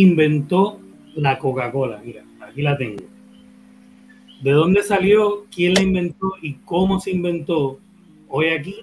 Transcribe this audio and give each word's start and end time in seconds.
¿Quién 0.00 0.12
inventó 0.12 0.80
la 1.14 1.38
Coca-Cola? 1.38 2.00
Mira, 2.02 2.24
aquí 2.40 2.62
la 2.62 2.78
tengo. 2.78 3.02
¿De 4.42 4.50
dónde 4.50 4.82
salió? 4.82 5.44
¿Quién 5.54 5.74
la 5.74 5.82
inventó? 5.82 6.32
¿Y 6.40 6.54
cómo 6.64 6.98
se 7.00 7.10
inventó? 7.10 7.78
Hoy 8.30 8.48
aquí, 8.48 8.76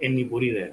en 0.00 0.14
mi 0.14 0.24
pura 0.24 0.46
idea. 0.46 0.72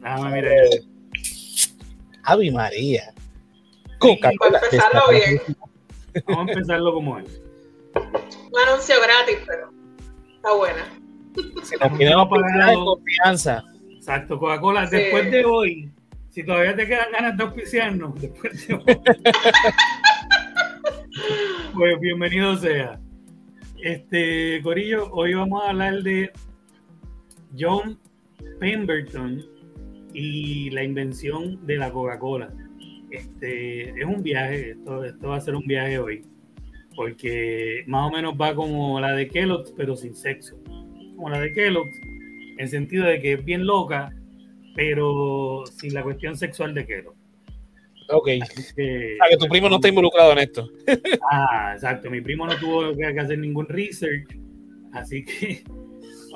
Déjame 0.00 0.30
mira. 0.30 0.50
Ave 2.24 2.50
María. 2.50 3.14
Coca-Cola. 3.98 4.60
Para 4.60 4.64
empezarlo 4.66 5.02
bien. 5.10 5.40
Vamos 6.26 6.48
a 6.48 6.52
empezarlo 6.52 6.94
como 6.94 7.18
es. 7.18 7.42
Un 7.94 8.68
anuncio 8.68 8.96
gratis, 9.00 9.38
pero 9.46 9.70
está 10.34 10.54
buena. 10.54 10.84
Si 11.62 11.76
nos 11.76 11.98
queremos 11.98 12.28
pagar 12.28 12.70
de 12.70 12.74
confianza. 12.74 13.64
Exacto, 13.90 14.38
Coca-Cola, 14.38 14.86
después 14.86 15.30
de 15.30 15.44
hoy, 15.44 15.90
si 16.30 16.44
todavía 16.44 16.76
te 16.76 16.86
quedan 16.86 17.12
ganas 17.12 17.36
de 17.36 17.44
auspiciarnos, 17.44 18.14
después 18.20 18.66
de 18.66 18.74
hoy. 18.74 19.00
pues 21.74 22.00
bienvenido 22.00 22.56
sea. 22.56 23.00
Este, 23.82 24.60
Corillo, 24.62 25.10
hoy 25.12 25.34
vamos 25.34 25.64
a 25.64 25.70
hablar 25.70 26.02
de 26.02 26.30
John 27.58 27.98
Pemberton 28.58 29.44
y 30.12 30.70
la 30.70 30.82
invención 30.82 31.64
de 31.66 31.76
la 31.76 31.92
Coca-Cola. 31.92 32.52
Este, 33.10 33.90
es 33.90 34.04
un 34.04 34.22
viaje, 34.22 34.70
esto, 34.70 35.04
esto 35.04 35.28
va 35.28 35.36
a 35.36 35.40
ser 35.40 35.54
un 35.54 35.66
viaje 35.66 35.98
hoy, 35.98 36.22
porque 36.94 37.84
más 37.86 38.10
o 38.10 38.14
menos 38.14 38.34
va 38.34 38.54
como 38.54 39.00
la 39.00 39.12
de 39.12 39.28
Kellogg's, 39.28 39.72
pero 39.76 39.96
sin 39.96 40.14
sexo. 40.14 40.56
Como 41.16 41.30
la 41.30 41.40
de 41.40 41.52
Kellogg's, 41.52 42.00
en 42.00 42.60
el 42.60 42.68
sentido 42.68 43.04
de 43.04 43.20
que 43.20 43.34
es 43.34 43.44
bien 43.44 43.66
loca, 43.66 44.12
pero 44.74 45.64
sin 45.66 45.94
la 45.94 46.02
cuestión 46.02 46.36
sexual 46.36 46.74
de 46.74 46.86
Kellogg's. 46.86 47.16
Ok. 48.08 48.26
Que, 48.76 49.18
que 49.30 49.36
tu 49.38 49.46
primo 49.48 49.68
no 49.68 49.76
está 49.76 49.88
involucrado 49.88 50.32
en 50.32 50.38
esto. 50.38 50.70
Ah, 51.30 51.72
exacto. 51.74 52.10
Mi 52.10 52.20
primo 52.20 52.46
no 52.46 52.56
tuvo 52.56 52.94
que 52.94 53.04
hacer 53.04 53.38
ningún 53.38 53.66
research. 53.66 54.38
Así 54.92 55.24
que 55.24 55.64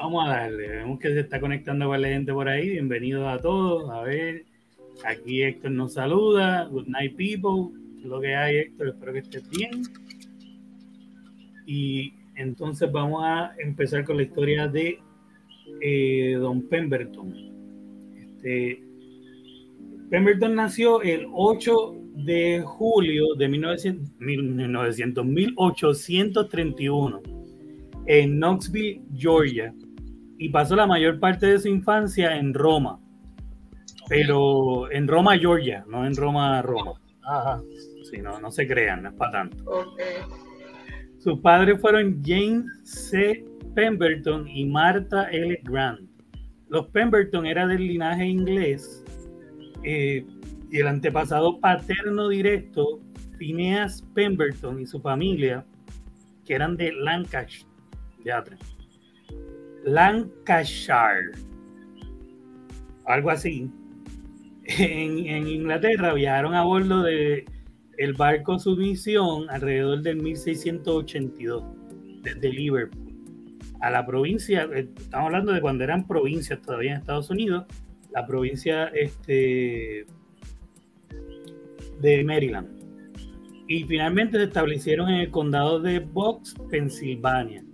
vamos 0.00 0.26
a 0.26 0.30
darle. 0.30 0.68
Vemos 0.68 0.98
que 0.98 1.12
se 1.12 1.20
está 1.20 1.38
conectando 1.38 1.86
con 1.86 2.00
la 2.00 2.08
gente 2.08 2.32
por 2.32 2.48
ahí. 2.48 2.70
Bienvenidos 2.70 3.28
a 3.28 3.38
todos. 3.38 3.90
A 3.90 4.00
ver, 4.02 4.46
aquí 5.04 5.42
Héctor 5.42 5.72
nos 5.72 5.92
saluda. 5.92 6.64
Good 6.64 6.86
night, 6.86 7.14
people. 7.16 7.78
Lo 8.02 8.18
que 8.18 8.34
hay, 8.34 8.56
Héctor. 8.56 8.88
Espero 8.88 9.12
que 9.12 9.18
estés 9.18 9.46
bien. 9.50 9.82
Y 11.66 12.14
entonces 12.34 12.90
vamos 12.90 13.22
a 13.24 13.52
empezar 13.58 14.04
con 14.04 14.16
la 14.16 14.22
historia 14.22 14.68
de 14.68 14.98
eh, 15.82 16.36
Don 16.40 16.62
Pemberton. 16.62 17.34
Este 18.16 18.82
Pemberton 20.08 20.54
nació 20.54 21.02
el 21.02 21.26
8 21.30 21.96
de 22.24 22.62
julio 22.64 23.34
de 23.34 23.48
1900, 23.48 25.24
1831 25.26 27.20
en 28.06 28.40
Knoxville, 28.40 29.02
Georgia, 29.14 29.74
y 30.40 30.48
pasó 30.48 30.74
la 30.74 30.86
mayor 30.86 31.20
parte 31.20 31.46
de 31.46 31.58
su 31.58 31.68
infancia 31.68 32.34
en 32.34 32.54
Roma, 32.54 32.98
pero 34.08 34.90
en 34.90 35.06
Roma, 35.06 35.36
Georgia, 35.36 35.84
no 35.86 36.06
en 36.06 36.16
Roma, 36.16 36.62
Roma. 36.62 36.94
Ajá. 37.22 37.60
Sí, 38.10 38.22
no, 38.22 38.40
no 38.40 38.50
se 38.50 38.66
crean, 38.66 39.02
no 39.02 39.10
es 39.10 39.14
para 39.16 39.32
tanto. 39.32 39.94
Sus 41.18 41.40
padres 41.40 41.78
fueron 41.78 42.22
James 42.24 42.64
C. 42.84 43.44
Pemberton 43.74 44.48
y 44.48 44.64
Martha 44.64 45.24
L. 45.24 45.60
Grant. 45.62 46.08
Los 46.70 46.86
Pemberton 46.86 47.44
eran 47.44 47.68
del 47.68 47.86
linaje 47.86 48.24
inglés 48.24 49.04
eh, 49.84 50.24
y 50.70 50.78
el 50.78 50.86
antepasado 50.86 51.60
paterno 51.60 52.30
directo, 52.30 52.98
Phineas 53.36 54.02
Pemberton 54.14 54.80
y 54.80 54.86
su 54.86 55.02
familia, 55.02 55.66
que 56.46 56.54
eran 56.54 56.78
de 56.78 56.92
Lancashire, 56.92 57.68
Lancashire, 59.84 61.32
algo 63.06 63.30
así. 63.30 63.70
En, 64.64 65.48
Inglaterra 65.48 66.14
viajaron 66.14 66.54
a 66.54 66.62
bordo 66.62 67.02
de 67.02 67.44
el 67.98 68.14
barco 68.14 68.58
Submisión 68.58 69.50
alrededor 69.50 70.02
del 70.02 70.22
1682 70.22 71.64
desde 72.22 72.48
Liverpool 72.50 73.10
a 73.80 73.90
la 73.90 74.06
provincia, 74.06 74.68
eh, 74.74 74.88
estamos 74.96 75.26
hablando 75.26 75.52
de 75.52 75.60
cuando 75.60 75.84
eran 75.84 76.06
provincias 76.06 76.60
todavía 76.60 76.92
en 76.92 76.98
Estados 76.98 77.30
Unidos, 77.30 77.64
la 78.12 78.26
provincia 78.26 78.86
este, 78.88 80.06
de 82.00 82.24
Maryland. 82.24 82.68
Y 83.68 83.84
finalmente 83.84 84.36
se 84.36 84.44
establecieron 84.44 85.08
en 85.08 85.20
el 85.20 85.30
condado 85.30 85.80
de 85.80 86.00
Box, 86.00 86.54
Pensilvania. 86.70 87.64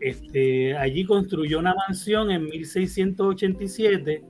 Este, 0.00 0.76
allí 0.76 1.04
construyó 1.04 1.58
una 1.58 1.74
mansión 1.74 2.30
en 2.30 2.44
1687, 2.44 4.24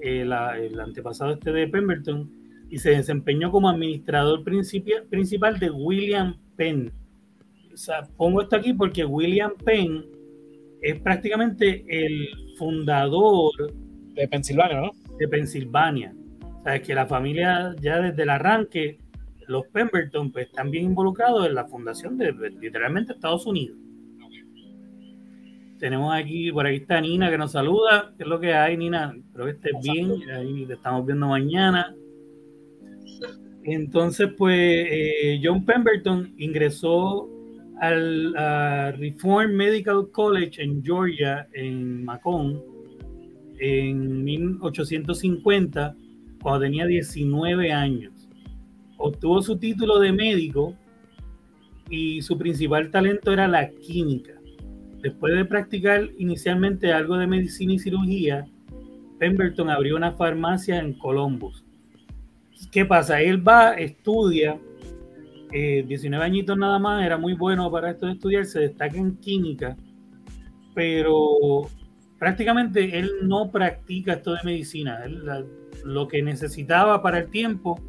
el, 0.00 0.32
el 0.32 0.80
antepasado 0.80 1.32
este 1.32 1.52
de 1.52 1.66
Pemberton, 1.66 2.30
y 2.70 2.78
se 2.78 2.90
desempeñó 2.90 3.50
como 3.50 3.68
administrador 3.68 4.44
principal 4.44 5.58
de 5.58 5.70
William 5.70 6.36
Penn. 6.56 6.92
pongo 8.16 8.42
esto 8.42 8.56
aquí 8.56 8.74
porque 8.74 9.04
William 9.04 9.52
Penn 9.64 10.04
es 10.82 11.00
prácticamente 11.00 11.84
el 11.88 12.28
fundador 12.56 13.52
de 14.14 14.28
Pensilvania, 14.28 14.80
¿no? 14.80 14.90
De 15.18 15.28
Pensilvania. 15.28 16.14
Que 16.84 16.94
la 16.94 17.06
familia 17.06 17.74
ya 17.80 17.98
desde 17.98 18.24
el 18.24 18.28
arranque, 18.28 18.98
los 19.46 19.66
Pemberton, 19.68 20.30
pues 20.30 20.48
están 20.48 20.70
bien 20.70 20.84
involucrados 20.84 21.46
en 21.46 21.54
la 21.54 21.64
fundación 21.64 22.18
de, 22.18 22.32
literalmente 22.60 23.14
Estados 23.14 23.46
Unidos. 23.46 23.78
Tenemos 25.78 26.12
aquí, 26.14 26.50
por 26.50 26.66
aquí 26.66 26.76
está 26.76 27.00
Nina 27.00 27.30
que 27.30 27.38
nos 27.38 27.52
saluda. 27.52 28.12
¿Qué 28.16 28.24
es 28.24 28.28
lo 28.28 28.40
que 28.40 28.52
hay, 28.52 28.76
Nina? 28.76 29.14
Espero 29.16 29.44
que 29.44 29.50
estés 29.52 29.72
bien. 29.82 30.12
Ahí 30.30 30.66
te 30.66 30.74
estamos 30.74 31.06
viendo 31.06 31.28
mañana. 31.28 31.94
Entonces, 33.62 34.30
pues, 34.36 34.56
eh, 34.58 35.40
John 35.42 35.64
Pemberton 35.64 36.34
ingresó 36.38 37.28
al 37.80 38.34
Reform 38.98 39.52
Medical 39.52 40.10
College 40.10 40.60
en 40.62 40.82
Georgia, 40.82 41.46
en 41.52 42.04
Macon, 42.04 42.60
en 43.60 44.24
1850, 44.24 45.94
cuando 46.42 46.60
tenía 46.60 46.86
19 46.86 47.72
años. 47.72 48.28
Obtuvo 48.96 49.42
su 49.42 49.56
título 49.58 50.00
de 50.00 50.12
médico 50.12 50.74
y 51.88 52.20
su 52.22 52.36
principal 52.36 52.90
talento 52.90 53.32
era 53.32 53.46
la 53.46 53.70
química. 53.70 54.32
Después 55.02 55.34
de 55.34 55.44
practicar 55.44 56.08
inicialmente 56.18 56.92
algo 56.92 57.16
de 57.16 57.26
medicina 57.26 57.74
y 57.74 57.78
cirugía, 57.78 58.46
Pemberton 59.18 59.70
abrió 59.70 59.96
una 59.96 60.12
farmacia 60.12 60.78
en 60.78 60.94
Columbus. 60.94 61.64
¿Qué 62.72 62.84
pasa? 62.84 63.20
Él 63.20 63.46
va, 63.46 63.74
estudia, 63.74 64.58
19 65.50 66.22
eh, 66.22 66.26
añitos 66.26 66.58
nada 66.58 66.78
más, 66.78 67.04
era 67.04 67.16
muy 67.16 67.34
bueno 67.34 67.70
para 67.70 67.90
esto 67.90 68.06
de 68.06 68.12
estudiar, 68.12 68.44
se 68.44 68.60
destaca 68.60 68.96
en 68.96 69.16
química, 69.16 69.76
pero 70.74 71.68
prácticamente 72.18 72.98
él 72.98 73.10
no 73.22 73.50
practica 73.50 74.14
esto 74.14 74.32
de 74.32 74.40
medicina, 74.44 75.00
lo 75.84 76.08
que 76.08 76.22
necesitaba 76.22 77.00
para 77.02 77.18
el 77.18 77.30
tiempo, 77.30 77.80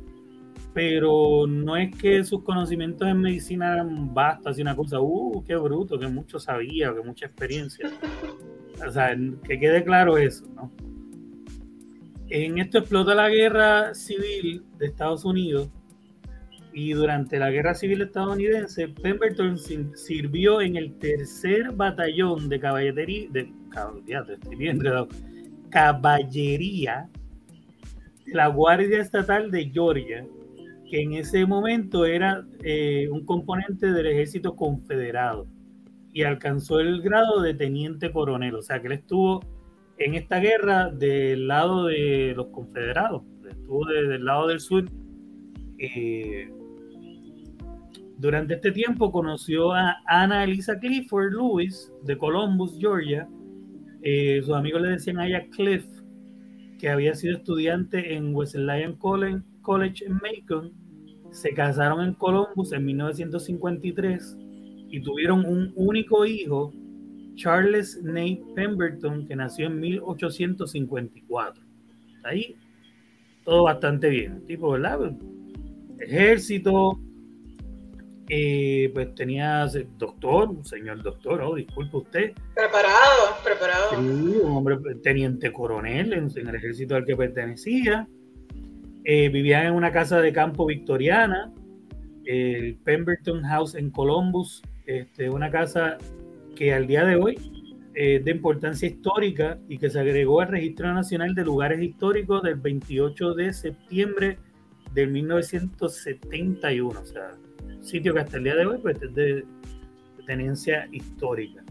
pero 0.79 1.45
no 1.45 1.75
es 1.75 1.93
que 1.93 2.23
sus 2.23 2.41
conocimientos 2.41 3.05
en 3.05 3.19
medicina 3.19 3.73
eran 3.73 4.13
vastos, 4.13 4.47
así 4.47 4.61
una 4.61 4.77
cosa, 4.77 5.01
uh, 5.01 5.43
qué 5.45 5.57
bruto, 5.57 5.99
que 5.99 6.07
mucho 6.07 6.39
sabía, 6.39 6.93
que 6.93 7.01
mucha 7.01 7.25
experiencia. 7.25 7.91
O 8.87 8.89
sea, 8.89 9.13
que 9.43 9.59
quede 9.59 9.83
claro 9.83 10.17
eso, 10.17 10.45
¿no? 10.55 10.71
En 12.29 12.59
esto 12.59 12.77
explota 12.77 13.13
la 13.13 13.27
guerra 13.27 13.93
civil 13.93 14.63
de 14.77 14.85
Estados 14.85 15.25
Unidos 15.25 15.69
y 16.71 16.93
durante 16.93 17.37
la 17.39 17.51
guerra 17.51 17.75
civil 17.75 18.03
estadounidense, 18.03 18.87
Pemberton 18.87 19.57
sirvió 19.57 20.61
en 20.61 20.77
el 20.77 20.97
tercer 20.97 21.73
batallón 21.73 22.47
de 22.47 22.57
caballería, 22.57 23.27
de 23.31 23.51
caballería 25.71 27.09
la 28.27 28.47
Guardia 28.47 29.01
Estatal 29.01 29.51
de 29.51 29.69
Georgia, 29.69 30.25
que 30.89 31.01
en 31.01 31.13
ese 31.13 31.45
momento 31.45 32.05
era 32.05 32.45
eh, 32.63 33.07
un 33.11 33.25
componente 33.25 33.91
del 33.91 34.07
ejército 34.07 34.55
confederado 34.55 35.47
y 36.11 36.23
alcanzó 36.23 36.79
el 36.79 37.01
grado 37.01 37.41
de 37.41 37.53
teniente 37.53 38.11
coronel, 38.11 38.55
o 38.55 38.61
sea 38.61 38.81
que 38.81 38.87
él 38.87 38.93
estuvo 38.93 39.41
en 39.99 40.15
esta 40.15 40.39
guerra 40.39 40.89
del 40.89 41.47
lado 41.47 41.85
de 41.85 42.33
los 42.35 42.47
confederados, 42.47 43.23
estuvo 43.47 43.85
del 43.85 44.25
lado 44.25 44.47
del 44.47 44.59
sur. 44.59 44.85
Eh, 45.77 46.49
durante 48.17 48.55
este 48.55 48.71
tiempo 48.71 49.11
conoció 49.11 49.73
a 49.73 49.97
Ana 50.07 50.43
Elisa 50.43 50.79
Clifford 50.79 51.31
Lewis 51.31 51.91
de 52.03 52.17
Columbus, 52.17 52.77
Georgia. 52.79 53.29
Eh, 54.01 54.41
sus 54.43 54.55
amigos 54.55 54.81
le 54.81 54.89
decían 54.89 55.19
a 55.19 55.27
ella 55.27 55.47
Cliff, 55.51 55.85
que 56.79 56.89
había 56.89 57.13
sido 57.13 57.37
estudiante 57.37 58.15
en 58.15 58.33
Wesleyan 58.33 58.95
College 58.95 60.05
en 60.05 60.13
Macon. 60.13 60.78
Se 61.31 61.53
casaron 61.53 62.03
en 62.03 62.13
Columbus 62.13 62.71
en 62.71 62.85
1953 62.85 64.37
y 64.89 65.01
tuvieron 65.01 65.45
un 65.45 65.71
único 65.75 66.25
hijo, 66.25 66.73
Charles 67.35 68.01
Nate 68.03 68.43
Pemberton, 68.55 69.27
que 69.27 69.35
nació 69.35 69.67
en 69.67 69.79
1854. 69.79 71.63
Ahí 72.23 72.57
todo 73.49 73.63
bastante 73.63 74.09
bien. 74.09 74.45
Tipo, 74.45 74.71
¿verdad? 74.71 75.11
Ejército, 75.99 76.99
eh, 78.29 78.91
pues 78.93 79.15
tenía 79.15 79.67
doctor, 79.97 80.49
un 80.49 80.63
señor 80.63 81.01
doctor, 81.01 81.41
oh, 81.41 81.55
disculpe 81.55 81.97
usted. 81.97 82.33
Preparado, 82.53 83.37
preparado. 83.43 83.89
Sí, 83.89 83.95
un 84.43 84.51
hombre 84.51 84.77
teniente 85.01 85.51
coronel 85.51 86.13
en, 86.13 86.47
el 86.47 86.55
ejército 86.55 86.95
al 86.95 87.05
que 87.05 87.15
pertenecía. 87.15 88.07
Eh, 89.05 89.29
vivía 89.29 89.65
en 89.65 89.73
una 89.73 89.91
casa 89.91 90.21
de 90.21 90.33
campo 90.33 90.65
victoriana, 90.65 91.51
el 92.25 92.75
Pemberton 92.83 93.43
House 93.43 93.75
en 93.75 93.89
Columbus, 93.91 94.61
este, 94.85 95.29
una 95.29 95.49
casa 95.49 95.97
que 96.55 96.73
al 96.73 96.87
día 96.87 97.05
de 97.05 97.15
hoy 97.15 97.37
es 97.93 98.23
de 98.23 98.31
importancia 98.31 98.87
histórica 98.87 99.57
y 99.67 99.77
que 99.77 99.89
se 99.89 99.99
agregó 99.99 100.41
al 100.41 100.49
Registro 100.49 100.93
Nacional 100.93 101.33
de 101.35 101.43
Lugares 101.43 101.81
Históricos 101.81 102.43
del 102.43 102.55
28 102.55 103.33
de 103.33 103.53
septiembre 103.53 104.37
de 104.93 105.07
1971. 105.07 106.99
O 106.99 107.05
sea, 107.05 107.35
sitio 107.81 108.13
que 108.13 108.19
hasta 108.19 108.37
el 108.37 108.43
día 108.43 108.55
de 108.55 108.65
hoy 108.65 108.77
pues, 108.81 109.01
es 109.01 109.13
de, 109.15 109.45
tenencia 110.25 110.87
histórica. 110.91 111.63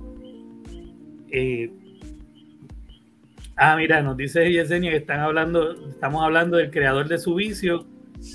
Eh, 1.31 1.71
ah, 3.59 3.77
mira, 3.77 4.03
nos 4.03 4.17
dice 4.17 4.51
Yesenia 4.51 4.91
que 4.91 4.97
están 4.99 5.21
hablando, 5.21 5.73
estamos 5.89 6.25
hablando 6.25 6.57
del 6.57 6.71
creador 6.71 7.09
de 7.09 7.19
su 7.19 7.35
vicio, 7.35 7.87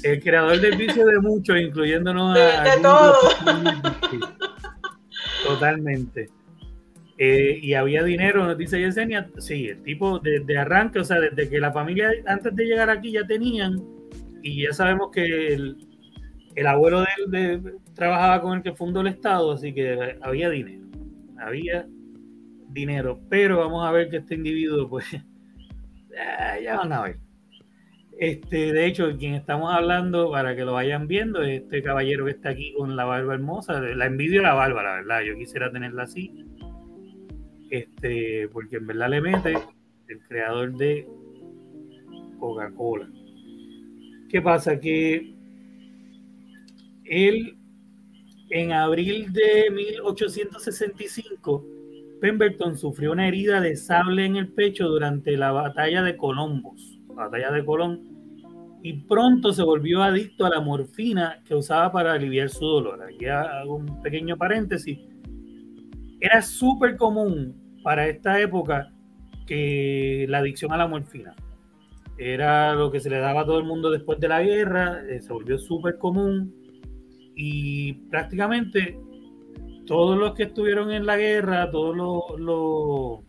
el 0.04 0.22
creador 0.22 0.60
del 0.60 0.78
vicio 0.78 1.06
de 1.06 1.20
muchos, 1.20 1.60
incluyéndonos 1.60 2.38
a. 2.38 2.64
De 2.64 2.82
todo. 2.82 3.16
Totalmente. 5.46 6.30
Eh, 7.18 7.60
y 7.62 7.74
había 7.74 8.04
dinero, 8.04 8.46
nos 8.46 8.58
dice 8.58 8.80
Yesenia. 8.80 9.30
Sí, 9.38 9.68
el 9.68 9.84
tipo 9.84 10.20
de, 10.20 10.58
arranque, 10.58 11.00
o 11.00 11.04
sea, 11.04 11.20
desde 11.20 11.50
que 11.50 11.60
la 11.60 11.72
familia 11.72 12.12
antes 12.26 12.56
de 12.56 12.66
llegar 12.66 12.90
aquí 12.90 13.12
ya 13.12 13.26
tenían, 13.26 13.82
y 14.42 14.64
ya 14.64 14.74
sabemos 14.74 15.10
que 15.12 15.54
el, 15.54 15.78
el 16.56 16.68
abuelo 16.68 17.06
de 17.28 17.54
él 17.54 17.76
trabajaba 17.94 18.42
con 18.42 18.58
el 18.58 18.64
que 18.64 18.74
fundó 18.74 19.02
el 19.02 19.08
Estado, 19.08 19.52
así 19.52 19.74
que 19.74 20.18
había 20.22 20.50
dinero. 20.50 20.84
Había 21.38 21.86
dinero. 22.74 23.20
Pero 23.30 23.60
vamos 23.60 23.86
a 23.86 23.92
ver 23.92 24.10
que 24.10 24.18
este 24.18 24.36
individuo, 24.36 24.90
pues, 24.90 25.06
ya 26.64 26.78
van 26.78 26.94
a 26.94 27.02
ver. 27.04 27.20
Este, 28.20 28.72
de 28.72 28.86
hecho, 28.86 29.18
quien 29.18 29.34
estamos 29.34 29.74
hablando, 29.74 30.32
para 30.32 30.56
que 30.56 30.64
lo 30.64 30.74
vayan 30.74 31.08
viendo, 31.08 31.42
es 31.42 31.64
este 31.64 31.82
caballero 31.82 32.26
que 32.26 32.32
está 32.32 32.50
aquí 32.50 32.74
con 32.78 32.96
la 32.96 33.06
barba 33.06 33.34
hermosa. 33.34 33.80
La 33.82 34.06
envidio 34.06 34.42
la 34.42 34.54
barba, 34.54 34.84
la 34.84 34.94
verdad. 34.96 35.22
Yo 35.22 35.36
quisiera 35.36 35.72
tenerla 35.72 36.04
así. 36.04 36.46
Este, 37.70 38.48
porque 38.50 38.78
en 38.78 38.88
verdad 38.88 39.10
le 39.10 39.22
mete 39.22 39.54
el 40.08 40.20
creador 40.28 40.78
de 40.78 41.08
Coca-Cola. 42.40 43.10
¿Qué 44.30 44.42
pasa? 44.42 44.80
Que 44.80 45.34
él, 47.06 47.58
en 48.50 48.72
abril 48.72 49.34
de 49.34 49.70
1865, 49.72 51.66
Pemberton 52.24 52.78
sufrió 52.78 53.12
una 53.12 53.28
herida 53.28 53.60
de 53.60 53.76
sable 53.76 54.24
en 54.24 54.38
el 54.38 54.48
pecho 54.48 54.88
durante 54.88 55.36
la 55.36 55.52
batalla 55.52 56.02
de 56.04 56.16
Columbus, 56.16 56.98
batalla 57.10 57.52
de 57.52 57.66
Colón, 57.66 58.00
y 58.82 58.94
pronto 58.94 59.52
se 59.52 59.62
volvió 59.62 60.02
adicto 60.02 60.46
a 60.46 60.50
la 60.50 60.62
morfina 60.62 61.42
que 61.44 61.54
usaba 61.54 61.92
para 61.92 62.14
aliviar 62.14 62.48
su 62.48 62.66
dolor. 62.66 63.04
Aquí 63.04 63.26
hago 63.26 63.76
un 63.76 64.02
pequeño 64.02 64.38
paréntesis. 64.38 65.00
Era 66.22 66.42
súper 66.42 66.96
común 66.96 67.82
para 67.84 68.08
esta 68.08 68.40
época 68.40 68.94
que 69.46 70.26
la 70.30 70.38
adicción 70.38 70.72
a 70.72 70.78
la 70.78 70.88
morfina. 70.88 71.36
Era 72.18 72.74
lo 72.74 72.90
que 72.90 73.02
se 73.02 73.10
le 73.10 73.18
daba 73.18 73.42
a 73.42 73.46
todo 73.46 73.60
el 73.60 73.66
mundo 73.66 73.92
después 73.92 74.18
de 74.22 74.30
la 74.30 74.42
guerra, 74.42 75.02
eh, 75.10 75.20
se 75.20 75.34
volvió 75.34 75.58
súper 75.58 75.98
común 75.98 76.56
y 77.36 77.92
prácticamente 78.10 78.98
todos 79.86 80.18
los 80.18 80.34
que 80.34 80.44
estuvieron 80.44 80.92
en 80.92 81.06
la 81.06 81.18
guerra, 81.18 81.70
todos 81.72 81.96
los, 82.40 83.22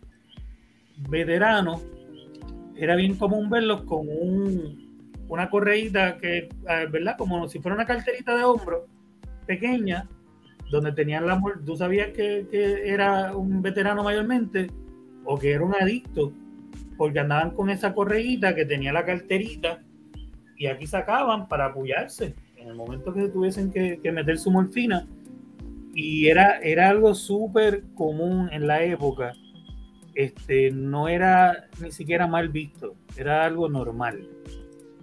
veteranos, 1.09 1.85
era 2.75 2.95
bien 2.95 3.15
común 3.15 3.49
verlos 3.49 3.83
con 3.83 4.07
un, 4.07 5.23
una 5.27 5.49
correíta 5.49 6.17
que, 6.17 6.49
ah, 6.67 6.85
¿verdad? 6.89 7.17
Como 7.17 7.47
si 7.47 7.59
fuera 7.59 7.75
una 7.75 7.85
carterita 7.85 8.35
de 8.35 8.43
hombro 8.43 8.87
pequeña, 9.45 10.07
donde 10.71 10.91
tenían 10.91 11.27
la 11.27 11.41
tú 11.65 11.75
sabías 11.75 12.09
que, 12.09 12.47
que, 12.49 12.89
era 12.89 13.35
un 13.35 13.61
veterano 13.61 14.03
mayormente 14.03 14.71
o 15.23 15.37
que 15.37 15.51
era 15.51 15.63
un 15.63 15.75
adicto, 15.75 16.31
porque 16.97 17.19
andaban 17.19 17.51
con 17.51 17.69
esa 17.69 17.93
correíta 17.93 18.55
que 18.55 18.65
tenía 18.65 18.93
la 18.93 19.05
carterita 19.05 19.81
y 20.57 20.67
aquí 20.67 20.87
sacaban 20.87 21.47
para 21.47 21.67
apoyarse 21.67 22.35
en 22.57 22.69
el 22.69 22.75
momento 22.75 23.13
que 23.13 23.27
tuviesen 23.27 23.71
que, 23.71 24.11
meter 24.11 24.37
su 24.37 24.49
morfina. 24.51 25.07
Y 25.95 26.27
era, 26.27 26.59
era 26.59 26.89
algo 26.89 27.15
súper 27.15 27.83
común 27.95 28.49
en 28.51 28.67
la 28.67 28.83
época. 28.83 29.33
Este, 30.13 30.69
no 30.69 31.07
era 31.07 31.69
ni 31.81 31.91
siquiera 31.91 32.27
mal 32.27 32.49
visto, 32.49 32.95
era 33.17 33.45
algo 33.45 33.69
normal. 33.69 34.27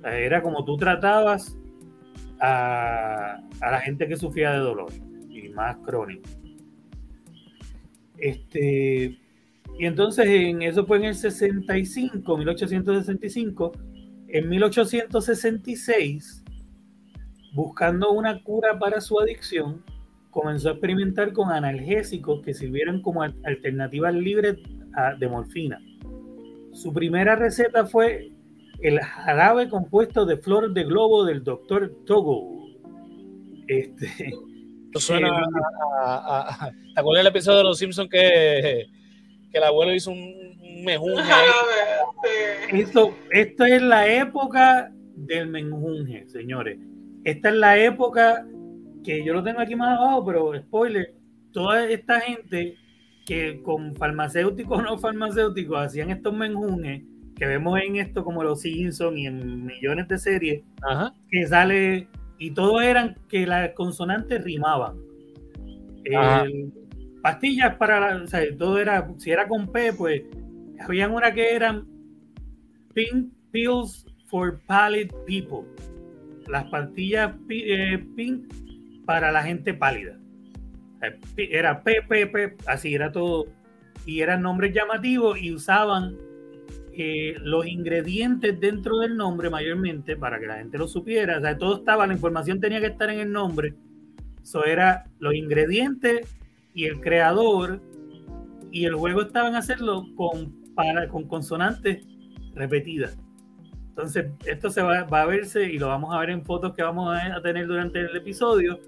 Era 0.05 0.43
como 0.43 0.65
tú 0.65 0.77
tratabas 0.77 1.57
a, 2.41 3.41
a 3.61 3.71
la 3.71 3.81
gente 3.81 4.07
que 4.07 4.17
sufría 4.17 4.53
de 4.53 4.59
dolor 4.59 4.93
y 5.31 5.49
más 5.49 5.79
crónico. 5.79 6.29
Este, 8.19 9.19
y 9.79 9.87
entonces 9.87 10.27
en 10.27 10.61
eso 10.61 10.85
fue 10.87 10.99
en 10.99 11.05
el 11.05 11.15
65, 11.15 12.37
1865. 12.37 13.73
En 14.29 14.49
1866 14.49 16.43
Buscando 17.55 18.13
una 18.13 18.43
cura 18.43 18.79
para 18.79 19.03
su 19.03 19.21
adicción, 19.21 19.85
comenzó 20.33 20.71
a 20.71 20.73
experimentar 20.73 21.33
con 21.35 21.53
analgésicos 21.53 22.41
que 22.43 22.55
sirvieran 22.55 23.03
como 23.03 23.23
alternativas 23.23 24.15
libres 24.15 24.57
de 25.19 25.29
morfina. 25.29 25.79
Su 26.73 26.93
primera 26.93 27.37
receta 27.37 27.85
fue 27.85 28.33
el 28.81 28.99
jarabe 28.99 29.69
compuesto 29.69 30.25
de 30.25 30.39
flores 30.39 30.73
de 30.73 30.85
globo 30.85 31.25
del 31.25 31.45
doctor 31.45 31.95
Togo. 32.07 32.67
Este, 33.69 34.33
suena 34.95 35.29
eh, 35.29 35.43
a, 36.03 36.71
¿Te 36.95 37.01
acuerdas 37.01 37.25
del 37.25 37.31
episodio 37.31 37.59
de 37.59 37.65
Los 37.65 37.79
Simpsons 37.79 38.09
que, 38.09 38.87
que 39.53 39.59
el 39.59 39.65
abuelo 39.65 39.95
hizo 39.95 40.13
un, 40.13 40.83
mejunje? 40.83 41.31
Esto, 42.73 43.15
esto 43.31 43.67
es 43.67 43.83
la 43.83 44.09
época 44.09 44.91
del 45.15 45.49
menjunje, 45.49 46.27
señores. 46.29 46.79
Esta 47.25 47.51
es 47.51 47.55
la 47.55 47.79
época 47.79 48.47
que 49.05 49.25
yo 49.25 49.33
lo 49.35 49.43
tengo 49.43 49.61
aquí 49.61 49.75
más 49.75 49.99
abajo, 49.99 50.25
pero 50.25 50.59
spoiler, 50.59 51.15
toda 51.53 51.89
esta 51.89 52.21
gente 52.21 52.77
que 53.27 53.63
con 53.63 53.95
farmacéuticos 53.97 54.79
o 54.79 54.83
no 54.83 54.99
farmacéuticos 54.99 55.79
hacían 55.79 56.11
estos 56.11 56.35
menjunes 56.35 57.05
que 57.37 57.47
vemos 57.47 57.81
en 57.81 57.97
esto 57.97 58.25
como 58.25 58.43
los 58.43 58.61
Simpsons 58.61 59.17
y 59.17 59.27
en 59.27 59.67
millones 59.67 60.09
de 60.09 60.19
series 60.19 60.63
que 61.31 61.47
sale 61.47 62.09
y 62.39 62.51
todos 62.51 62.83
eran 62.83 63.17
que 63.29 63.47
las 63.47 63.71
consonantes 63.71 64.43
rimaban. 64.43 64.97
pastillas 67.23 67.77
para 67.77 68.01
la, 68.01 68.23
o 68.23 68.27
sea, 68.27 68.41
todo 68.57 68.79
era, 68.79 69.09
si 69.19 69.31
era 69.31 69.47
con 69.47 69.71
P, 69.71 69.93
pues 69.93 70.23
habían 70.81 71.13
una 71.13 71.33
que 71.33 71.55
eran 71.55 71.87
Pink 72.95 73.33
Pills 73.53 74.07
for 74.27 74.61
Pallid 74.67 75.13
People. 75.27 75.69
Las 76.49 76.65
pastillas 76.71 77.33
eh, 77.49 78.05
pink 78.17 78.53
para 79.05 79.33
la 79.33 79.43
gente 79.43 79.75
pálida. 79.75 80.19
Era 81.37 81.83
PPP, 81.83 82.63
así 82.67 82.95
era 82.95 83.11
todo 83.11 83.47
y 84.07 84.21
eran 84.21 84.43
nombres 84.43 84.75
llamativos 84.75 85.39
y 85.41 85.53
usaban 85.53 86.17
eh, 86.95 87.35
los 87.41 87.67
ingredientes 87.67 88.59
dentro 88.59 88.99
del 88.99 89.17
nombre 89.17 89.49
mayormente 89.49 90.17
para 90.17 90.39
que 90.39 90.47
la 90.47 90.57
gente 90.57 90.79
lo 90.79 90.89
supiera. 90.89 91.39
O 91.39 91.41
sea, 91.41 91.57
todo 91.57 91.77
estaba, 91.77 92.07
la 92.07 92.13
información 92.13 92.61
tenía 92.61 92.81
que 92.81 92.89
estar 92.89 93.09
en 93.11 93.21
el 93.21 93.33
nombre. 93.33 93.75
Eso 94.43 94.65
era 94.65 95.05
los 95.19 95.35
ingredientes 95.35 96.29
y 96.75 96.87
el 96.87 97.01
creador 97.01 97.81
y 98.71 98.87
el 98.87 98.95
juego 98.95 99.23
estaba 99.23 99.49
en 99.49 99.55
hacerlo 99.55 100.07
con, 100.17 100.53
para, 100.75 101.09
con 101.09 101.29
consonantes 101.29 102.07
repetidas. 102.55 103.17
Entonces, 103.91 104.31
esto 104.47 104.71
se 104.71 104.83
va, 104.83 105.05
va, 105.05 105.23
a 105.23 105.27
verse 105.27 105.71
y 105.71 105.79
lo 105.79 105.89
vamos 105.89 106.15
a 106.15 106.19
ver 106.19 106.31
en 106.31 106.45
fotos 106.45 106.75
que 106.75 106.83
vamos 106.83 107.15
a, 107.15 107.41
tener 107.43 107.67
durante 107.67 108.01
el 108.01 108.17
episodio, 108.17 108.81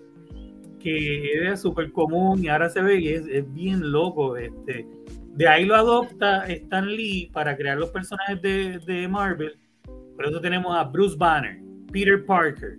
que 0.85 1.33
era 1.33 1.57
súper 1.57 1.91
común 1.91 2.45
y 2.45 2.49
ahora 2.49 2.69
se 2.69 2.83
ve 2.83 3.01
y 3.01 3.09
es, 3.09 3.27
es, 3.27 3.53
bien 3.53 3.91
loco. 3.91 4.37
Este. 4.37 4.87
De 5.33 5.49
ahí 5.49 5.65
lo 5.65 5.75
adopta 5.75 6.47
Stan 6.47 6.87
Lee 6.87 7.31
para 7.33 7.57
crear 7.57 7.79
los 7.79 7.91
personajes 7.91 8.41
de, 8.41 8.79
de 8.79 9.09
Marvel. 9.09 9.57
Por 10.15 10.27
eso 10.27 10.41
tenemos 10.41 10.77
a 10.77 10.85
Bruce 10.85 11.17
Banner, 11.17 11.61
Peter 11.91 12.25
Parker, 12.25 12.79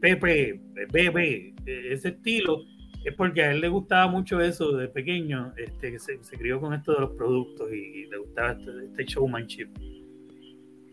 Pepe, 0.00 0.60
Bebe, 0.90 1.54
ese 1.64 2.08
estilo 2.08 2.64
es 3.04 3.14
porque 3.14 3.42
a 3.42 3.52
él 3.52 3.60
le 3.60 3.68
gustaba 3.68 4.08
mucho 4.08 4.40
eso 4.40 4.76
de 4.76 4.88
pequeño, 4.88 5.52
este, 5.56 5.92
que 5.92 5.98
se, 5.98 6.18
crió 6.36 6.60
con 6.60 6.72
esto 6.74 6.92
de 6.92 7.00
los 7.00 7.10
productos 7.10 7.72
y, 7.72 8.06
le 8.06 8.18
gustaba 8.18 8.52
este, 8.52 8.70
este, 8.84 9.04
showmanship. 9.04 9.68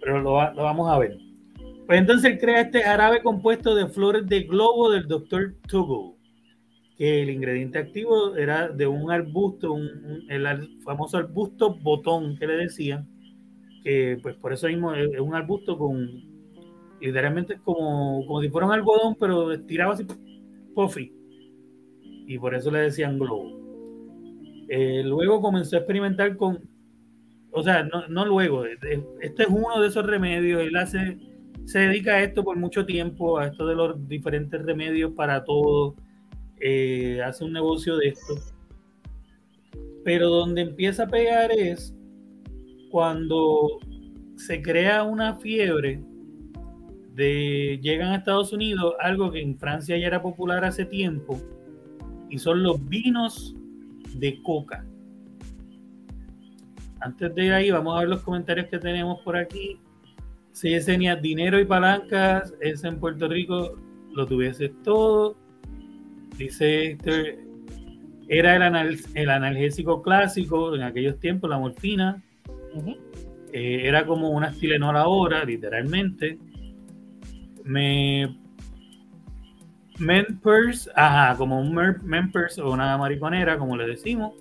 Pero 0.02 0.22
lo, 0.22 0.34
vamos 0.34 0.92
a 0.92 0.98
ver. 0.98 1.18
Pues 1.90 2.02
entonces 2.02 2.38
crea 2.40 2.62
este 2.62 2.84
jarabe 2.84 3.24
compuesto 3.24 3.74
de 3.74 3.88
flores 3.88 4.28
de 4.28 4.42
globo 4.42 4.92
del 4.92 5.08
Dr. 5.08 5.56
Tuggle, 5.68 6.18
que 6.96 7.24
el 7.24 7.32
ingrediente 7.32 7.80
activo 7.80 8.36
era 8.36 8.68
de 8.68 8.86
un 8.86 9.10
arbusto, 9.10 9.74
un, 9.74 10.24
el 10.30 10.46
famoso 10.84 11.18
arbusto 11.18 11.74
botón 11.74 12.38
que 12.38 12.46
le 12.46 12.58
decían, 12.58 13.10
que 13.84 14.20
pues 14.22 14.36
por 14.36 14.54
eso 14.54 14.68
mismo 14.68 14.94
es, 14.94 15.20
un 15.20 15.34
arbusto 15.34 15.80
con, 15.80 16.08
literalmente 17.02 17.58
como, 17.58 18.24
como 18.28 18.40
si 18.40 18.50
fuera 18.50 18.68
un 18.68 18.74
algodón, 18.74 19.16
pero 19.20 19.52
estirado 19.52 19.94
así, 19.94 20.06
puffy 20.76 21.12
y 22.04 22.38
por 22.38 22.54
eso 22.54 22.70
le 22.70 22.82
decían 22.82 23.18
globo. 23.18 23.50
Eh, 24.68 25.02
luego 25.04 25.42
comenzó 25.42 25.76
a 25.76 25.80
experimentar 25.80 26.38
con, 26.38 26.60
o 27.50 27.64
sea, 27.64 27.82
no, 27.82 28.08
no, 28.10 28.26
luego, 28.28 28.64
este 28.66 29.42
es 29.42 29.50
uno 29.50 29.82
de 29.82 29.88
esos 29.88 30.06
remedios, 30.06 30.62
él 30.62 30.76
hace, 30.76 31.29
se 31.70 31.78
dedica 31.78 32.16
a 32.16 32.24
esto 32.24 32.44
por 32.44 32.58
mucho 32.58 32.84
tiempo, 32.84 33.38
a 33.38 33.46
esto 33.46 33.68
de 33.68 33.76
los 33.76 34.08
diferentes 34.08 34.60
remedios 34.60 35.12
para 35.12 35.44
todo, 35.44 35.94
eh, 36.60 37.22
hace 37.24 37.44
un 37.46 37.54
negocio 37.54 37.96
de 37.98 38.08
esto. 38.08 38.34
Pero 40.04 40.30
donde 40.30 40.62
empieza 40.62 41.04
a 41.04 41.08
pegar 41.08 41.52
es 41.52 41.96
cuando 42.90 43.78
se 44.36 44.64
crea 44.64 45.04
una 45.04 45.36
fiebre 45.36 46.02
de 47.14 47.80
llegan 47.84 48.14
a 48.14 48.16
Estados 48.16 48.52
Unidos, 48.52 48.96
algo 49.00 49.32
que 49.32 49.40
en 49.40 49.56
Francia 49.56 49.96
ya 49.96 50.08
era 50.08 50.24
popular 50.24 50.66
hace 50.66 50.86
tiempo, 50.86 51.40
y 52.32 52.40
son 52.40 52.64
los 52.64 52.84
vinos 52.90 53.56
de 54.16 54.42
coca. 54.42 54.84
Antes 57.00 57.36
de 57.36 57.46
ir 57.46 57.54
ahí, 57.54 57.70
vamos 57.70 57.96
a 57.96 58.00
ver 58.00 58.10
los 58.10 58.24
comentarios 58.24 58.66
que 58.70 58.80
tenemos 58.80 59.22
por 59.22 59.38
aquí. 59.38 59.80
Si 60.52 60.78
tenía 60.86 61.16
dinero 61.16 61.60
y 61.60 61.66
palancas, 61.66 62.54
es 62.60 62.84
en 62.84 63.00
Puerto 63.00 63.28
Rico 63.28 63.80
lo 64.14 64.26
tuviese 64.26 64.70
todo. 64.84 65.38
Dice 66.38 66.92
este, 66.92 67.40
era 68.28 68.56
el, 68.56 69.00
el, 69.14 69.30
analgésico 69.30 70.02
clásico 70.02 70.76
en 70.76 70.84
aquellos 70.84 71.20
tiempos, 71.20 71.50
la 71.50 71.58
morfina. 71.58 72.22
Eh, 73.52 73.82
era 73.84 74.06
como 74.06 74.30
una 74.30 74.52
Tylenol 74.52 74.98
ahora, 74.98 75.44
literalmente. 75.44 76.38
Me 77.64 78.38
Mempers, 80.00 80.90
ajá, 80.96 81.36
como 81.38 81.60
un 81.60 81.74
Mempers 82.04 82.58
o 82.58 82.72
una 82.72 82.98
mariconera, 82.98 83.58
como 83.58 83.76
le 83.76 83.88
decimos. 83.88 84.34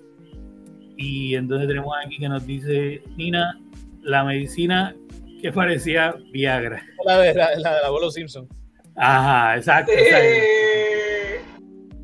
Y 0.95 1.35
entonces 1.35 1.67
tenemos 1.67 1.93
aquí 2.03 2.17
que 2.17 2.29
nos 2.29 2.45
dice 2.45 3.03
Nina, 3.17 3.59
la 4.01 4.23
medicina 4.23 4.95
que 5.41 5.51
parecía 5.51 6.15
Viagra. 6.31 6.83
La 7.05 7.19
de 7.19 7.33
la, 7.33 7.55
la 7.57 7.75
del 7.75 7.85
abuelo 7.85 8.11
Simpson. 8.11 8.47
Ajá, 8.95 9.57
exacto. 9.57 9.91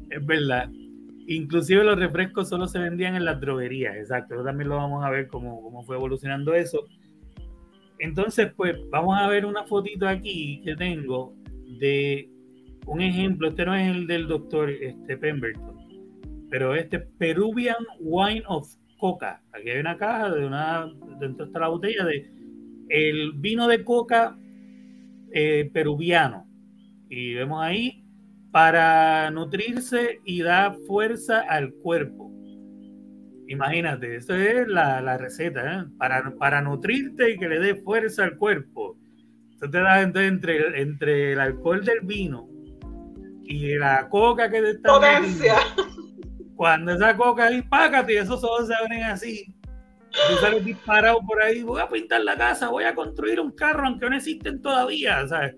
Es 0.09 0.25
verdad. 0.25 0.69
Inclusive 1.27 1.83
los 1.83 1.97
refrescos 1.97 2.47
solo 2.49 2.67
se 2.67 2.79
vendían 2.79 3.15
en 3.15 3.25
las 3.25 3.41
droguerías, 3.41 3.95
exacto. 3.95 4.43
también 4.43 4.69
lo 4.69 4.77
vamos 4.77 5.03
a 5.03 5.09
ver 5.09 5.27
cómo, 5.27 5.61
cómo 5.61 5.83
fue 5.83 5.95
evolucionando 5.95 6.53
eso. 6.53 6.85
Entonces, 7.99 8.51
pues 8.55 8.75
vamos 8.91 9.17
a 9.19 9.27
ver 9.27 9.45
una 9.45 9.63
fotito 9.65 10.07
aquí 10.07 10.61
que 10.63 10.75
tengo 10.75 11.33
de 11.79 12.29
un 12.85 13.01
ejemplo, 13.01 13.49
este 13.49 13.65
no 13.65 13.75
es 13.75 13.95
el 13.95 14.05
del 14.07 14.27
doctor 14.27 14.69
este, 14.69 15.17
Pemberton, 15.17 15.75
pero 16.49 16.75
este 16.75 16.99
Peruvian 16.99 17.83
Wine 17.99 18.43
of 18.47 18.67
Coca. 18.99 19.41
Aquí 19.53 19.71
hay 19.71 19.79
una 19.79 19.97
caja 19.97 20.29
de 20.31 20.45
una, 20.45 20.93
dentro 21.19 21.47
está 21.47 21.59
la 21.59 21.69
botella 21.69 22.05
de 22.05 22.31
el 22.89 23.33
vino 23.33 23.67
de 23.67 23.83
coca 23.83 24.37
eh, 25.31 25.69
peruviano. 25.73 26.47
Y 27.09 27.33
vemos 27.33 27.63
ahí 27.63 28.03
para 28.51 29.29
nutrirse 29.31 30.21
y 30.23 30.41
dar 30.41 30.77
fuerza 30.87 31.41
al 31.41 31.73
cuerpo. 31.73 32.31
Imagínate, 33.47 34.15
esto 34.15 34.33
es 34.33 34.67
la, 34.67 35.17
receta, 35.17 35.81
¿eh? 35.81 35.85
para, 35.97 36.35
para 36.37 36.61
nutrirte 36.61 37.31
y 37.31 37.37
que 37.37 37.47
le 37.47 37.59
dé 37.59 37.75
fuerza 37.75 38.23
al 38.23 38.37
cuerpo. 38.37 38.97
Esto 39.51 39.69
te 39.69 39.77
entonces 39.77 40.31
entre, 40.31 40.81
entre 40.81 41.33
el 41.33 41.39
alcohol 41.39 41.85
del 41.85 42.01
vino 42.01 42.49
y 43.43 43.75
la 43.75 44.09
coca 44.09 44.49
que 44.49 44.61
te 44.61 44.69
está 44.71 44.93
Potencia. 44.93 45.55
cuando 46.55 46.93
esa 46.93 47.15
coca 47.15 47.45
ahí, 47.45 47.61
págate, 47.61 48.13
y 48.13 48.17
esos 48.17 48.43
ojos 48.43 48.67
se 48.67 48.73
abren 48.73 49.03
así. 49.03 49.54
Tú 50.29 50.37
sales 50.39 50.63
disparado 50.63 51.19
por 51.21 51.41
ahí, 51.41 51.63
voy 51.63 51.81
a 51.81 51.89
pintar 51.89 52.21
la 52.21 52.37
casa, 52.37 52.69
voy 52.69 52.83
a 52.85 52.95
construir 52.95 53.39
un 53.39 53.51
carro, 53.51 53.85
aunque 53.85 54.09
no 54.09 54.15
existen 54.15 54.61
todavía, 54.61 55.27
¿sabes? 55.27 55.55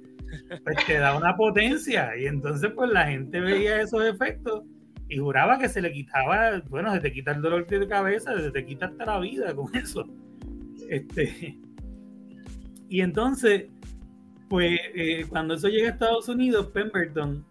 Pues 0.63 0.85
te 0.85 0.97
da 0.97 1.15
una 1.15 1.35
potencia. 1.35 2.17
Y 2.17 2.25
entonces, 2.25 2.71
pues 2.75 2.89
la 2.91 3.07
gente 3.07 3.39
veía 3.39 3.81
esos 3.81 4.03
efectos 4.03 4.63
y 5.09 5.17
juraba 5.17 5.57
que 5.57 5.69
se 5.69 5.81
le 5.81 5.91
quitaba, 5.91 6.61
bueno, 6.69 6.93
se 6.93 6.99
te 6.99 7.13
quita 7.13 7.31
el 7.31 7.41
dolor 7.41 7.65
de 7.67 7.87
cabeza, 7.87 8.37
se 8.39 8.51
te 8.51 8.65
quita 8.65 8.87
hasta 8.87 9.05
la 9.05 9.19
vida 9.19 9.55
con 9.55 9.73
eso. 9.75 10.05
Este, 10.89 11.57
y 12.89 13.01
entonces, 13.01 13.67
pues 14.49 14.79
eh, 14.95 15.25
cuando 15.29 15.53
eso 15.53 15.67
llega 15.69 15.89
a 15.89 15.91
Estados 15.91 16.27
Unidos, 16.29 16.67
Pemberton 16.67 17.45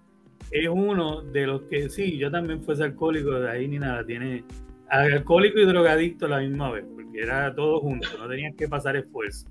es 0.51 0.69
uno 0.69 1.23
de 1.23 1.47
los 1.47 1.63
que 1.63 1.89
sí, 1.89 2.19
yo 2.19 2.31
también 2.31 2.63
fuese 2.63 2.85
alcohólico, 2.85 3.33
de 3.33 3.51
ahí 3.51 3.69
ni 3.69 3.79
nada, 3.79 4.05
tiene 4.05 4.45
alcohólico 4.89 5.59
y 5.59 5.67
drogadicto 5.67 6.27
a 6.27 6.31
la 6.31 6.41
misma 6.41 6.71
vez, 6.71 6.85
porque 6.95 7.21
era 7.21 7.55
todo 7.55 7.81
junto, 7.81 8.09
no 8.19 8.29
tenías 8.29 8.55
que 8.55 8.69
pasar 8.69 8.97
esfuerzo. 8.97 9.47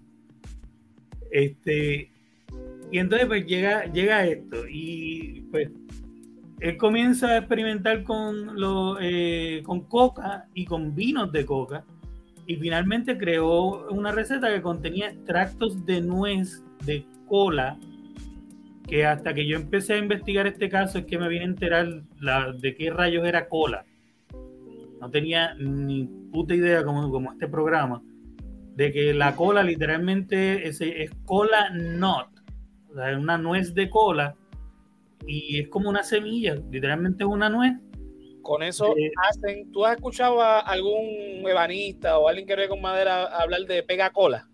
Este, 1.31 2.11
y 2.91 2.99
entonces 2.99 3.27
pues 3.27 3.45
llega, 3.45 3.85
llega 3.85 4.25
esto, 4.25 4.67
y 4.69 5.41
pues 5.51 5.69
él 6.59 6.77
comienza 6.77 7.29
a 7.29 7.37
experimentar 7.39 8.03
con, 8.03 8.59
lo, 8.59 8.97
eh, 9.01 9.61
con 9.65 9.81
coca 9.81 10.47
y 10.53 10.65
con 10.65 10.95
vinos 10.95 11.31
de 11.31 11.45
coca, 11.45 11.83
y 12.47 12.55
finalmente 12.57 13.17
creó 13.17 13.87
una 13.89 14.11
receta 14.11 14.53
que 14.53 14.61
contenía 14.61 15.09
extractos 15.09 15.85
de 15.85 16.01
nuez 16.01 16.63
de 16.85 17.05
cola 17.27 17.77
que 18.87 19.05
hasta 19.05 19.33
que 19.33 19.47
yo 19.47 19.57
empecé 19.57 19.93
a 19.93 19.97
investigar 19.97 20.47
este 20.47 20.69
caso 20.69 20.99
es 20.99 21.05
que 21.05 21.17
me 21.17 21.27
vine 21.27 21.45
a 21.45 21.47
enterar 21.47 22.03
la, 22.19 22.51
de 22.51 22.75
qué 22.75 22.91
rayos 22.91 23.25
era 23.25 23.47
cola. 23.47 23.85
No 25.05 25.12
tenía 25.12 25.53
ni 25.53 26.07
puta 26.33 26.55
idea 26.55 26.83
como, 26.83 27.12
como 27.12 27.31
este 27.31 27.47
programa, 27.47 28.01
de 28.74 28.91
que 28.91 29.13
la 29.13 29.35
cola 29.35 29.62
literalmente 29.62 30.67
es, 30.67 30.81
es 30.81 31.12
cola 31.25 31.69
nut, 31.69 32.25
o 32.89 32.95
sea, 32.95 33.12
es 33.12 33.17
una 33.19 33.38
nuez 33.38 33.75
de 33.75 33.88
cola 33.88 34.35
y 35.27 35.59
es 35.59 35.67
como 35.69 35.91
una 35.91 36.01
semilla, 36.01 36.55
literalmente 36.71 37.24
es 37.24 37.29
una 37.29 37.51
nuez. 37.51 37.74
Con 38.41 38.63
eso 38.63 38.95
hacen, 39.29 39.71
¿tú 39.71 39.85
has 39.85 39.97
escuchado 39.97 40.41
a 40.41 40.62
algún 40.62 41.47
ebanista 41.47 42.17
o 42.17 42.27
alguien 42.27 42.47
que 42.47 42.55
ve 42.55 42.67
con 42.67 42.81
madera 42.81 43.25
hablar 43.25 43.62
de 43.67 43.83
pega 43.83 44.09
cola? 44.09 44.47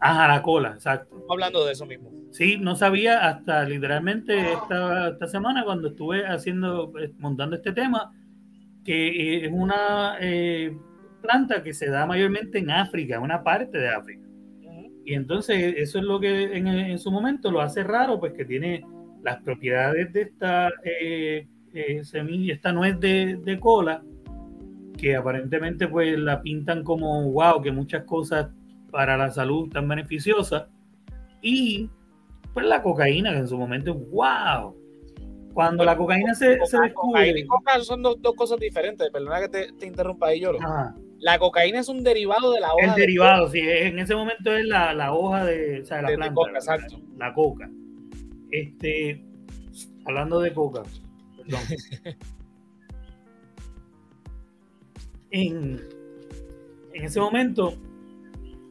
Ajá, 0.00 0.26
la 0.26 0.42
cola, 0.42 0.70
exacto. 0.70 1.24
Hablando 1.30 1.64
de 1.64 1.74
eso 1.74 1.86
mismo. 1.86 2.10
Sí, 2.32 2.56
no 2.56 2.74
sabía 2.74 3.28
hasta 3.28 3.62
literalmente 3.62 4.52
esta, 4.52 5.10
esta 5.10 5.28
semana 5.28 5.64
cuando 5.64 5.90
estuve 5.90 6.26
haciendo, 6.26 6.92
eh, 6.98 7.12
montando 7.18 7.54
este 7.54 7.70
tema, 7.70 8.12
que 8.84 9.44
es 9.44 9.52
una 9.52 10.16
eh, 10.20 10.76
planta 11.20 11.62
que 11.62 11.72
se 11.72 11.88
da 11.88 12.06
mayormente 12.06 12.58
en 12.58 12.70
África, 12.70 13.20
una 13.20 13.42
parte 13.42 13.78
de 13.78 13.88
África. 13.88 14.22
Y 15.04 15.14
entonces 15.14 15.74
eso 15.78 15.98
es 15.98 16.04
lo 16.04 16.20
que 16.20 16.56
en, 16.56 16.98
su 16.98 17.10
momento 17.10 17.50
lo 17.50 17.60
hace 17.60 17.82
raro, 17.82 18.20
pues 18.20 18.34
que 18.34 18.44
tiene 18.44 18.84
las 19.22 19.42
propiedades 19.42 20.12
de 20.12 20.22
esta 20.22 20.70
eh, 20.84 21.46
semilla, 22.04 22.54
esta 22.54 22.72
nuez 22.72 23.00
de, 23.00 23.36
de 23.42 23.58
cola, 23.58 24.02
que 24.96 25.16
aparentemente 25.16 25.88
pues 25.88 26.16
la 26.18 26.40
pintan 26.40 26.84
como 26.84 27.30
wow, 27.32 27.60
que 27.60 27.72
muchas 27.72 28.04
cosas 28.04 28.50
para 28.92 29.16
la 29.16 29.30
salud 29.30 29.68
tan 29.70 29.88
beneficiosas. 29.88 30.68
Y 31.40 31.90
pues 32.54 32.66
la 32.66 32.82
cocaína, 32.82 33.32
que 33.32 33.38
en 33.38 33.48
su 33.48 33.58
momento, 33.58 33.94
wow. 33.94 34.76
Cuando 35.52 35.84
la 35.84 35.96
cocaína 35.96 36.34
se, 36.34 36.58
se 36.66 36.78
descubre... 36.78 36.92
Cocaína 36.94 37.38
y 37.38 37.46
coca 37.46 37.80
son 37.80 38.02
dos, 38.02 38.16
cosas 38.36 38.58
diferentes, 38.58 39.10
perdona 39.10 39.40
que 39.40 39.48
te, 39.48 39.72
te 39.72 39.86
interrumpa 39.86 40.28
ahí, 40.28 40.40
Lloro. 40.40 40.58
La 41.18 41.38
cocaína 41.38 41.80
es 41.80 41.88
un 41.88 42.02
derivado 42.02 42.52
de 42.52 42.60
la 42.60 42.74
hoja. 42.74 42.84
El 42.84 42.94
derivado, 42.94 43.48
sí, 43.48 43.60
en 43.60 43.98
ese 43.98 44.14
momento 44.14 44.56
es 44.56 44.64
la, 44.64 44.92
la 44.92 45.12
hoja 45.12 45.44
de, 45.44 45.82
o 45.82 45.84
sea, 45.84 46.02
la 46.02 46.08
planta. 46.08 46.34
coca, 46.34 46.50
exacto. 46.52 47.00
La, 47.16 47.32
coca. 47.32 47.70
Este, 48.50 49.24
hablando 50.04 50.40
de 50.40 50.52
coca, 50.52 50.82
perdón. 51.36 51.60
en, 55.30 55.80
en 56.92 57.04
ese 57.04 57.20
momento, 57.20 57.74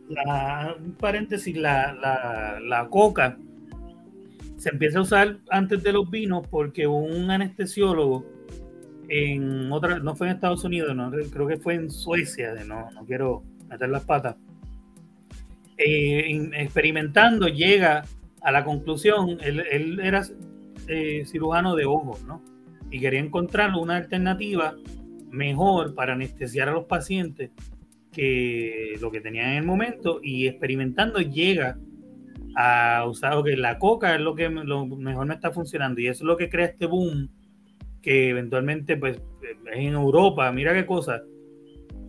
la, 0.09 0.75
un 0.77 0.93
paréntesis, 0.95 1.55
la, 1.55 1.93
la, 1.93 2.59
la 2.59 2.89
coca 2.89 3.37
se 4.61 4.69
empieza 4.69 4.99
a 4.99 5.01
usar 5.01 5.37
antes 5.49 5.81
de 5.81 5.91
los 5.91 6.07
vinos 6.11 6.45
porque 6.47 6.85
un 6.85 7.31
anestesiólogo 7.31 8.23
en 9.09 9.71
otra, 9.71 9.97
no 9.97 10.15
fue 10.15 10.27
en 10.27 10.35
Estados 10.35 10.63
Unidos, 10.63 10.95
creo 11.33 11.47
que 11.47 11.57
fue 11.57 11.73
en 11.73 11.89
Suecia, 11.89 12.53
no, 12.67 12.91
no 12.91 13.03
quiero 13.07 13.41
meter 13.67 13.89
las 13.89 14.05
patas, 14.05 14.35
eh, 15.79 16.51
experimentando 16.53 17.47
llega 17.47 18.05
a 18.43 18.51
la 18.51 18.63
conclusión, 18.63 19.39
él, 19.41 19.99
era 19.99 20.21
eh, 20.87 21.23
cirujano 21.25 21.75
de 21.75 21.85
ojos, 21.85 22.23
¿no? 22.25 22.43
Y 22.91 22.99
quería 22.99 23.19
encontrar 23.19 23.73
una 23.73 23.95
alternativa 23.95 24.75
mejor 25.31 25.95
para 25.95 26.13
anestesiar 26.13 26.69
a 26.69 26.73
los 26.73 26.85
pacientes 26.85 27.49
que 28.11 28.95
lo 29.01 29.09
que 29.09 29.21
tenían 29.21 29.53
en 29.53 29.57
el 29.57 29.63
momento 29.63 30.19
y 30.21 30.45
experimentando 30.45 31.19
llega 31.19 31.79
a 32.55 33.05
usar 33.07 33.41
que 33.43 33.55
la 33.55 33.77
coca 33.79 34.15
es 34.15 34.21
lo 34.21 34.35
que 34.35 34.49
lo 34.49 34.85
mejor 34.85 35.27
no 35.27 35.33
está 35.33 35.51
funcionando 35.51 36.01
y 36.01 36.07
eso 36.07 36.23
es 36.23 36.27
lo 36.27 36.37
que 36.37 36.49
crea 36.49 36.65
este 36.65 36.85
boom 36.85 37.29
que 38.01 38.29
eventualmente 38.29 38.97
pues 38.97 39.17
es 39.17 39.57
en 39.73 39.93
Europa, 39.93 40.51
mira 40.51 40.73
qué 40.73 40.85
cosa, 40.85 41.21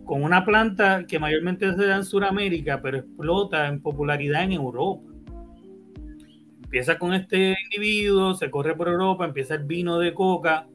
con 0.05 0.23
una 0.23 0.43
planta 0.43 1.05
que 1.07 1.19
mayormente 1.19 1.71
se 1.73 1.85
da 1.85 1.97
en 1.97 2.05
Sudamérica, 2.05 2.81
pero 2.81 2.97
explota 2.97 3.67
en 3.67 3.81
popularidad 3.81 4.43
en 4.43 4.53
Europa. 4.53 5.09
Empieza 6.63 6.97
con 6.97 7.13
este 7.13 7.55
individuo, 7.65 8.33
se 8.33 8.49
corre 8.49 8.75
por 8.75 8.87
Europa, 8.87 9.25
empieza 9.25 9.55
el 9.55 9.65
vino 9.65 9.99
de 9.99 10.13
coca 10.13 10.67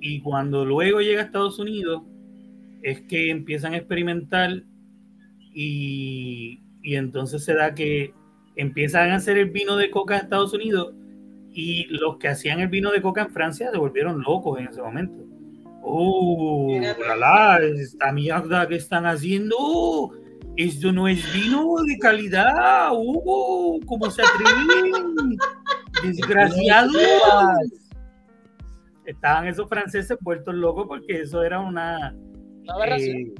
y 0.00 0.20
cuando 0.20 0.64
luego 0.64 1.00
llega 1.00 1.20
a 1.20 1.24
Estados 1.24 1.58
Unidos 1.58 2.02
es 2.82 3.02
que 3.02 3.30
empiezan 3.30 3.74
a 3.74 3.76
experimentar 3.76 4.62
y, 5.52 6.62
y 6.82 6.94
entonces 6.94 7.44
se 7.44 7.54
da 7.54 7.74
que 7.74 8.14
empiezan 8.58 9.12
a 9.12 9.16
hacer 9.16 9.38
el 9.38 9.50
vino 9.50 9.76
de 9.76 9.90
coca 9.90 10.16
en 10.16 10.24
Estados 10.24 10.52
Unidos 10.52 10.92
y 11.50 11.86
los 11.86 12.18
que 12.18 12.28
hacían 12.28 12.60
el 12.60 12.68
vino 12.68 12.90
de 12.90 13.00
coca 13.00 13.22
en 13.22 13.30
Francia 13.30 13.70
se 13.70 13.78
volvieron 13.78 14.20
locos 14.20 14.58
en 14.58 14.66
ese 14.66 14.82
momento. 14.82 15.24
¡Oh! 15.82 16.78
la, 17.18 17.60
esta 17.62 18.12
mierda 18.12 18.68
que 18.68 18.76
están 18.76 19.06
haciendo! 19.06 20.12
Esto 20.56 20.92
no 20.92 21.06
es 21.06 21.24
vino 21.32 21.76
de 21.86 21.98
calidad. 21.98 22.88
¡Oh! 22.90 23.78
¿Cómo 23.86 24.10
se 24.10 24.22
atreven? 24.22 25.38
¡Desgraciados! 26.02 26.96
Estaban 29.06 29.46
esos 29.46 29.68
franceses 29.68 30.18
vueltos 30.20 30.54
locos 30.54 30.86
porque 30.88 31.22
eso 31.22 31.44
era 31.44 31.60
una. 31.60 32.14
Eh, 32.98 33.32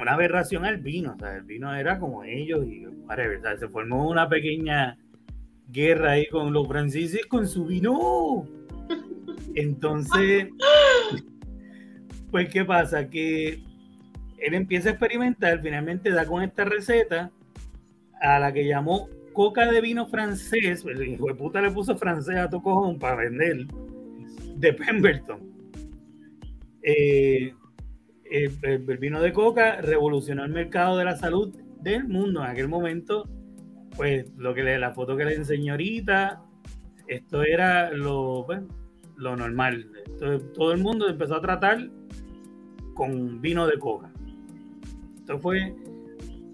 una 0.00 0.12
aberración 0.12 0.64
al 0.64 0.78
vino. 0.78 1.14
O 1.14 1.18
sea, 1.18 1.36
el 1.36 1.42
vino 1.42 1.74
era 1.74 1.98
como 1.98 2.24
ellos 2.24 2.66
y 2.66 2.86
se 3.58 3.68
formó 3.68 4.08
una 4.08 4.28
pequeña 4.28 4.98
guerra 5.68 6.12
ahí 6.12 6.26
con 6.28 6.52
los 6.52 6.66
franceses 6.68 7.26
con 7.26 7.46
su 7.46 7.66
vino. 7.66 8.46
Entonces, 9.54 10.48
pues, 12.30 12.48
¿qué 12.48 12.64
pasa? 12.64 13.08
Que 13.08 13.62
él 14.38 14.54
empieza 14.54 14.90
a 14.90 14.92
experimentar, 14.92 15.60
finalmente 15.62 16.10
da 16.10 16.26
con 16.26 16.42
esta 16.42 16.64
receta 16.64 17.30
a 18.20 18.38
la 18.38 18.52
que 18.52 18.66
llamó 18.66 19.08
coca 19.32 19.70
de 19.70 19.80
vino 19.80 20.06
francés, 20.06 20.84
el 20.86 21.08
hijo 21.08 21.26
de 21.26 21.34
puta 21.34 21.60
le 21.60 21.70
puso 21.70 21.96
francés 21.96 22.36
a 22.36 22.48
tu 22.48 22.62
cojón 22.62 22.98
para 22.98 23.16
vender, 23.16 23.66
de 24.56 24.72
Pemberton. 24.72 25.40
Eh, 26.82 27.52
el, 28.30 28.98
vino 28.98 29.20
de 29.20 29.32
coca 29.32 29.80
revolucionó 29.80 30.44
el 30.44 30.52
mercado 30.52 30.96
de 30.96 31.04
la 31.04 31.16
salud 31.16 31.54
del 31.80 32.06
mundo 32.08 32.44
en 32.44 32.50
aquel 32.50 32.68
momento, 32.68 33.28
pues 33.96 34.30
lo 34.36 34.54
que 34.54 34.62
le, 34.62 34.78
la 34.78 34.92
foto 34.92 35.16
que 35.16 35.24
le 35.24 35.34
enseñó 35.34 35.74
ahorita, 35.74 36.42
esto 37.06 37.42
era 37.42 37.90
lo, 37.90 38.44
pues, 38.46 38.62
lo 39.16 39.36
normal. 39.36 39.88
todo 40.54 40.72
el 40.72 40.82
mundo 40.82 41.08
empezó 41.08 41.36
a 41.36 41.40
tratar 41.40 41.90
con 42.94 43.40
vino 43.40 43.66
de 43.66 43.78
coca. 43.78 44.10
Esto 45.18 45.38
fue, 45.38 45.74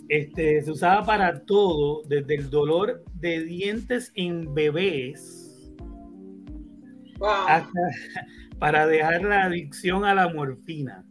este, 0.08 0.62
se 0.62 0.70
usaba 0.70 1.04
para 1.04 1.44
todo, 1.44 2.02
desde 2.08 2.34
el 2.34 2.50
dolor 2.50 3.02
de 3.20 3.44
dientes 3.44 4.12
en 4.14 4.52
bebés 4.54 5.72
hasta 7.46 7.70
para 8.58 8.86
dejar 8.86 9.22
la 9.22 9.44
adicción 9.44 10.04
a 10.04 10.14
la 10.14 10.32
morfina 10.32 11.04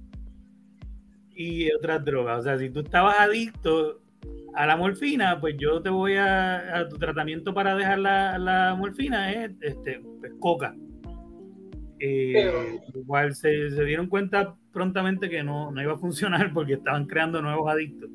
y 1.41 1.71
otras 1.71 2.04
drogas. 2.04 2.39
O 2.39 2.43
sea, 2.43 2.58
si 2.58 2.69
tú 2.69 2.82
estabas 2.82 3.19
adicto 3.19 4.01
a 4.54 4.65
la 4.65 4.75
morfina, 4.75 5.39
pues 5.39 5.56
yo 5.58 5.82
te 5.82 5.89
voy 5.89 6.13
a, 6.17 6.88
tu 6.89 6.97
tratamiento 6.97 7.54
para 7.54 7.75
dejar 7.75 7.99
la, 7.99 8.75
morfina 8.77 9.32
es 9.32 9.51
este, 9.62 10.01
pues, 10.19 10.34
coca. 10.39 10.75
Eh, 11.99 12.80
igual 12.95 13.36
se, 13.36 13.69
dieron 13.86 14.08
cuenta 14.08 14.56
prontamente 14.73 15.30
que 15.30 15.43
no, 15.43 15.71
iba 15.82 15.93
a 15.93 15.97
funcionar 15.97 16.51
porque 16.54 16.73
estaban 16.73 17.06
creando 17.06 17.41
nuevos 17.41 17.71
adictos. 17.71 18.10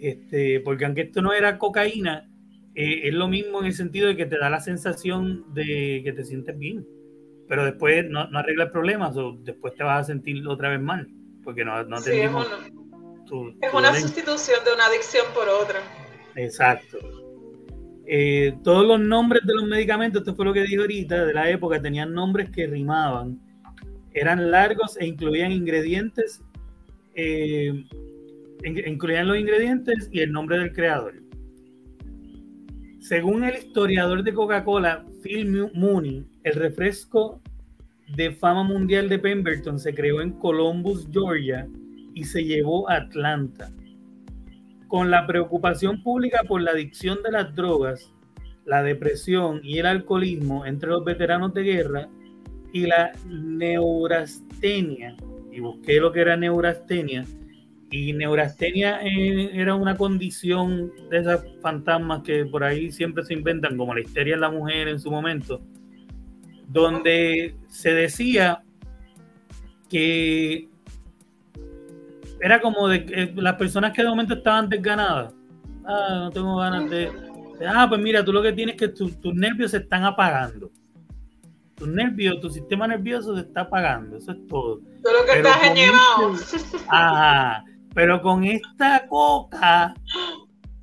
Este, 0.00 0.60
porque 0.60 0.84
aunque 0.84 1.02
esto 1.02 1.22
no 1.22 1.32
era 1.32 1.58
cocaína, 1.58 2.28
eh, 2.74 3.08
es 3.08 3.14
lo 3.14 3.28
mismo 3.28 3.60
en 3.60 3.66
el 3.66 3.72
sentido 3.72 4.08
de 4.08 4.16
que 4.16 4.26
te 4.26 4.38
da 4.38 4.50
la 4.50 4.60
sensación 4.60 5.44
de 5.54 6.02
que 6.04 6.12
te 6.12 6.24
sientes 6.24 6.56
bien, 6.58 6.86
pero 7.48 7.64
después 7.64 8.08
no, 8.08 8.20
arregla 8.20 8.64
el 8.64 8.70
problema, 8.70 9.08
o 9.08 9.38
después 9.42 9.74
te 9.74 9.82
vas 9.82 10.02
a 10.02 10.12
sentir 10.12 10.46
otra 10.46 10.68
vez 10.68 10.80
mal, 10.80 11.08
porque 11.46 11.64
no, 11.64 11.84
no 11.84 12.02
tenemos 12.02 12.44
es 13.60 13.72
una 13.72 13.94
sustitución 13.94 14.64
de 14.64 14.74
una 14.74 14.86
adicción 14.86 15.24
por 15.32 15.48
otra. 15.48 15.80
Exacto. 16.34 16.98
Eh, 18.04 18.56
todos 18.64 18.84
los 18.84 19.00
nombres 19.00 19.42
de 19.46 19.54
los 19.54 19.64
medicamentos, 19.64 20.22
esto 20.22 20.34
fue 20.34 20.44
lo 20.44 20.52
que 20.52 20.62
dijo 20.62 20.82
ahorita, 20.82 21.24
de 21.24 21.34
la 21.34 21.48
época, 21.48 21.80
tenían 21.80 22.12
nombres 22.12 22.50
que 22.50 22.66
rimaban. 22.66 23.40
Eran 24.12 24.50
largos 24.50 24.96
e 24.98 25.06
incluían 25.06 25.52
ingredientes, 25.52 26.42
eh, 27.14 27.84
incluían 28.64 29.28
los 29.28 29.38
ingredientes 29.38 30.08
y 30.10 30.20
el 30.20 30.32
nombre 30.32 30.58
del 30.58 30.72
creador. 30.72 31.14
Según 33.00 33.44
el 33.44 33.56
historiador 33.56 34.24
de 34.24 34.34
Coca-Cola, 34.34 35.04
Phil 35.22 35.70
Mooney, 35.74 36.24
el 36.42 36.54
refresco 36.54 37.40
de 38.14 38.32
fama 38.32 38.62
mundial 38.62 39.08
de 39.08 39.18
Pemberton 39.18 39.78
se 39.78 39.94
creó 39.94 40.20
en 40.20 40.32
Columbus, 40.32 41.08
Georgia, 41.12 41.66
y 42.14 42.24
se 42.24 42.44
llevó 42.44 42.88
a 42.88 42.96
Atlanta. 42.96 43.70
Con 44.88 45.10
la 45.10 45.26
preocupación 45.26 46.02
pública 46.02 46.42
por 46.46 46.62
la 46.62 46.70
adicción 46.70 47.18
de 47.22 47.32
las 47.32 47.54
drogas, 47.54 48.12
la 48.64 48.82
depresión 48.82 49.60
y 49.62 49.78
el 49.78 49.86
alcoholismo 49.86 50.64
entre 50.66 50.90
los 50.90 51.04
veteranos 51.04 51.52
de 51.54 51.62
guerra 51.62 52.08
y 52.72 52.86
la 52.86 53.12
neurastenia, 53.28 55.16
y 55.52 55.60
busqué 55.60 56.00
lo 56.00 56.12
que 56.12 56.20
era 56.20 56.36
neurastenia, 56.36 57.24
y 57.90 58.12
neurastenia 58.12 59.00
eh, 59.02 59.50
era 59.54 59.74
una 59.74 59.96
condición 59.96 60.92
de 61.10 61.18
esas 61.18 61.44
fantasmas 61.62 62.22
que 62.22 62.44
por 62.44 62.64
ahí 62.64 62.90
siempre 62.90 63.24
se 63.24 63.34
inventan, 63.34 63.76
como 63.76 63.94
la 63.94 64.00
histeria 64.00 64.34
en 64.34 64.40
la 64.40 64.50
mujer 64.50 64.88
en 64.88 64.98
su 64.98 65.10
momento, 65.10 65.60
donde 66.68 67.56
se 67.68 67.92
decía 67.92 68.62
que 69.88 70.68
era 72.40 72.60
como 72.60 72.88
de 72.88 73.06
eh, 73.08 73.32
las 73.36 73.54
personas 73.54 73.92
que 73.92 74.02
de 74.02 74.08
momento 74.08 74.34
estaban 74.34 74.68
desganadas. 74.68 75.34
Ah, 75.84 76.22
no 76.24 76.30
tengo 76.30 76.56
ganas 76.56 76.90
de, 76.90 77.10
Ah, 77.66 77.86
pues 77.88 78.00
mira, 78.00 78.24
tú 78.24 78.32
lo 78.32 78.42
que 78.42 78.52
tienes 78.52 78.74
es 78.74 78.80
que 78.80 78.88
tus 78.88 79.34
nervios 79.34 79.70
se 79.70 79.78
están 79.78 80.04
apagando. 80.04 80.70
Tus 81.74 81.88
nervios, 81.88 82.40
tu 82.40 82.50
sistema 82.50 82.86
nervioso 82.86 83.34
se 83.34 83.42
está 83.42 83.62
apagando. 83.62 84.16
Eso 84.16 84.32
es 84.32 84.46
todo. 84.46 84.80
Todo 85.02 85.12
lo 85.20 85.24
que 85.24 85.38
estás 85.38 85.58
este, 86.54 86.78
Ajá. 86.88 87.64
Pero 87.94 88.20
con 88.20 88.44
esta 88.44 89.06
coca, 89.06 89.94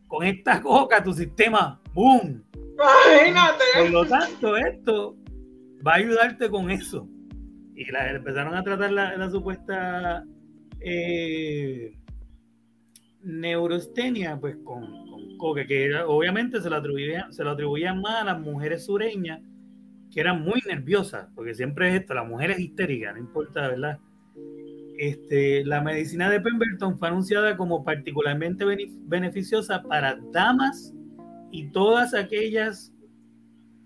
con 0.07 0.25
esta 0.25 0.61
coca, 0.61 1.03
tu 1.03 1.13
sistema, 1.13 1.79
¡boom! 1.93 2.43
Imagínate. 2.73 3.63
Por 3.77 3.89
lo 3.91 4.05
tanto, 4.05 4.57
esto 4.57 5.15
va 5.85 5.93
a 5.93 5.95
ayudarte 5.95 6.49
con 6.49 6.71
eso. 6.71 7.07
y 7.75 7.85
la, 7.91 8.11
empezaron 8.11 8.55
a 8.55 8.63
tratar 8.63 8.91
la, 8.91 9.29
supuesta 9.29 10.23
eh, 10.79 11.97
neurostenia 13.23 14.39
pues 14.39 14.57
con, 14.63 14.85
con 15.07 15.37
coca, 15.37 15.65
que 15.65 15.93
obviamente 16.07 16.61
se 16.61 16.69
lo, 16.69 16.77
atribuían, 16.77 17.33
se 17.33 17.43
atribuían 17.43 18.01
más 18.01 18.21
a 18.21 18.25
las 18.25 18.39
mujeres 18.39 18.85
sureñas 18.85 19.41
que 20.11 20.19
eran 20.19 20.43
muy 20.43 20.61
nerviosas, 20.67 21.27
porque 21.33 21.55
siempre 21.55 21.89
es 21.89 22.01
esto, 22.01 22.13
la 22.13 22.23
mujer 22.23 22.51
es 22.51 22.59
histérica, 22.59 23.11
no 23.13 23.19
importa, 23.19 23.67
¿verdad? 23.67 23.97
Este, 24.99 25.65
la 25.65 25.81
medicina 25.81 26.29
de 26.29 26.39
Pemberton 26.39 26.99
fue 26.99 27.07
anunciada 27.07 27.57
como 27.57 27.83
particularmente 27.83 28.63
beneficiosa 29.07 29.81
para 29.81 30.19
damas 30.31 30.93
y 31.51 31.71
todas 31.71 32.13
aquellas 32.13 32.93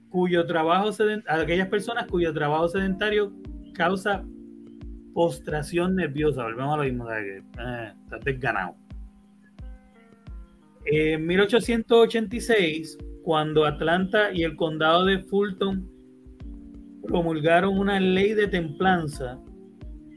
cuyo 0.09 0.45
trabajo 0.45 0.89
aquellas 1.27 1.67
personas 1.67 2.07
cuyo 2.07 2.33
trabajo 2.33 2.67
sedentario 2.67 3.33
causa 3.73 4.23
postración 5.13 5.95
nerviosa. 5.95 6.43
Volvemos 6.43 6.73
a 6.73 6.77
lo 6.77 6.83
mismo, 6.83 7.07
de 7.07 7.37
eh, 7.37 7.93
estás 8.03 8.21
desganado. 8.23 8.75
En 10.85 11.25
1886, 11.25 12.97
cuando 13.23 13.65
Atlanta 13.65 14.31
y 14.31 14.43
el 14.43 14.55
condado 14.55 15.05
de 15.05 15.19
Fulton 15.19 15.89
promulgaron 17.05 17.77
una 17.77 17.99
ley 17.99 18.33
de 18.33 18.47
templanza, 18.47 19.39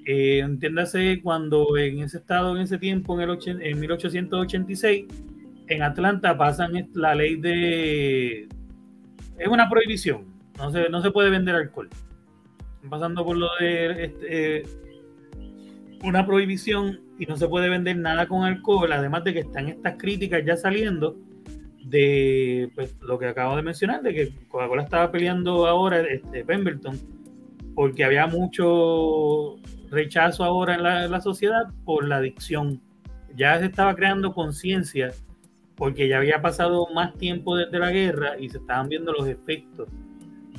eh, 0.07 0.41
entiéndase 0.41 1.21
cuando 1.23 1.77
en 1.77 2.01
ese 2.01 2.19
estado, 2.19 2.55
en 2.57 2.63
ese 2.63 2.79
tiempo, 2.79 3.21
en, 3.21 3.31
el 3.31 3.39
en 3.63 3.81
1886, 3.81 5.07
en 5.69 5.83
Atlanta 5.83 6.37
pasan 6.37 6.89
la 6.95 7.15
ley 7.15 7.37
de... 7.37 8.49
Es 9.41 9.49
una 9.49 9.71
prohibición, 9.71 10.27
no 10.59 10.71
se, 10.71 10.91
no 10.91 11.01
se 11.01 11.11
puede 11.11 11.31
vender 11.31 11.55
alcohol. 11.55 11.89
Pasando 12.91 13.25
por 13.25 13.39
lo 13.39 13.49
de 13.59 14.05
este, 14.05 14.63
una 16.05 16.27
prohibición 16.27 17.01
y 17.19 17.25
no 17.25 17.39
se 17.39 17.49
puede 17.49 17.71
vender 17.71 17.97
nada 17.97 18.29
con 18.29 18.45
alcohol, 18.45 18.93
además 18.93 19.25
de 19.25 19.33
que 19.33 19.41
están 19.41 19.69
estas 19.69 19.97
críticas 19.97 20.43
ya 20.45 20.59
saliendo 20.59 21.17
de 21.85 22.71
pues, 22.75 22.95
lo 23.01 23.19
que 23.19 23.29
acabo 23.29 23.57
de 23.57 23.63
mencionar, 23.63 24.03
de 24.03 24.13
que 24.13 24.33
Coca-Cola 24.49 24.83
estaba 24.83 25.11
peleando 25.11 25.67
ahora, 25.67 26.01
este, 26.01 26.45
Pemberton, 26.45 26.99
porque 27.75 28.05
había 28.05 28.27
mucho 28.27 29.57
rechazo 29.91 30.45
ahora 30.45 30.75
en 30.75 30.83
la, 30.83 31.05
en 31.07 31.11
la 31.11 31.21
sociedad 31.23 31.71
por 31.87 32.07
la 32.07 32.17
adicción. 32.17 32.83
Ya 33.35 33.59
se 33.59 33.65
estaba 33.65 33.97
creando 33.97 34.35
conciencia 34.35 35.13
porque 35.81 36.09
ya 36.09 36.19
había 36.19 36.43
pasado 36.43 36.89
más 36.95 37.17
tiempo 37.17 37.57
desde 37.57 37.79
la 37.79 37.91
guerra 37.91 38.39
y 38.39 38.51
se 38.51 38.59
estaban 38.59 38.91
viendo 38.91 39.15
los 39.15 39.27
efectos 39.27 39.89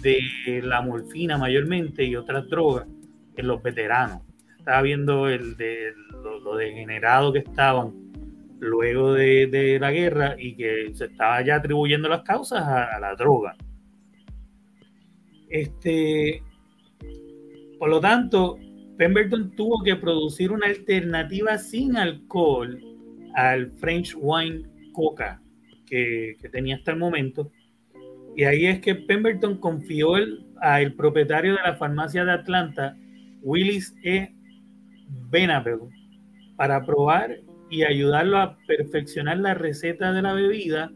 de 0.02 0.20
la 0.64 0.82
morfina 0.82 1.38
mayormente 1.38 2.04
y 2.04 2.16
otras 2.16 2.50
drogas 2.50 2.88
en 3.36 3.46
los 3.46 3.62
veteranos. 3.62 4.24
Estaba 4.58 4.82
viendo 4.82 5.30
el 5.30 5.56
de, 5.58 5.94
lo, 6.24 6.56
degenerado 6.56 7.32
que 7.32 7.38
estaban 7.38 7.94
luego 8.60 9.14
de, 9.14 9.78
la 9.80 9.92
guerra 9.92 10.36
y 10.40 10.56
que 10.56 10.90
se 10.96 11.06
estaba 11.06 11.46
ya 11.46 11.58
atribuyendo 11.58 12.10
las 12.10 12.24
causas 12.24 12.64
a, 12.64 13.00
la 13.00 13.14
droga. 13.14 13.56
Este, 15.52 16.42
por 17.78 17.90
lo 17.90 18.00
tanto, 18.00 18.58
Pemberton 18.98 19.52
tuvo 19.52 19.84
que 19.84 19.96
producir 19.98 20.52
una 20.52 20.66
alternativa 20.66 21.60
sin 21.60 21.96
alcohol 21.96 22.80
al 23.36 23.70
French 23.78 24.16
wine 24.20 24.71
que, 25.86 26.38
tenía 26.52 26.76
hasta 26.76 26.92
el 26.92 26.98
momento. 26.98 27.52
Y 28.36 28.46
ahí 28.46 28.66
es 28.66 28.80
que 28.80 28.96
Pemberton 28.96 29.58
confió 29.58 30.14
al 30.62 30.94
propietario 30.94 31.54
de 31.54 31.62
la 31.64 31.76
farmacia 31.76 32.24
de 32.24 32.32
Atlanta, 32.32 32.98
Willis 33.42 33.96
E. 34.04 34.34
Benabel, 35.30 35.80
para 36.56 36.86
probar 36.86 37.40
y 37.70 37.84
ayudarlo 37.84 38.38
a 38.38 38.58
perfeccionar 38.68 39.40
la 39.40 39.54
receta 39.54 40.14
de 40.14 40.22
la 40.22 40.34
bebida 40.34 40.92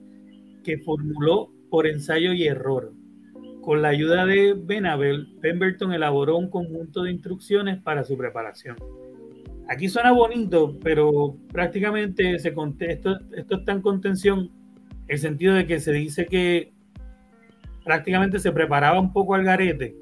que 0.63 0.77
formuló 0.79 1.51
por 1.69 1.87
ensayo 1.87 2.33
y 2.33 2.47
error. 2.47 2.93
Con 3.61 3.81
la 3.81 3.89
ayuda 3.89 4.25
de 4.25 4.53
Benabel, 4.53 5.27
Pemberton 5.41 5.91
elaboró 5.91 6.37
un 6.37 6.49
conjunto 6.49 7.03
de 7.03 7.11
instrucciones 7.11 7.81
para 7.81 8.03
su 8.03 8.17
preparación. 8.17 8.77
Aquí 9.67 9.89
suena 9.89 10.11
bonito, 10.11 10.77
pero 10.83 11.37
prácticamente 11.51 12.37
se 12.39 12.53
esto, 12.81 13.19
esto 13.35 13.55
está 13.57 13.71
en 13.71 13.81
contención, 13.81 14.51
el 15.07 15.17
sentido 15.17 15.55
de 15.55 15.65
que 15.65 15.79
se 15.79 15.91
dice 15.91 16.27
que 16.27 16.71
prácticamente 17.83 18.39
se 18.39 18.51
preparaba 18.51 18.99
un 18.99 19.11
poco 19.11 19.33
al 19.33 19.43
garete, 19.43 19.95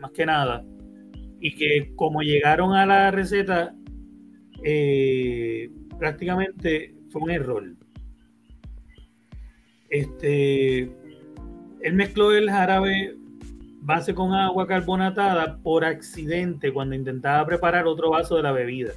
más 0.00 0.10
que 0.10 0.26
nada, 0.26 0.64
y 1.40 1.54
que 1.54 1.94
como 1.94 2.22
llegaron 2.22 2.74
a 2.74 2.84
la 2.84 3.10
receta, 3.12 3.74
eh, 4.64 5.70
prácticamente 5.98 6.94
fue 7.10 7.22
un 7.22 7.30
error. 7.30 7.64
Este, 9.88 10.80
él 11.80 11.94
mezcló 11.94 12.32
el 12.32 12.50
jarabe 12.50 13.16
base 13.86 14.14
con 14.14 14.34
agua 14.34 14.66
carbonatada 14.66 15.58
por 15.62 15.84
accidente 15.84 16.72
cuando 16.72 16.96
intentaba 16.96 17.46
preparar 17.46 17.86
otro 17.86 18.10
vaso 18.10 18.36
de 18.36 18.42
la 18.42 18.50
bebida. 18.50 18.92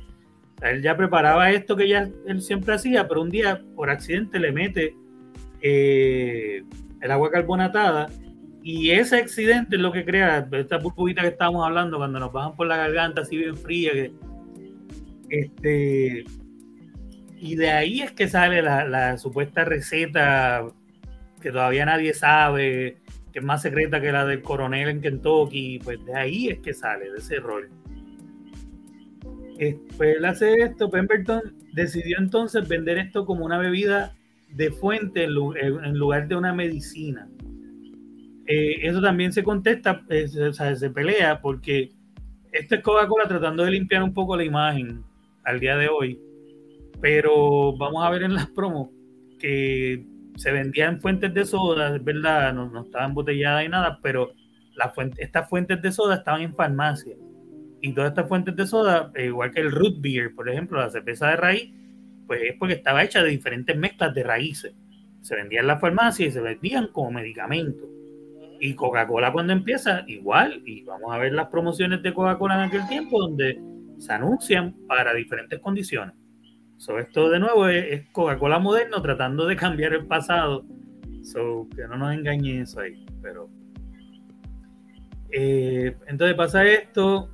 él 0.63 0.81
ya 0.81 0.97
preparaba 0.97 1.51
esto 1.51 1.75
que 1.75 1.87
ya 1.87 2.09
él 2.25 2.41
siempre 2.41 2.73
hacía, 2.73 3.07
pero 3.07 3.21
un 3.21 3.29
día 3.29 3.61
por 3.75 3.91
accidente 3.91 4.39
le 4.39 4.51
mete 4.51 4.95
eh, 5.61 6.63
el 7.01 7.11
agua 7.11 7.29
carbonatada 7.29 8.07
y 8.63 8.89
ese 8.89 9.17
accidente 9.17 9.75
es 9.75 9.81
lo 9.81 9.91
que 9.91 10.03
crea 10.03 10.49
esta 10.51 10.77
burbujita 10.79 11.21
que 11.21 11.29
estábamos 11.29 11.65
hablando 11.65 11.97
cuando 11.97 12.19
nos 12.19 12.33
bajan 12.33 12.55
por 12.55 12.65
la 12.65 12.77
garganta 12.77 13.21
así 13.21 13.37
bien 13.37 13.55
fría. 13.55 13.91
Que, 13.93 14.11
este, 15.29 16.25
y 17.37 17.55
de 17.55 17.69
ahí 17.69 18.01
es 18.01 18.11
que 18.11 18.27
sale 18.27 18.63
la, 18.63 18.85
la 18.85 19.17
supuesta 19.19 19.63
receta 19.63 20.65
que 21.41 21.51
todavía 21.51 21.85
nadie 21.85 22.13
sabe, 22.13 22.97
que 23.31 23.39
es 23.39 23.45
más 23.45 23.61
secreta 23.61 24.01
que 24.01 24.11
la 24.11 24.25
del 24.25 24.41
coronel 24.41 24.89
en 24.89 25.01
Kentucky, 25.01 25.79
pues 25.83 26.03
de 26.05 26.15
ahí 26.15 26.47
es 26.47 26.59
que 26.59 26.73
sale, 26.73 27.11
de 27.11 27.17
ese 27.17 27.39
rol. 27.39 27.69
Después 29.57 30.17
él 30.17 30.25
hace 30.25 30.53
esto, 30.53 30.89
Pemberton 30.89 31.41
decidió 31.73 32.17
entonces 32.17 32.67
vender 32.67 32.97
esto 32.97 33.25
como 33.25 33.45
una 33.45 33.57
bebida 33.57 34.15
de 34.49 34.71
fuente 34.71 35.25
en 35.25 35.33
lugar 35.97 36.27
de 36.27 36.35
una 36.35 36.53
medicina. 36.53 37.27
Eh, 38.47 38.87
eso 38.87 39.01
también 39.01 39.31
se 39.31 39.43
contesta, 39.43 40.03
eh, 40.09 40.27
o 40.49 40.53
sea, 40.53 40.75
se 40.75 40.89
pelea 40.89 41.39
porque 41.39 41.91
esto 42.51 42.75
es 42.75 42.81
Coca-Cola 42.81 43.27
tratando 43.27 43.63
de 43.63 43.71
limpiar 43.71 44.01
un 44.01 44.13
poco 44.13 44.35
la 44.35 44.43
imagen 44.43 45.03
al 45.43 45.59
día 45.59 45.77
de 45.77 45.87
hoy, 45.87 46.19
pero 46.99 47.77
vamos 47.77 48.03
a 48.03 48.09
ver 48.09 48.23
en 48.23 48.33
las 48.33 48.47
promos 48.47 48.89
que 49.37 50.03
se 50.39 50.53
vendía 50.53 50.87
en 50.87 51.01
fuentes 51.01 51.33
de 51.33 51.43
soda, 51.43 51.93
es 51.93 52.01
verdad, 52.01 52.53
no, 52.53 52.69
no 52.69 52.83
estaba 52.83 53.03
embotellada 53.03 53.61
y 53.61 53.67
nada, 53.67 53.99
pero 54.01 54.31
la 54.73 54.89
fuente, 54.89 55.21
estas 55.21 55.49
fuentes 55.49 55.81
de 55.81 55.91
soda 55.91 56.15
estaban 56.15 56.41
en 56.41 56.55
farmacia. 56.55 57.13
Y 57.81 57.91
todas 57.91 58.11
estas 58.11 58.29
fuentes 58.29 58.55
de 58.55 58.65
soda, 58.65 59.11
eh, 59.15 59.25
igual 59.25 59.51
que 59.51 59.59
el 59.59 59.69
root 59.69 59.99
beer, 59.99 60.33
por 60.33 60.49
ejemplo, 60.49 60.79
la 60.79 60.89
cerveza 60.89 61.27
de 61.27 61.35
raíz, 61.35 61.73
pues 62.25 62.41
es 62.43 62.55
porque 62.57 62.75
estaba 62.75 63.03
hecha 63.03 63.21
de 63.21 63.31
diferentes 63.31 63.75
mezclas 63.75 64.15
de 64.15 64.23
raíces. 64.23 64.73
Se 65.21 65.35
vendían 65.35 65.63
en 65.63 65.67
la 65.67 65.79
farmacia 65.79 66.25
y 66.25 66.31
se 66.31 66.39
vendían 66.39 66.87
como 66.87 67.11
medicamentos. 67.11 67.89
Y 68.61 68.75
Coca-Cola 68.75 69.33
cuando 69.33 69.51
empieza, 69.51 70.05
igual, 70.07 70.61
y 70.65 70.83
vamos 70.83 71.13
a 71.13 71.17
ver 71.17 71.33
las 71.33 71.49
promociones 71.49 72.01
de 72.01 72.13
Coca-Cola 72.13 72.55
en 72.55 72.69
aquel 72.69 72.87
tiempo, 72.87 73.19
donde 73.19 73.59
se 73.97 74.13
anuncian 74.13 74.73
para 74.87 75.13
diferentes 75.13 75.59
condiciones. 75.59 76.15
So, 76.79 76.97
esto 76.97 77.29
de 77.29 77.39
nuevo 77.39 77.67
es, 77.67 78.07
Coca-Cola 78.13 78.57
moderno 78.57 79.01
tratando 79.01 79.45
de 79.45 79.57
cambiar 79.57 79.91
el 79.93 80.05
pasado. 80.05 80.63
So, 81.23 81.67
que 81.75 81.85
no 81.89 81.97
nos 81.97 82.13
engañe 82.13 82.61
eso 82.61 82.79
ahí. 82.79 83.05
Pero. 83.21 83.49
Eh, 85.29 85.93
entonces 86.07 86.37
pasa 86.37 86.65
esto. 86.65 87.29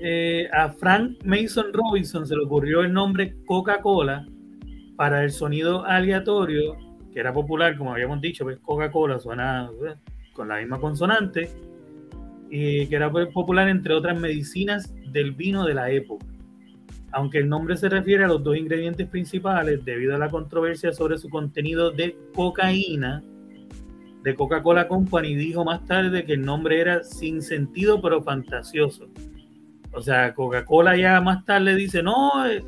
Eh, 0.00 0.48
a 0.52 0.70
Frank 0.70 1.24
Mason 1.24 1.72
Robinson 1.72 2.26
se 2.26 2.36
le 2.36 2.44
ocurrió 2.44 2.82
el 2.82 2.92
nombre 2.92 3.34
Coca-Cola 3.44 4.24
para 4.96 5.24
el 5.24 5.32
sonido 5.32 5.84
aleatorio, 5.84 6.76
que 7.12 7.18
era 7.18 7.32
popular, 7.32 7.76
como 7.76 7.92
habíamos 7.92 8.20
dicho, 8.20 8.44
pues 8.44 8.60
Coca-Cola 8.60 9.18
suena 9.18 9.68
eh, 9.84 9.94
con 10.32 10.46
la 10.46 10.58
misma 10.58 10.78
consonante, 10.78 11.50
y 12.48 12.86
que 12.86 12.94
era 12.94 13.10
popular 13.10 13.68
entre 13.68 13.94
otras 13.94 14.18
medicinas 14.18 14.94
del 15.12 15.32
vino 15.32 15.66
de 15.66 15.74
la 15.74 15.90
época. 15.90 16.26
Aunque 17.12 17.38
el 17.38 17.48
nombre 17.48 17.76
se 17.76 17.88
refiere 17.88 18.24
a 18.24 18.28
los 18.28 18.42
dos 18.42 18.56
ingredientes 18.56 19.06
principales, 19.06 19.84
debido 19.84 20.14
a 20.14 20.18
la 20.18 20.30
controversia 20.30 20.92
sobre 20.92 21.18
su 21.18 21.28
contenido 21.28 21.90
de 21.90 22.16
cocaína, 22.34 23.22
de 24.22 24.34
Coca-Cola 24.34 24.88
Company 24.88 25.34
dijo 25.34 25.64
más 25.64 25.84
tarde 25.84 26.24
que 26.24 26.34
el 26.34 26.44
nombre 26.44 26.80
era 26.80 27.02
sin 27.02 27.42
sentido 27.42 28.00
pero 28.00 28.22
fantasioso. 28.22 29.08
O 29.92 30.00
sea, 30.00 30.32
Coca-Cola 30.34 30.96
ya 30.96 31.20
más 31.20 31.44
tarde 31.44 31.74
dice, 31.74 32.02
no, 32.02 32.46
eh, 32.46 32.64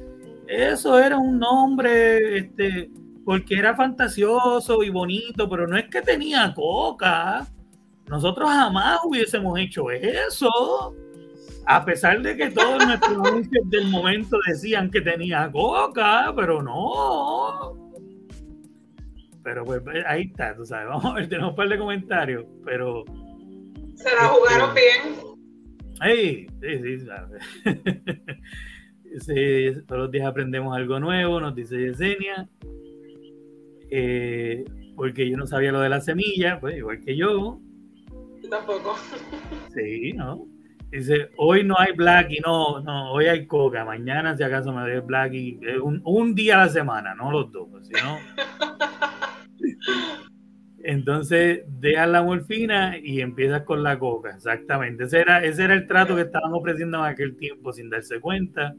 eso 0.47 0.99
era 0.99 1.17
un 1.17 1.39
nombre, 1.39 2.39
este, 2.39 2.91
porque 3.25 3.55
era 3.55 3.75
fantasioso 3.75 4.83
y 4.83 4.91
bonito, 4.91 5.49
pero 5.49 5.67
no 5.67 5.77
es 5.77 5.89
que 5.89 6.03
tenía 6.03 6.53
coca. 6.55 7.47
nosotros 8.09 8.51
jamás 8.51 8.99
hubiésemos 9.05 9.59
hecho 9.59 9.91
eso. 9.91 10.95
A 11.67 11.85
pesar 11.85 12.21
de 12.23 12.37
que 12.37 12.51
todos 12.51 12.85
nuestros 12.87 13.19
anuncios 13.27 13.71
del 13.71 13.89
momento 13.89 14.39
decían 14.47 14.91
que 14.91 15.01
tenía 15.01 15.51
coca, 15.51 16.33
pero 16.37 16.63
no. 16.63 17.93
Pero 19.43 19.65
pues 19.65 19.83
ahí 20.07 20.23
está, 20.23 20.55
tú 20.57 20.65
sabes. 20.65 20.89
Vamos 20.89 21.05
a 21.05 21.15
ver, 21.15 21.29
tenemos 21.29 21.51
un 21.51 21.57
par 21.57 21.69
de 21.69 21.79
comentarios, 21.79 22.45
pero. 22.65 23.05
Se 23.95 24.15
la 24.15 24.29
jugaron 24.29 24.71
este, 24.71 24.81
bien. 24.81 25.35
Sí, 26.03 26.47
sí, 26.61 26.99
sí, 29.21 29.83
todos 29.87 30.03
los 30.03 30.11
días 30.11 30.27
aprendemos 30.27 30.77
algo 30.77 30.99
nuevo, 30.99 31.41
nos 31.41 31.55
dice 31.55 31.79
Yesenia. 31.79 32.49
Eh, 33.91 34.65
porque 34.97 35.29
yo 35.29 35.37
no 35.37 35.47
sabía 35.47 35.73
lo 35.73 35.81
de 35.81 35.89
la 35.89 36.01
semilla, 36.01 36.59
pues 36.59 36.77
igual 36.77 37.01
que 37.01 37.17
yo. 37.17 37.61
Yo 38.43 38.49
tampoco. 38.49 38.97
Sí, 39.75 40.13
¿no? 40.15 40.47
Dice, 40.95 41.31
hoy 41.39 41.65
no 41.65 41.75
hay 41.77 41.93
black 41.93 42.31
y 42.31 42.39
no, 42.39 42.79
no, 42.81 43.11
hoy 43.11 43.27
hay 43.27 43.47
coca, 43.47 43.85
mañana 43.85 44.37
si 44.37 44.45
acaso 44.45 44.73
me 44.73 44.83
doy 44.83 45.01
black 45.01 45.33
y 45.33 45.59
un, 45.83 46.01
un, 46.05 46.37
día 46.37 46.55
a 46.55 46.67
la 46.67 46.69
semana, 46.69 47.17
no 47.17 47.33
los 47.33 47.51
dos, 47.51 47.67
pues, 47.69 47.89
si 47.89 47.95
no. 47.95 48.17
Entonces 50.85 51.65
dejas 51.67 52.09
la 52.09 52.23
morfina 52.23 52.97
y 52.97 53.23
empiezas 53.23 53.63
con 53.63 53.83
la 53.83 53.99
coca, 53.99 54.37
exactamente. 54.37 55.05
Ese 55.05 55.19
era, 55.19 55.45
ese 55.45 55.65
era 55.65 55.75
el 55.75 55.89
trato 55.89 56.15
que 56.15 56.23
estaban 56.23 56.53
ofreciendo 56.53 56.99
en 56.99 57.05
aquel 57.07 57.37
tiempo 57.37 57.73
sin 57.73 57.91
darse 57.91 58.21
cuenta. 58.21 58.77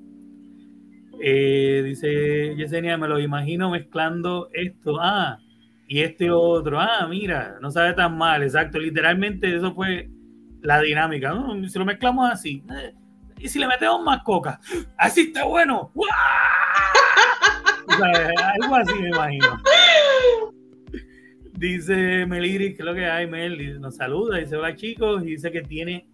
Eh, 1.22 1.82
dice 1.84 2.56
Yesenia, 2.56 2.98
me 2.98 3.10
lo 3.10 3.20
imagino 3.20 3.72
mezclando 3.72 4.48
esto, 4.54 5.02
ah, 5.02 5.38
y 5.86 6.00
este 6.00 6.32
otro, 6.32 6.80
ah, 6.80 7.08
mira, 7.10 7.58
no 7.62 7.72
sabe 7.72 7.94
tan 7.94 8.18
mal, 8.18 8.42
exacto. 8.42 8.80
Literalmente 8.80 9.54
eso 9.54 9.74
fue 9.76 10.08
la 10.66 10.82
dinámica. 10.82 11.30
¿no? 11.30 11.68
Si 11.68 11.80
lo 11.80 11.86
mezclamos 11.86 12.32
así, 12.32 12.64
eh, 12.76 12.94
y 13.38 13.48
si 13.48 13.60
le 13.60 13.68
metemos 13.68 14.04
más 14.04 14.24
coca, 14.24 14.60
así 14.98 15.22
está 15.22 15.46
bueno. 15.46 15.92
algo 18.62 18.76
así 18.76 18.94
me 18.96 19.10
imagino. 19.10 19.58
Dice 21.54 22.26
Meliri, 22.26 22.74
que 22.74 22.82
es 22.82 22.86
lo 22.86 22.94
que 22.94 23.06
hay, 23.06 23.28
Mel, 23.28 23.80
nos 23.80 23.96
saluda, 23.96 24.38
dice 24.38 24.58
hola 24.58 24.76
chicos, 24.76 25.24
y 25.24 25.28
dice 25.28 25.52
que 25.52 25.62
tiene 25.62 26.10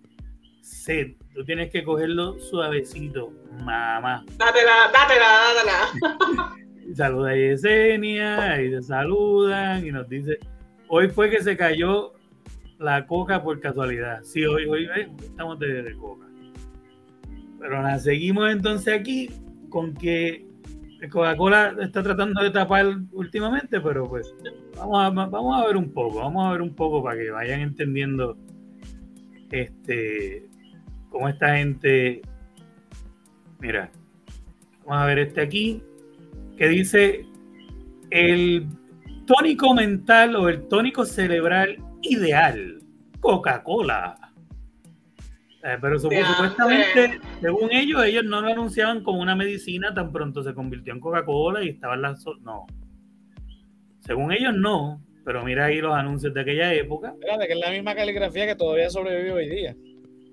sed. 0.62 1.14
Tú 1.34 1.44
tienes 1.44 1.72
que 1.72 1.84
cogerlo 1.84 2.40
suavecito, 2.40 3.34
mamá. 3.64 4.24
Dátela, 4.38 4.92
dátela, 4.94 5.40
dátela. 5.56 6.56
Saluda 6.96 7.30
a 7.30 7.36
Yesenia, 7.36 8.62
y 8.62 8.72
se 8.72 8.82
saludan, 8.82 9.86
y 9.86 9.92
nos 9.92 10.10
dice, 10.10 10.40
hoy 10.90 11.08
fue 11.08 11.30
que 11.30 11.42
se 11.42 11.56
cayó 11.56 12.12
la 12.82 13.06
coca 13.06 13.41
por 13.41 13.60
casualidad. 13.60 14.24
Sí, 14.24 14.44
hoy, 14.44 14.65
hoy 14.65 14.89
estamos 15.22 15.60
de, 15.60 15.96
coca. 16.00 16.26
Pero 17.60 17.82
nada, 17.82 18.00
seguimos 18.00 18.52
entonces 18.52 19.00
aquí 19.00 19.30
con 19.70 19.94
que 19.94 20.48
Coca-Cola 21.12 21.76
está 21.80 22.02
tratando 22.02 22.41
de 22.41 22.50
tapar 22.50 22.86
últimamente, 23.12 23.80
pero 23.80 24.10
pues 24.10 24.34
vamos 24.76 25.04
a, 25.04 25.10
vamos 25.10 25.62
a 25.62 25.67
ver 25.67 25.78
un 25.78 25.91
poco, 25.91 26.20
vamos 26.20 26.46
a 26.46 26.52
ver 26.52 26.62
un 26.62 26.74
poco 26.74 27.04
para 27.04 27.17
que 27.17 27.30
vayan 27.30 27.62
entendiendo 27.62 28.36
este 29.52 30.48
cómo 31.10 31.30
esta 31.30 31.56
gente. 31.56 32.22
Mira, 33.60 33.91
vamos 34.86 35.04
a 35.04 35.06
ver 35.06 35.20
este 35.20 35.41
aquí, 35.41 35.84
que 36.58 36.67
dice 36.67 37.26
el 38.10 38.65
tónico 39.28 39.74
mental 39.76 40.36
o 40.36 40.50
el 40.50 40.67
tónico 40.67 41.06
cerebral 41.06 41.78
ideal, 42.02 42.80
Coca-Cola. 43.20 44.18
Eh, 45.64 45.78
pero 45.80 46.00
supuestamente, 46.00 47.20
según 47.40 47.72
ellos, 47.72 48.04
ellos 48.04 48.26
no 48.26 48.42
lo 48.42 48.48
anunciaban 48.48 49.04
como 49.04 49.22
una 49.22 49.36
medicina, 49.36 49.94
tan 49.94 50.12
pronto 50.12 50.44
se 50.44 50.54
convirtió 50.54 50.94
en 50.94 51.00
Coca-Cola 51.00 51.64
y 51.64 51.70
estaban 51.70 52.02
las... 52.02 52.26
No. 52.42 52.66
Según 54.00 54.32
ellos 54.32 54.56
no, 54.56 55.00
pero 55.24 55.44
mira 55.44 55.66
ahí 55.66 55.80
los 55.80 55.94
anuncios 55.94 56.34
de 56.34 56.42
aquella 56.42 56.74
época. 56.74 57.14
Fíjate 57.22 57.48
que 57.48 57.54
es 57.54 57.60
la 57.60 57.72
misma 57.72 57.94
caligrafía 57.94 58.48
que 58.48 58.56
todavía 58.56 58.90
sobrevive 58.90 59.32
hoy 59.32 59.50
día. 59.50 59.76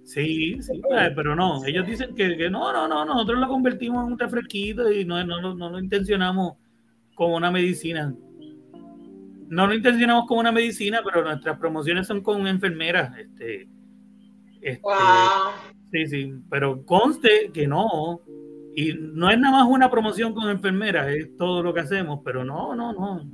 Sí, 0.05 0.57
sí, 0.63 0.81
eh, 0.99 1.11
pero 1.15 1.37
no, 1.37 1.63
ellos 1.67 1.87
dicen 1.87 2.15
que, 2.15 2.49
no, 2.49 2.73
no, 2.73 2.89
no, 2.89 3.05
nosotros 3.05 3.39
lo 3.39 3.47
convertimos 3.47 4.07
en 4.07 4.13
un 4.15 4.19
refresquito 4.19 4.91
y 4.91 5.05
no, 5.05 5.23
no, 5.23 5.55
no 5.55 5.69
lo 5.69 5.79
intencionamos 5.79 6.57
como 7.15 7.37
una 7.37 7.51
medicina 7.51 8.15
no 9.49 9.67
lo 9.67 9.75
intencionamos 9.75 10.27
como 10.27 10.41
una 10.41 10.53
medicina, 10.53 11.01
pero 11.05 11.25
nuestras 11.25 11.59
promociones 11.59 12.07
son 12.07 12.23
con 12.23 12.47
enfermeras. 12.47 13.19
Este, 13.19 13.69
este 14.61 14.83
Sí, 15.91 16.07
sí, 16.07 16.35
pero 16.51 16.85
conste 16.85 17.51
que 17.53 17.67
no. 17.67 18.21
Y 18.77 18.93
no 18.95 19.31
es 19.31 19.39
nada 19.39 19.59
más 19.59 19.69
una 19.69 19.91
promoción 19.91 20.35
con 20.35 20.51
enfermeras, 20.51 21.09
es 21.09 21.37
todo 21.37 21.63
lo 21.63 21.75
que 21.75 21.81
hacemos, 21.81 22.21
pero 22.25 22.45
no, 22.45 22.77
no, 22.77 22.93
no. 22.93 23.29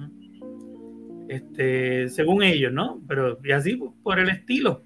Este, 1.28 2.08
según 2.08 2.42
ellos, 2.42 2.72
¿no? 2.72 3.02
Pero 3.06 3.38
y 3.42 3.52
así 3.52 3.78
por 4.02 4.18
el 4.18 4.30
estilo. 4.30 4.84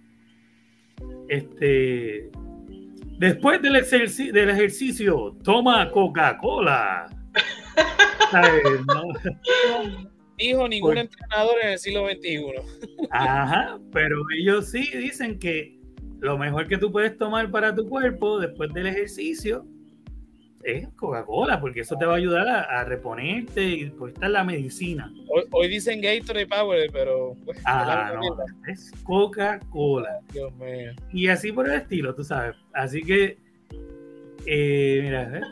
Este, 1.28 2.30
después 3.18 3.62
del, 3.62 3.76
ejercicio, 3.76 4.32
del 4.32 4.50
ejercicio, 4.50 5.36
toma 5.44 5.90
Coca-Cola. 5.90 7.06
Dijo 10.38 10.68
ningún 10.68 10.94
pues 10.94 11.04
entrenador 11.04 11.56
en 11.62 11.70
el 11.70 11.78
siglo 11.78 12.08
XXI. 12.08 12.54
Ajá, 13.10 13.78
pero 13.92 14.22
ellos 14.38 14.70
sí 14.70 14.88
dicen 14.96 15.38
que 15.38 15.78
lo 16.20 16.38
mejor 16.38 16.68
que 16.68 16.78
tú 16.78 16.90
puedes 16.90 17.16
tomar 17.18 17.50
para 17.50 17.74
tu 17.74 17.88
cuerpo 17.88 18.38
después 18.38 18.72
del 18.72 18.86
ejercicio 18.86 19.66
es 20.62 20.88
Coca-Cola, 20.96 21.60
porque 21.60 21.80
eso 21.80 21.96
te 21.96 22.04
va 22.04 22.14
a 22.14 22.16
ayudar 22.16 22.48
a, 22.48 22.84
reponerte 22.84 23.64
y 23.64 23.90
pues 23.90 24.14
está 24.14 24.28
la 24.28 24.44
medicina. 24.44 25.12
Hoy, 25.50 25.68
dicen 25.68 26.00
Gatorade 26.00 26.46
Power, 26.46 26.90
pero 26.92 27.36
pues, 27.44 27.60
ah, 27.64 28.12
no, 28.14 28.36
es 28.70 28.92
Coca-Cola. 29.04 30.20
Dios 30.32 30.52
mío. 30.56 30.92
Y 31.12 31.28
así 31.28 31.52
por 31.52 31.68
el 31.68 31.76
estilo, 31.76 32.14
tú 32.14 32.24
sabes. 32.24 32.56
Así 32.74 33.02
que, 33.02 33.38
eh, 34.46 35.00
mira, 35.02 35.38
¿eh? 35.38 35.42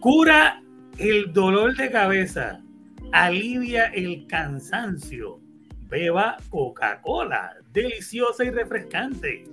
cura 0.00 0.62
el 0.98 1.32
dolor 1.32 1.76
de 1.76 1.90
cabeza 1.90 2.62
alivia 3.12 3.86
el 3.86 4.26
cansancio. 4.26 5.40
Beba 5.88 6.36
Coca-Cola, 6.50 7.56
deliciosa 7.72 8.44
y 8.44 8.50
refrescante. 8.50 9.44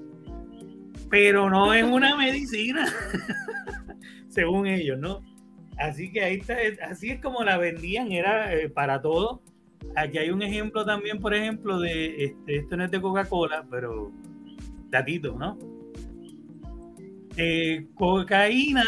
Pero 1.10 1.50
no 1.50 1.74
es 1.74 1.84
una 1.84 2.15
medicina, 2.17 2.86
según 4.30 4.67
ellos, 4.67 5.00
¿no? 5.00 5.22
Así 5.78 6.12
que 6.12 6.24
ahí 6.24 6.38
está, 6.38 6.58
así 6.89 7.10
es 7.10 7.22
como 7.22 7.43
la 7.43 7.58
vendían, 7.58 8.12
era 8.12 8.54
eh, 8.54 8.70
para 8.70 9.02
todo. 9.02 9.41
Aquí 9.96 10.17
hay 10.17 10.30
un 10.30 10.41
ejemplo 10.41 10.86
también, 10.86 11.20
por 11.20 11.34
ejemplo, 11.34 11.80
de 11.80 12.26
este, 12.26 12.58
esto 12.58 12.78
no 12.78 12.86
es 12.86 12.91
de 12.91 13.02
Coca-Cola, 13.02 13.65
pero 13.70 14.12
datito, 14.89 15.36
¿no? 15.38 15.58
Eh, 17.36 17.88
cocaína 17.93 18.84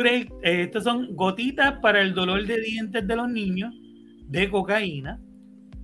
eh, 0.00 0.28
estas 0.42 0.84
son 0.84 1.14
gotitas 1.14 1.78
para 1.80 2.00
el 2.00 2.14
dolor 2.14 2.44
de 2.46 2.60
dientes 2.60 3.06
de 3.06 3.16
los 3.16 3.28
niños 3.28 3.74
de 4.26 4.50
cocaína. 4.50 5.20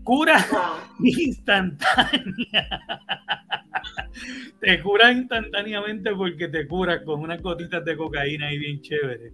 Cura 0.03 0.45
instantánea. 1.05 2.69
te 4.61 4.83
cura 4.83 5.13
instantáneamente 5.13 6.15
porque 6.15 6.49
te 6.49 6.67
cura 6.67 7.05
con 7.05 7.21
unas 7.21 7.43
gotitas 7.43 7.85
de 7.85 7.97
cocaína 7.97 8.53
y 8.53 8.59
bien 8.59 8.81
chévere. 8.81 9.33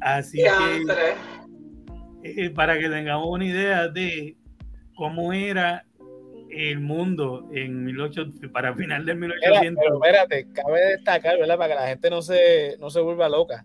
Así 0.00 0.38
que 0.38 1.14
eh, 2.22 2.50
para 2.50 2.78
que 2.78 2.88
tengamos 2.88 3.28
una 3.28 3.46
idea 3.46 3.88
de 3.88 4.36
cómo 4.94 5.32
era 5.32 5.84
el 6.50 6.80
mundo 6.80 7.48
en 7.52 7.84
1800, 7.84 8.50
para 8.50 8.74
final 8.74 9.06
del 9.06 9.16
1800. 9.16 9.82
pero 9.82 9.94
espérate, 9.94 10.46
cabe 10.52 10.80
destacar, 10.96 11.38
¿verdad? 11.38 11.56
Para 11.56 11.74
que 11.74 11.80
la 11.80 11.88
gente 11.88 12.10
no 12.10 12.22
se, 12.22 12.76
no 12.78 12.90
se 12.90 13.00
vuelva 13.00 13.28
loca. 13.28 13.64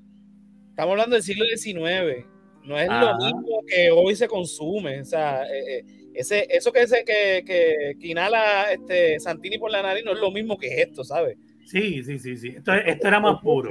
Estamos 0.75 0.91
hablando 0.91 1.15
del 1.15 1.23
siglo 1.23 1.45
XIX. 1.45 2.25
No 2.65 2.77
es 2.77 2.89
lo 2.89 3.15
mismo 3.15 3.63
que 3.65 3.91
hoy 3.91 4.13
se 4.13 4.27
consume. 4.27 4.99
O 4.99 5.05
sea, 5.05 5.45
eh, 5.45 5.77
eh, 5.77 5.85
ese, 6.13 6.45
eso 6.49 6.69
que, 6.73 6.81
ese, 6.81 7.05
que, 7.05 7.45
que, 7.97 8.07
inhala 8.07 8.73
este, 8.73 9.17
Santini 9.21 9.57
por 9.57 9.71
la 9.71 9.81
nariz 9.81 10.03
no 10.03 10.11
es 10.11 10.19
lo 10.19 10.31
mismo 10.31 10.57
que 10.57 10.81
esto, 10.81 11.05
¿sabes? 11.05 11.37
Sí, 11.65 12.03
sí, 12.03 12.19
sí, 12.19 12.35
sí. 12.35 12.49
Esto, 12.57 12.73
esto 12.73 13.07
era 13.07 13.21
más 13.21 13.39
puro. 13.41 13.69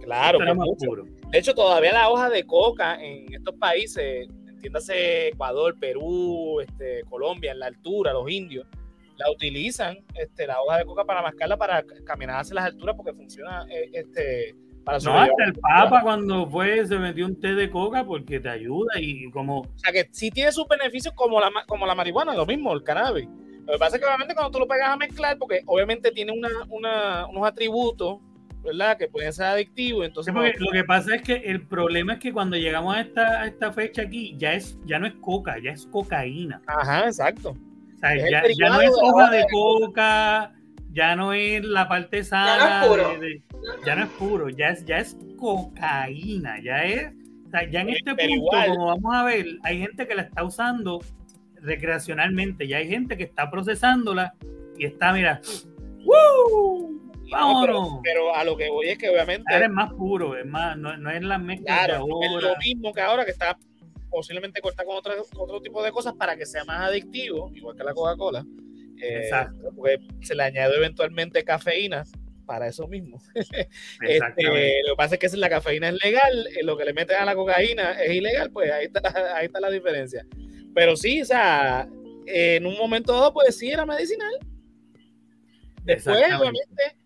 Claro, 0.00 0.40
era 0.40 0.54
más 0.54 0.68
puro. 0.78 1.04
De 1.30 1.38
hecho, 1.38 1.52
todavía 1.54 1.92
la 1.92 2.08
hoja 2.08 2.30
de 2.30 2.42
coca 2.44 2.98
en 2.98 3.30
estos 3.34 3.54
países 3.56 4.26
entiéndase 4.48 5.28
Ecuador, 5.28 5.76
Perú, 5.78 6.62
este, 6.62 7.02
Colombia, 7.10 7.52
en 7.52 7.58
la 7.58 7.66
altura, 7.66 8.14
los 8.14 8.30
indios, 8.30 8.66
la 9.18 9.30
utilizan, 9.30 9.98
este, 10.14 10.46
la 10.46 10.62
hoja 10.62 10.78
de 10.78 10.86
coca 10.86 11.04
para 11.04 11.20
mascarla 11.20 11.58
para 11.58 11.84
caminar 12.06 12.40
hacia 12.40 12.54
las 12.54 12.64
alturas 12.64 12.96
porque 12.96 13.12
funciona 13.12 13.66
eh, 13.68 13.90
este, 13.92 14.56
para 14.88 14.98
No, 15.00 15.18
hasta 15.18 15.44
el 15.44 15.52
Papa 15.54 16.00
cuando 16.02 16.48
fue 16.48 16.86
se 16.86 16.98
metió 16.98 17.26
un 17.26 17.38
té 17.38 17.54
de 17.54 17.70
coca 17.70 18.04
porque 18.04 18.40
te 18.40 18.48
ayuda 18.48 18.98
y 18.98 19.30
como... 19.30 19.60
O 19.60 19.68
sea 19.76 19.92
que 19.92 20.08
sí 20.12 20.30
tiene 20.30 20.50
sus 20.50 20.66
beneficios 20.66 21.14
como 21.14 21.40
la, 21.40 21.50
como 21.66 21.86
la 21.86 21.94
marihuana, 21.94 22.34
lo 22.34 22.46
mismo, 22.46 22.72
el 22.72 22.82
cannabis. 22.82 23.28
Lo 23.66 23.74
que 23.74 23.78
pasa 23.78 23.96
es 23.96 24.00
que 24.00 24.06
obviamente 24.06 24.34
cuando 24.34 24.50
tú 24.50 24.58
lo 24.60 24.66
pegas 24.66 24.88
a 24.88 24.96
mezclar, 24.96 25.36
porque 25.36 25.60
obviamente 25.66 26.10
tiene 26.10 26.32
unos 26.32 27.46
atributos, 27.46 28.18
¿verdad? 28.64 28.96
Que 28.96 29.08
pueden 29.08 29.30
ser 29.32 29.44
adictivos. 29.44 30.06
Entonces, 30.06 30.34
lo 30.34 30.72
que 30.72 30.84
pasa 30.84 31.16
es 31.16 31.22
que 31.22 31.34
el 31.34 31.66
problema 31.66 32.14
es 32.14 32.18
que 32.18 32.32
cuando 32.32 32.56
llegamos 32.56 32.96
a 32.96 33.00
esta, 33.02 33.46
esta 33.46 33.70
fecha 33.72 34.02
aquí, 34.02 34.34
ya, 34.38 34.54
es, 34.54 34.78
ya 34.86 34.98
no 34.98 35.06
es 35.06 35.14
coca, 35.20 35.56
ya 35.62 35.72
es 35.72 35.86
cocaína. 35.86 36.62
Ajá, 36.66 37.06
exacto. 37.06 37.50
O 37.50 37.98
sea, 37.98 38.16
ya, 38.16 38.42
ya, 38.56 38.68
no 38.70 38.80
es 38.80 38.90
hoja 39.02 39.30
de, 39.30 39.44
coca, 39.50 40.52
ya 40.98 41.14
no 41.14 41.32
es 41.32 41.64
la 41.64 41.88
parte 41.88 42.24
sana. 42.24 42.58
Ya 42.58 42.80
no 42.80 42.82
es 42.82 42.88
puro. 42.88 43.20
ya 43.86 43.94
no 43.94 44.04
es 44.04 44.10
puro, 44.10 44.48
ya 44.48 44.68
es, 44.70 44.84
ya 44.84 44.98
es 44.98 45.16
cocaína, 45.36 46.60
ya 46.60 46.84
es. 46.84 47.12
O 47.46 47.50
sea, 47.50 47.70
ya 47.70 47.82
en 47.82 47.90
este 47.90 48.16
punto, 48.16 48.50
como 48.66 48.86
vamos 48.86 49.14
a 49.14 49.22
ver, 49.22 49.46
hay 49.62 49.78
gente 49.78 50.08
que 50.08 50.16
la 50.16 50.22
está 50.22 50.42
usando 50.42 51.00
recreacionalmente. 51.62 52.66
Ya 52.66 52.78
hay 52.78 52.88
gente 52.88 53.16
que 53.16 53.22
está 53.22 53.48
procesándola 53.48 54.34
y 54.76 54.86
está, 54.86 55.12
mira, 55.12 55.40
¡Woo! 56.04 57.00
¡Vámonos! 57.30 58.00
pero, 58.02 58.34
a 58.34 58.42
lo 58.42 58.56
que 58.56 58.68
voy 58.68 58.88
es 58.88 58.98
que 58.98 59.08
obviamente. 59.08 59.54
Ahora 59.54 59.66
es 59.66 59.72
más 59.72 59.92
puro, 59.92 60.36
es 60.36 60.46
más, 60.46 60.76
no, 60.76 61.10
es 61.10 61.22
la 61.22 61.38
mezcla 61.38 61.86
de 61.86 61.92
ahora. 61.92 62.26
Es 62.26 62.42
lo 62.42 62.56
mismo 62.56 62.92
que 62.92 63.02
ahora 63.02 63.24
que 63.24 63.30
está 63.30 63.56
posiblemente 64.10 64.60
corta 64.60 64.84
con 64.84 64.96
otro, 64.96 65.12
otro 65.36 65.60
tipo 65.60 65.80
de 65.80 65.92
cosas 65.92 66.14
para 66.14 66.36
que 66.36 66.44
sea 66.44 66.64
más 66.64 66.88
adictivo, 66.88 67.52
igual 67.54 67.76
que 67.76 67.84
la 67.84 67.94
Coca-Cola. 67.94 68.44
Eh, 69.00 69.22
Exacto. 69.22 69.70
Porque 69.74 70.00
se 70.20 70.34
le 70.34 70.42
añade 70.42 70.76
eventualmente 70.76 71.44
cafeína 71.44 72.04
para 72.46 72.66
eso 72.66 72.88
mismo. 72.88 73.20
este, 73.34 74.82
lo 74.86 74.94
que 74.94 74.96
pasa 74.96 75.14
es 75.14 75.20
que 75.20 75.28
si 75.28 75.36
la 75.36 75.50
cafeína 75.50 75.90
es 75.90 76.02
legal, 76.02 76.46
eh, 76.48 76.64
lo 76.64 76.76
que 76.76 76.84
le 76.84 76.94
meten 76.94 77.16
a 77.16 77.24
la 77.24 77.34
cocaína 77.34 77.92
es 78.02 78.14
ilegal, 78.14 78.50
pues 78.50 78.72
ahí 78.72 78.86
está, 78.86 79.02
ahí 79.36 79.46
está 79.46 79.60
la 79.60 79.70
diferencia. 79.70 80.26
Pero 80.74 80.96
sí, 80.96 81.20
o 81.22 81.24
sea, 81.24 81.88
en 82.26 82.66
un 82.66 82.76
momento 82.76 83.12
dado, 83.12 83.32
pues 83.32 83.56
sí 83.56 83.70
era 83.70 83.86
medicinal. 83.86 84.32
Después, 85.84 86.16
obviamente, 86.34 86.96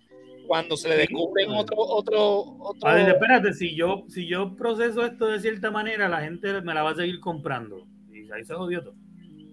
cuando 0.46 0.76
se 0.76 0.88
le 0.88 0.96
descubren 0.96 1.50
otro, 1.50 1.78
otro, 1.78 2.57
otro. 2.59 2.88
A 2.88 2.94
ver, 2.94 3.09
espérate, 3.09 3.52
si 3.52 3.74
yo, 3.74 4.05
si 4.09 4.26
yo 4.26 4.57
proceso 4.57 5.05
esto 5.05 5.26
de 5.26 5.40
cierta 5.40 5.70
manera, 5.70 6.09
la 6.09 6.20
gente 6.20 6.61
me 6.62 6.74
la 6.74 6.83
va 6.83 6.90
a 6.90 6.96
seguir 6.96 7.20
comprando. 7.20 7.87
Y 8.12 8.31
ahí 8.33 8.44
se 8.44 8.55
jodió 8.55 8.83
todo. 8.83 8.94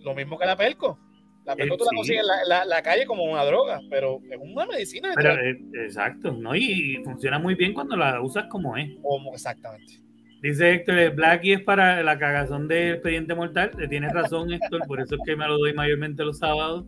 Lo 0.04 0.15
mismo 0.15 0.38
que 0.38 0.45
la 0.45 0.56
pelco. 0.56 0.99
La 1.45 1.56
pelco 1.56 1.78
tú 1.78 1.86
la 1.86 1.95
consigues 1.95 2.21
en 2.21 2.49
la, 2.49 2.65
la, 2.65 2.82
calle 2.82 3.06
como 3.06 3.23
una 3.23 3.43
droga, 3.43 3.80
pero 3.89 4.19
es 4.30 4.38
una 4.39 4.65
medicina. 4.65 5.13
Pero, 5.15 5.34
eh, 5.34 5.60
exacto, 5.86 6.32
¿no? 6.32 6.56
Y, 6.56 7.02
funciona 7.04 7.39
muy 7.39 7.56
bien 7.56 7.73
cuando 7.73 7.95
la 7.95 8.21
usas 8.21 8.45
como 8.49 8.78
es. 8.78 8.89
Como, 9.02 9.34
exactamente. 9.34 10.02
Dice 10.41 10.71
Héctor, 10.71 11.15
Blackie 11.15 11.54
es 11.54 11.63
para 11.63 12.02
la 12.04 12.17
cagazón 12.17 12.67
del 12.67 12.93
expediente 12.93 13.36
mortal. 13.36 13.71
Tienes 13.89 14.13
razón, 14.13 14.54
Héctor, 14.54 14.86
por 14.88 15.02
eso 15.02 15.15
es 15.15 15.21
que 15.25 15.36
me 15.36 15.47
lo 15.47 15.58
doy 15.58 15.73
mayormente 15.73 16.23
los 16.23 16.39
sábados. 16.39 16.86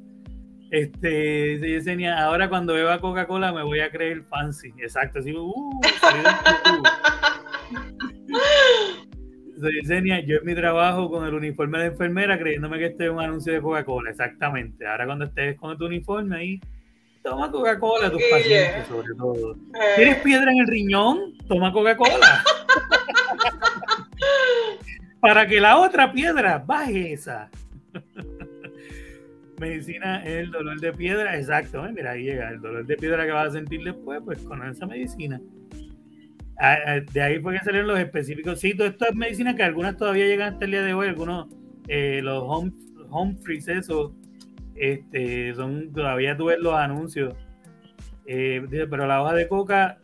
Este, 0.71 1.57
dice 1.57 2.07
ahora 2.07 2.47
cuando 2.47 2.73
beba 2.73 3.01
Coca-Cola 3.01 3.51
me 3.51 3.61
voy 3.61 3.81
a 3.81 3.91
creer 3.91 4.23
fancy. 4.23 4.73
Exacto, 4.77 5.19
así, 5.19 5.35
uh, 5.35 5.51
Yesenia, 9.69 10.19
yo 10.21 10.37
en 10.37 10.45
mi 10.45 10.55
trabajo 10.55 11.09
con 11.09 11.25
el 11.25 11.33
uniforme 11.33 11.79
de 11.79 11.85
enfermera 11.87 12.37
creyéndome 12.37 12.79
que 12.79 12.87
este 12.87 13.05
es 13.05 13.11
un 13.11 13.19
anuncio 13.19 13.53
de 13.53 13.61
Coca-Cola, 13.61 14.09
exactamente. 14.09 14.87
Ahora 14.87 15.05
cuando 15.05 15.25
estés 15.25 15.57
con 15.57 15.77
tu 15.77 15.85
uniforme 15.85 16.35
ahí, 16.35 16.61
toma 17.23 17.51
Coca-Cola 17.51 18.07
a 18.07 18.11
tus 18.11 18.23
pacientes, 18.29 18.87
sobre 18.87 19.13
todo. 19.15 19.53
Eh. 19.53 19.57
¿Tienes 19.95 20.17
piedra 20.17 20.51
en 20.51 20.59
el 20.59 20.67
riñón? 20.67 21.37
Toma 21.47 21.71
Coca-Cola. 21.71 22.43
Para 25.19 25.47
que 25.47 25.61
la 25.61 25.77
otra 25.77 26.11
piedra 26.11 26.63
baje 26.65 27.13
esa. 27.13 27.49
medicina 29.59 30.23
es 30.23 30.43
el 30.43 30.51
dolor 30.51 30.79
de 30.79 30.91
piedra, 30.91 31.37
exacto, 31.37 31.85
¿eh? 31.85 31.91
mira, 31.93 32.11
ahí 32.11 32.23
llega 32.23 32.49
el 32.49 32.59
dolor 32.59 32.85
de 32.85 32.97
piedra 32.97 33.25
que 33.25 33.31
vas 33.31 33.49
a 33.49 33.51
sentir 33.51 33.83
después, 33.83 34.19
pues 34.25 34.39
con 34.39 34.67
esa 34.67 34.87
medicina. 34.87 35.39
De 37.11 37.21
ahí 37.21 37.39
fue 37.39 37.53
que 37.53 37.65
salieron 37.65 37.87
los 37.87 37.99
específicos. 37.99 38.59
Sí, 38.59 38.75
todo 38.75 38.87
esto 38.87 39.05
es 39.07 39.15
medicina 39.15 39.55
que 39.55 39.63
algunas 39.63 39.97
todavía 39.97 40.27
llegan 40.27 40.53
hasta 40.53 40.65
el 40.65 40.71
día 40.71 40.83
de 40.83 40.93
hoy, 40.93 41.07
algunos, 41.07 41.47
eh, 41.87 42.21
los 42.23 42.43
home, 42.45 42.71
home 43.09 43.35
eso, 43.49 44.15
este, 44.75 45.55
son, 45.55 45.91
todavía 45.91 46.37
tú 46.37 46.45
ves 46.45 46.59
los 46.59 46.75
anuncios. 46.75 47.33
Eh, 48.27 48.63
pero 48.69 49.07
la 49.07 49.23
hoja 49.23 49.33
de 49.33 49.47
coca 49.47 49.97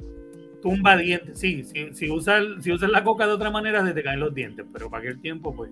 tumba 0.62 0.98
dientes. 0.98 1.40
Sí, 1.40 1.64
si, 1.64 1.94
si, 1.94 2.10
usas, 2.10 2.44
si 2.62 2.72
usas 2.72 2.90
la 2.90 3.04
coca 3.04 3.28
de 3.28 3.34
otra 3.34 3.52
manera, 3.52 3.86
se 3.86 3.94
te 3.94 4.02
caen 4.02 4.20
los 4.20 4.34
dientes, 4.34 4.66
pero 4.74 4.90
para 4.90 5.04
aquel 5.04 5.22
tiempo, 5.22 5.56
pues. 5.56 5.70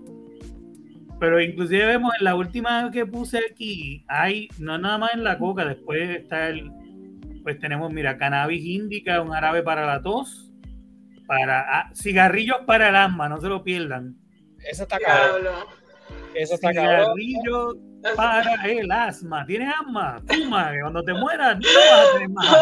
Pero 1.19 1.41
inclusive 1.41 1.85
vemos 1.85 2.13
en 2.19 2.25
la 2.25 2.35
última 2.35 2.91
que 2.91 3.07
puse 3.07 3.39
aquí, 3.51 4.03
hay, 4.07 4.49
no 4.59 4.77
nada 4.77 4.99
más 4.99 5.13
en 5.15 5.23
la 5.23 5.39
coca, 5.39 5.65
después 5.65 6.09
está 6.09 6.49
el, 6.49 6.71
pues 7.41 7.57
tenemos, 7.59 7.91
mira, 7.91 8.17
cannabis 8.17 8.63
indica, 8.65 9.21
un 9.21 9.33
árabe 9.33 9.63
para 9.63 9.85
la 9.85 10.01
tos, 10.01 10.44
para 11.27 11.61
ah, 11.61 11.91
cigarrillos 11.93 12.57
para 12.65 12.89
el 12.89 12.95
asma, 12.95 13.29
no 13.29 13.39
se 13.39 13.47
lo 13.47 13.63
pierdan. 13.63 14.15
Eso 14.59 14.83
está 14.83 14.99
cabrón. 14.99 15.53
Eso 16.33 16.55
está 16.55 16.69
Cigarrillos 16.69 17.77
para 18.15 18.65
el 18.65 18.91
asma. 18.91 19.45
¿Tienes 19.45 19.73
asma? 19.79 20.21
Fuma, 20.27 20.71
que 20.71 20.81
cuando 20.81 21.03
te 21.03 21.13
mueras 21.13 21.57
no 21.57 21.67
vas 21.67 22.07
a 22.07 22.13
tener 22.13 22.29
más. 22.29 22.55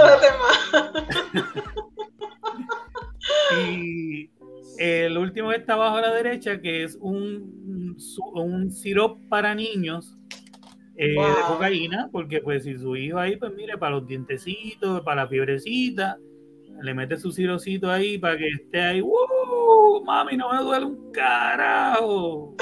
y 3.59 4.29
el 4.77 5.17
último 5.17 5.49
que 5.49 5.57
está 5.57 5.73
abajo 5.73 5.97
a 5.97 6.01
la 6.01 6.13
derecha, 6.13 6.61
que 6.61 6.83
es 6.83 6.97
un, 6.99 7.97
un 8.33 8.71
sirop 8.71 9.19
para 9.29 9.55
niños 9.55 10.17
eh, 10.95 11.11
de 11.11 11.41
cocaína, 11.47 12.09
porque 12.11 12.41
pues 12.41 12.63
si 12.63 12.77
su 12.77 12.95
hijo 12.95 13.17
ahí, 13.17 13.35
pues 13.37 13.53
mire, 13.53 13.77
para 13.77 13.95
los 13.95 14.07
dientecitos, 14.07 15.01
para 15.01 15.23
la 15.23 15.27
fiebrecita, 15.27 16.17
le 16.81 16.93
mete 16.93 17.17
su 17.17 17.31
sirocito 17.31 17.89
ahí 17.91 18.17
para 18.17 18.37
que 18.37 18.47
esté 18.47 18.81
ahí, 18.81 19.01
¡Woo! 19.01 20.03
Mami, 20.05 20.37
no 20.37 20.51
me 20.51 20.61
duele 20.61 20.85
un 20.85 21.11
carajo. 21.11 22.55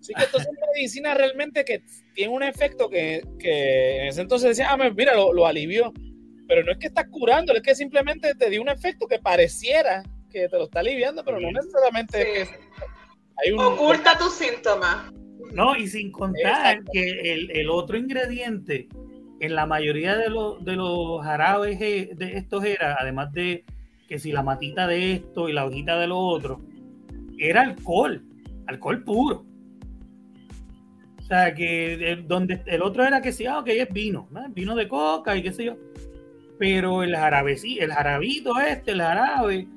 Sí, 0.00 0.14
que 0.14 0.24
entonces 0.24 0.48
es 0.50 0.68
medicina 0.74 1.14
realmente 1.14 1.64
que 1.64 1.82
tiene 2.14 2.32
un 2.32 2.42
efecto 2.42 2.88
que, 2.88 3.22
que 3.38 4.02
en 4.02 4.06
ese 4.08 4.22
entonces 4.22 4.50
decía, 4.50 4.70
ah, 4.70 4.76
mira, 4.76 5.14
lo, 5.14 5.32
lo 5.32 5.46
alivió. 5.46 5.92
Pero 6.46 6.64
no 6.64 6.72
es 6.72 6.78
que 6.78 6.86
estás 6.86 7.08
curando, 7.10 7.52
es 7.54 7.62
que 7.62 7.74
simplemente 7.74 8.34
te 8.34 8.48
dio 8.48 8.62
un 8.62 8.70
efecto 8.70 9.06
que 9.06 9.18
pareciera 9.18 10.02
que 10.30 10.48
te 10.48 10.56
lo 10.56 10.64
está 10.64 10.80
aliviando, 10.80 11.24
pero 11.24 11.40
no 11.40 11.50
necesariamente 11.50 12.42
es 12.42 12.48
que 12.48 12.56
hay 13.44 13.52
un... 13.52 13.60
Oculta 13.60 14.16
tus 14.16 14.34
síntomas. 14.34 15.12
No, 15.52 15.76
y 15.76 15.86
sin 15.88 16.10
contar 16.10 16.82
que 16.92 17.32
el, 17.32 17.50
el, 17.50 17.70
otro 17.70 17.96
ingrediente 17.96 18.88
en 19.40 19.54
la 19.54 19.66
mayoría 19.66 20.16
de 20.16 20.30
los, 20.30 20.64
de 20.64 20.76
los 20.76 21.22
jarabes 21.22 21.78
de 21.78 22.32
estos 22.34 22.64
era, 22.64 22.96
además 23.00 23.32
de 23.32 23.64
que 24.08 24.18
si 24.18 24.32
la 24.32 24.42
matita 24.42 24.86
de 24.86 25.12
esto 25.12 25.48
y 25.48 25.52
la 25.52 25.66
hojita 25.66 25.98
de 25.98 26.06
lo 26.06 26.18
otro, 26.18 26.60
era 27.38 27.60
alcohol, 27.60 28.24
alcohol 28.66 29.04
puro. 29.04 29.44
O 31.18 31.22
sea, 31.22 31.54
que 31.54 32.24
donde 32.26 32.62
el 32.66 32.82
otro 32.82 33.04
era 33.04 33.20
que 33.20 33.32
sí, 33.32 33.44
ah, 33.44 33.58
ok, 33.58 33.68
es 33.68 33.92
vino, 33.92 34.28
vino 34.50 34.74
de 34.74 34.88
coca 34.88 35.36
y 35.36 35.42
qué 35.42 35.52
sé 35.52 35.64
yo. 35.66 35.76
Pero 36.58 37.02
el 37.02 37.14
jarabe, 37.14 37.56
sí, 37.56 37.78
el 37.78 37.92
jarabito 37.92 38.58
este, 38.58 38.92
el 38.92 39.02
jarabe, 39.02 39.68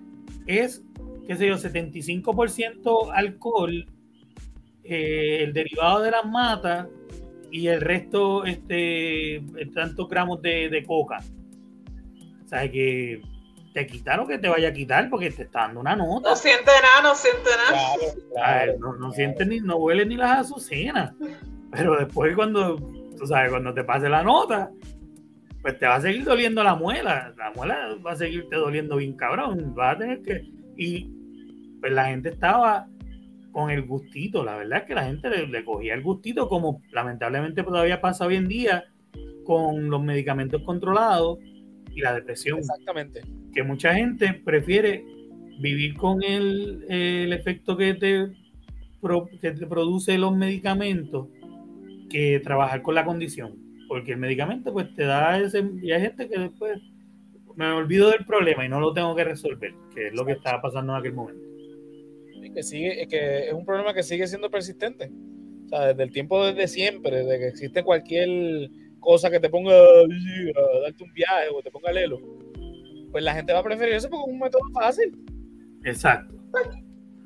es, 0.47 0.81
qué 1.27 1.35
sé 1.35 1.47
yo, 1.47 1.55
75% 1.55 3.11
alcohol, 3.13 3.85
eh, 4.83 5.43
el 5.43 5.53
derivado 5.53 6.01
de 6.01 6.11
las 6.11 6.25
matas 6.25 6.87
y 7.51 7.67
el 7.67 7.81
resto, 7.81 8.45
este, 8.45 9.43
tantos 9.73 10.07
gramos 10.07 10.41
de, 10.41 10.83
coca. 10.87 11.17
O 12.45 12.47
sea, 12.47 12.71
que 12.71 13.21
te 13.73 13.87
quita 13.87 14.25
que 14.27 14.37
te 14.37 14.49
vaya 14.49 14.69
a 14.69 14.73
quitar 14.73 15.09
porque 15.09 15.31
te 15.31 15.43
está 15.43 15.61
dando 15.61 15.81
una 15.81 15.95
nota. 15.95 16.29
No 16.29 16.35
siente 16.35 16.71
nada, 16.81 17.09
no 17.09 17.15
siente 17.15 17.49
nada. 18.35 18.73
no, 18.79 18.93
no 18.93 19.11
siente 19.11 19.45
ni, 19.45 19.59
no 19.59 19.77
huele 19.77 20.05
ni 20.05 20.15
las 20.15 20.39
azucenas. 20.39 21.13
Pero 21.71 21.97
después 21.97 22.35
cuando, 22.35 22.77
tú 23.17 23.27
sabes, 23.27 23.51
cuando 23.51 23.73
te 23.73 23.83
pase 23.83 24.09
la 24.09 24.23
nota, 24.23 24.71
pues 25.61 25.77
te 25.77 25.85
va 25.87 25.95
a 25.95 26.01
seguir 26.01 26.23
doliendo 26.23 26.63
la 26.63 26.75
muela. 26.75 27.33
La 27.37 27.51
muela 27.51 27.97
va 28.05 28.13
a 28.13 28.15
seguirte 28.15 28.55
doliendo 28.55 28.97
bien 28.97 29.13
cabrón. 29.13 29.73
Vas 29.75 29.95
a 29.95 29.99
tener 29.99 30.21
que. 30.21 30.49
Y 30.77 31.11
pues 31.79 31.91
la 31.91 32.05
gente 32.05 32.29
estaba 32.29 32.87
con 33.51 33.69
el 33.69 33.83
gustito. 33.83 34.43
La 34.43 34.55
verdad 34.55 34.79
es 34.79 34.85
que 34.85 34.95
la 34.95 35.05
gente 35.05 35.29
le, 35.47 35.65
cogía 35.65 35.93
el 35.93 36.01
gustito, 36.01 36.47
como 36.47 36.81
lamentablemente 36.91 37.63
todavía 37.63 38.01
pasa 38.01 38.25
hoy 38.25 38.35
en 38.35 38.47
día 38.47 38.85
con 39.43 39.89
los 39.89 40.01
medicamentos 40.01 40.61
controlados 40.63 41.39
y 41.93 42.01
la 42.01 42.13
depresión. 42.13 42.59
Exactamente. 42.59 43.21
Que 43.53 43.63
mucha 43.63 43.93
gente 43.93 44.33
prefiere 44.33 45.05
vivir 45.59 45.95
con 45.95 46.23
el, 46.23 46.85
el 46.89 47.33
efecto 47.33 47.77
que 47.77 47.93
te, 47.93 48.31
que 49.41 49.51
te 49.51 49.67
produce 49.67 50.17
los 50.17 50.35
medicamentos 50.35 51.27
que 52.09 52.39
trabajar 52.43 52.81
con 52.81 52.95
la 52.95 53.05
condición. 53.05 53.57
Porque 53.87 54.13
el 54.13 54.19
medicamento 54.19 54.71
pues 54.71 54.93
te 54.95 55.03
da 55.03 55.37
ese... 55.39 55.69
Y 55.81 55.91
hay 55.91 56.01
gente 56.01 56.29
que 56.29 56.39
después 56.39 56.79
me 57.55 57.69
olvido 57.71 58.09
del 58.09 58.25
problema 58.25 58.65
y 58.65 58.69
no 58.69 58.79
lo 58.79 58.93
tengo 58.93 59.15
que 59.15 59.23
resolver, 59.23 59.73
que 59.93 60.07
es 60.07 60.13
lo 60.13 60.25
que 60.25 60.33
estaba 60.33 60.61
pasando 60.61 60.93
en 60.93 60.99
aquel 60.99 61.13
momento. 61.13 61.50
Y 62.41 62.51
que 62.51 62.63
sigue, 62.63 63.07
que 63.07 63.47
es 63.47 63.53
un 63.53 63.65
problema 63.65 63.93
que 63.93 64.03
sigue 64.03 64.27
siendo 64.27 64.49
persistente. 64.49 65.11
desde 65.69 66.03
el 66.03 66.11
tiempo 66.11 66.45
desde 66.45 66.67
siempre, 66.67 67.23
desde 67.23 67.39
que 67.39 67.47
existe 67.47 67.83
cualquier 67.83 68.69
cosa 68.99 69.29
que 69.29 69.39
te 69.39 69.49
ponga 69.49 69.73
a 69.73 70.81
darte 70.83 71.03
un 71.03 71.13
viaje 71.13 71.49
o 71.53 71.61
te 71.61 71.71
ponga 71.71 71.91
lelo, 71.91 72.19
pues 73.11 73.23
la 73.23 73.33
gente 73.33 73.53
va 73.53 73.59
a 73.59 73.63
preferir 73.63 73.95
eso 73.95 74.09
porque 74.09 74.29
es 74.29 74.33
un 74.33 74.39
método 74.39 74.61
fácil. 74.73 75.11
Exacto. 75.83 76.35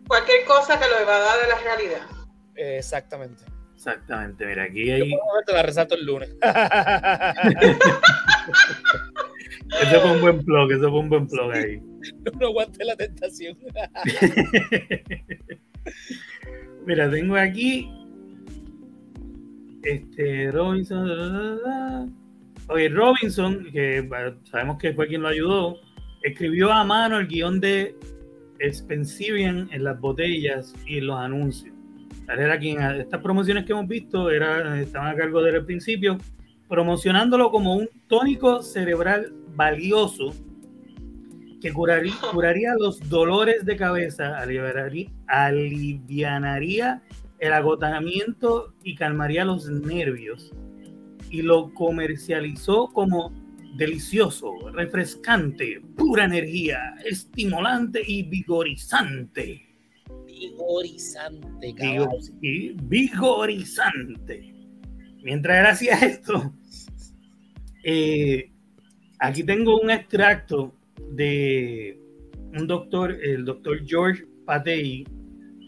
Cualquier 0.08 0.46
cosa 0.46 0.80
que 0.80 0.88
lo 0.88 1.00
evada 1.00 1.42
de 1.42 1.48
la 1.48 1.58
realidad. 1.60 2.08
Exactamente. 2.56 3.44
Exactamente, 3.74 4.46
mira, 4.46 4.64
aquí 4.64 4.90
hay. 4.90 5.12
Yo 5.12 5.18
te 5.46 5.54
la 5.54 5.64
resalto 5.64 5.96
el 5.96 6.06
lunes. 6.06 6.30
Eso 9.82 10.02
fue 10.02 10.12
un 10.12 10.22
buen 10.22 10.46
blog, 10.46 10.72
eso 10.72 10.90
fue 10.90 11.00
un 11.00 11.10
buen 11.10 11.28
blog 11.28 11.52
ahí. 11.52 11.82
No, 12.40 12.48
aguante 12.48 12.84
la 12.84 12.96
tentación. 12.96 13.58
Mira, 16.86 17.10
tengo 17.10 17.36
aquí 17.36 17.90
este 19.84 20.52
Robinson. 20.52 22.14
Oye, 22.68 22.90
Robinson, 22.90 23.68
que 23.72 24.08
sabemos 24.50 24.78
que 24.78 24.94
fue 24.94 25.08
quien 25.08 25.22
lo 25.22 25.28
ayudó, 25.28 25.80
escribió 26.24 26.72
a 26.72 26.84
mano 26.84 27.20
el 27.20 27.28
guion 27.28 27.60
de 27.60 27.96
Spensivian 28.72 29.70
en 29.72 29.84
las 29.84 30.00
botellas 30.00 30.74
y 30.88 30.98
en 30.98 31.08
los 31.08 31.20
anuncios. 31.20 31.74
Era 32.28 32.58
quien, 32.58 32.82
estas 32.82 33.22
promociones 33.22 33.66
que 33.66 33.74
hemos 33.74 33.88
visto 33.88 34.32
era, 34.32 34.82
estaban 34.82 35.14
a 35.14 35.16
cargo 35.16 35.44
desde 35.44 35.60
el 35.60 35.66
principio, 35.66 36.18
promocionándolo 36.68 37.52
como 37.52 37.76
un 37.76 37.88
tónico 38.08 38.64
cerebral 38.64 39.32
valioso 39.56 40.34
que 41.62 41.74
curaría, 41.74 42.14
curaría 42.32 42.74
los 42.80 43.10
dolores 43.10 43.66
de 43.66 43.76
cabeza, 43.76 44.38
alivianaría 45.28 47.02
el 47.40 47.54
agotamiento 47.54 48.74
y 48.84 48.96
calmaría 48.96 49.46
los 49.46 49.70
nervios. 49.70 50.52
Y 51.30 51.42
lo 51.42 51.74
comercializó 51.74 52.88
como 52.88 53.34
delicioso, 53.76 54.54
refrescante, 54.72 55.82
pura 55.98 56.26
energía, 56.26 56.96
estimulante 57.06 58.02
y 58.06 58.24
vigorizante. 58.24 59.62
Vigorizante, 60.28 61.74
y 62.42 62.74
vigorizante. 62.84 64.54
Mientras 65.24 65.60
él 65.60 65.66
hacía 65.66 65.96
esto, 65.96 66.54
eh, 67.84 68.52
Aquí 69.20 69.44
tengo 69.44 69.80
un 69.80 69.90
extracto 69.90 70.74
de 71.12 72.00
un 72.58 72.68
doctor, 72.68 73.12
el 73.12 73.46
doctor 73.46 73.80
George 73.86 74.26
Patey, 74.46 75.06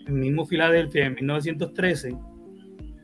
en 0.05 0.19
mismo 0.19 0.45
Filadelfia, 0.45 1.05
en 1.05 1.15
1913, 1.15 2.15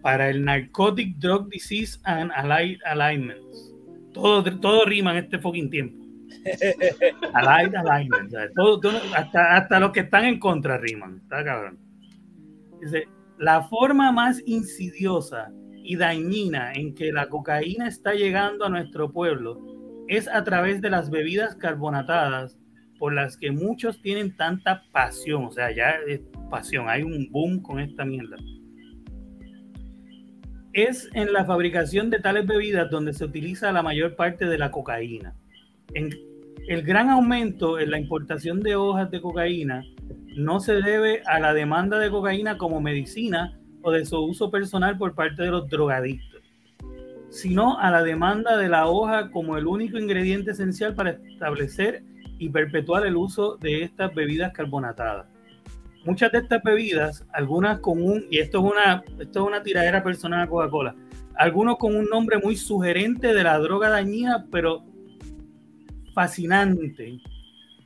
para 0.01 0.29
el 0.29 0.43
Narcotic 0.43 1.17
Drug 1.17 1.49
Disease 1.49 1.99
and 2.03 2.31
Allied 2.33 2.79
Alignments. 2.85 3.73
Todo, 4.13 4.43
todo 4.59 4.85
rima 4.85 5.11
en 5.11 5.25
este 5.25 5.39
fucking 5.39 5.69
tiempo. 5.69 6.03
Allied 7.33 7.75
Alignments. 7.75 8.35
hasta, 9.15 9.55
hasta 9.55 9.79
los 9.79 9.91
que 9.91 10.01
están 10.01 10.25
en 10.25 10.39
contra 10.39 10.77
riman. 10.77 11.19
Está 11.23 11.43
cabrón. 11.43 11.79
Dice, 12.81 13.07
la 13.37 13.63
forma 13.63 14.11
más 14.11 14.41
insidiosa 14.45 15.51
y 15.83 15.95
dañina 15.95 16.73
en 16.73 16.95
que 16.95 17.11
la 17.11 17.27
cocaína 17.27 17.87
está 17.87 18.13
llegando 18.13 18.65
a 18.65 18.69
nuestro 18.69 19.11
pueblo 19.11 19.72
es 20.17 20.27
a 20.27 20.43
través 20.43 20.81
de 20.81 20.89
las 20.89 21.09
bebidas 21.09 21.55
carbonatadas 21.55 22.57
por 22.99 23.13
las 23.13 23.35
que 23.37 23.51
muchos 23.51 24.01
tienen 24.01 24.35
tanta 24.35 24.83
pasión, 24.91 25.45
o 25.45 25.51
sea, 25.51 25.75
ya 25.75 25.95
es 26.07 26.21
pasión, 26.49 26.87
hay 26.87 27.03
un 27.03 27.29
boom 27.31 27.61
con 27.61 27.79
esta 27.79 28.05
mierda. 28.05 28.37
Es 30.71 31.09
en 31.13 31.33
la 31.33 31.45
fabricación 31.45 32.09
de 32.09 32.19
tales 32.19 32.45
bebidas 32.47 32.89
donde 32.89 33.13
se 33.13 33.25
utiliza 33.25 33.71
la 33.71 33.83
mayor 33.83 34.15
parte 34.15 34.45
de 34.45 34.57
la 34.57 34.71
cocaína. 34.71 35.35
En, 35.93 36.09
el 36.67 36.81
gran 36.83 37.09
aumento 37.09 37.79
en 37.79 37.91
la 37.91 37.99
importación 37.99 38.61
de 38.61 38.75
hojas 38.75 39.11
de 39.11 39.21
cocaína 39.21 39.83
no 40.35 40.59
se 40.59 40.75
debe 40.75 41.21
a 41.25 41.39
la 41.39 41.53
demanda 41.53 41.99
de 41.99 42.09
cocaína 42.09 42.57
como 42.57 42.79
medicina 42.79 43.59
o 43.81 43.91
de 43.91 44.05
su 44.05 44.17
uso 44.19 44.49
personal 44.49 44.97
por 44.97 45.13
parte 45.13 45.43
de 45.43 45.51
los 45.51 45.67
drogadictos 45.67 46.32
sino 47.33 47.79
a 47.79 47.89
la 47.89 48.03
demanda 48.03 48.57
de 48.57 48.69
la 48.69 48.87
hoja 48.87 49.31
como 49.31 49.57
el 49.57 49.65
único 49.65 49.97
ingrediente 49.97 50.51
esencial 50.51 50.93
para 50.93 51.11
establecer 51.11 52.03
y 52.37 52.47
perpetuar 52.49 53.07
el 53.07 53.15
uso 53.15 53.57
de 53.57 53.81
estas 53.81 54.13
bebidas 54.13 54.53
carbonatadas. 54.53 55.25
Muchas 56.05 56.31
de 56.31 56.39
estas 56.39 56.61
bebidas, 56.61 57.25
algunas 57.33 57.79
con 57.79 58.03
un, 58.03 58.25
y 58.29 58.37
esto 58.37 58.59
es 58.59 58.71
una, 58.71 59.03
esto 59.19 59.41
es 59.41 59.47
una 59.47 59.63
tiradera 59.63 60.03
personal 60.03 60.41
a 60.41 60.47
Coca-Cola, 60.47 60.95
algunos 61.35 61.77
con 61.77 61.95
un 61.95 62.05
nombre 62.05 62.37
muy 62.37 62.55
sugerente 62.55 63.33
de 63.33 63.43
la 63.43 63.57
droga 63.57 63.89
dañina, 63.89 64.45
pero 64.51 64.83
fascinante. 66.13 67.17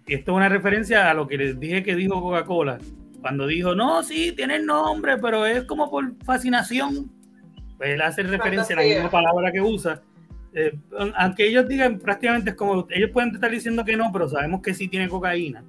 Esto 0.08 0.32
es 0.32 0.36
una 0.36 0.50
referencia 0.50 1.10
a 1.10 1.14
lo 1.14 1.26
que 1.26 1.38
les 1.38 1.58
dije 1.58 1.84
que 1.84 1.96
dijo 1.96 2.22
Coca-Cola, 2.22 2.80
cuando 3.22 3.48
dijo, 3.48 3.76
no, 3.76 4.04
sí, 4.04 4.34
tiene 4.36 4.60
nombre, 4.60 5.18
pero 5.18 5.46
es 5.46 5.64
como 5.64 5.90
por 5.90 6.22
fascinación 6.26 7.17
él 7.80 8.02
hace 8.02 8.24
referencia 8.24 8.76
a 8.76 8.82
la 8.82 8.88
misma 8.88 9.12
palabra 9.12 9.52
que 9.52 9.62
usa. 9.62 10.02
Eh, 10.54 10.78
aunque 11.16 11.48
ellos 11.48 11.68
digan 11.68 12.00
prácticamente 12.00 12.52
es 12.52 12.56
como, 12.56 12.88
ellos 12.90 13.12
pueden 13.12 13.36
estar 13.36 13.52
diciendo 13.52 13.86
que 13.86 13.96
no, 13.96 14.12
pero 14.12 14.28
sabemos 14.28 14.62
que 14.62 14.74
sí 14.74 14.88
tiene 14.88 15.08
cocaína. 15.08 15.64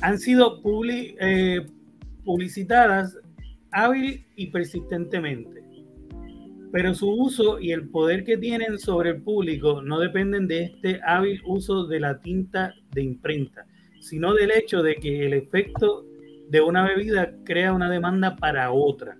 Han 0.00 0.18
sido 0.18 0.60
eh, 1.20 1.66
publicitadas 2.24 3.16
hábil 3.70 4.24
y 4.36 4.48
persistentemente. 4.48 5.62
Pero 6.72 6.92
su 6.94 7.08
uso 7.08 7.60
y 7.60 7.70
el 7.70 7.88
poder 7.88 8.24
que 8.24 8.36
tienen 8.36 8.78
sobre 8.78 9.10
el 9.10 9.22
público 9.22 9.80
no 9.80 10.00
dependen 10.00 10.48
de 10.48 10.64
este 10.64 11.00
hábil 11.06 11.40
uso 11.46 11.86
de 11.86 12.00
la 12.00 12.18
tinta 12.20 12.74
de 12.90 13.02
imprenta, 13.02 13.66
sino 14.00 14.34
del 14.34 14.50
hecho 14.50 14.82
de 14.82 14.96
que 14.96 15.26
el 15.26 15.34
efecto 15.34 16.04
de 16.48 16.60
una 16.60 16.84
bebida 16.84 17.32
crea 17.44 17.72
una 17.72 17.88
demanda 17.88 18.36
para 18.36 18.72
otra 18.72 19.16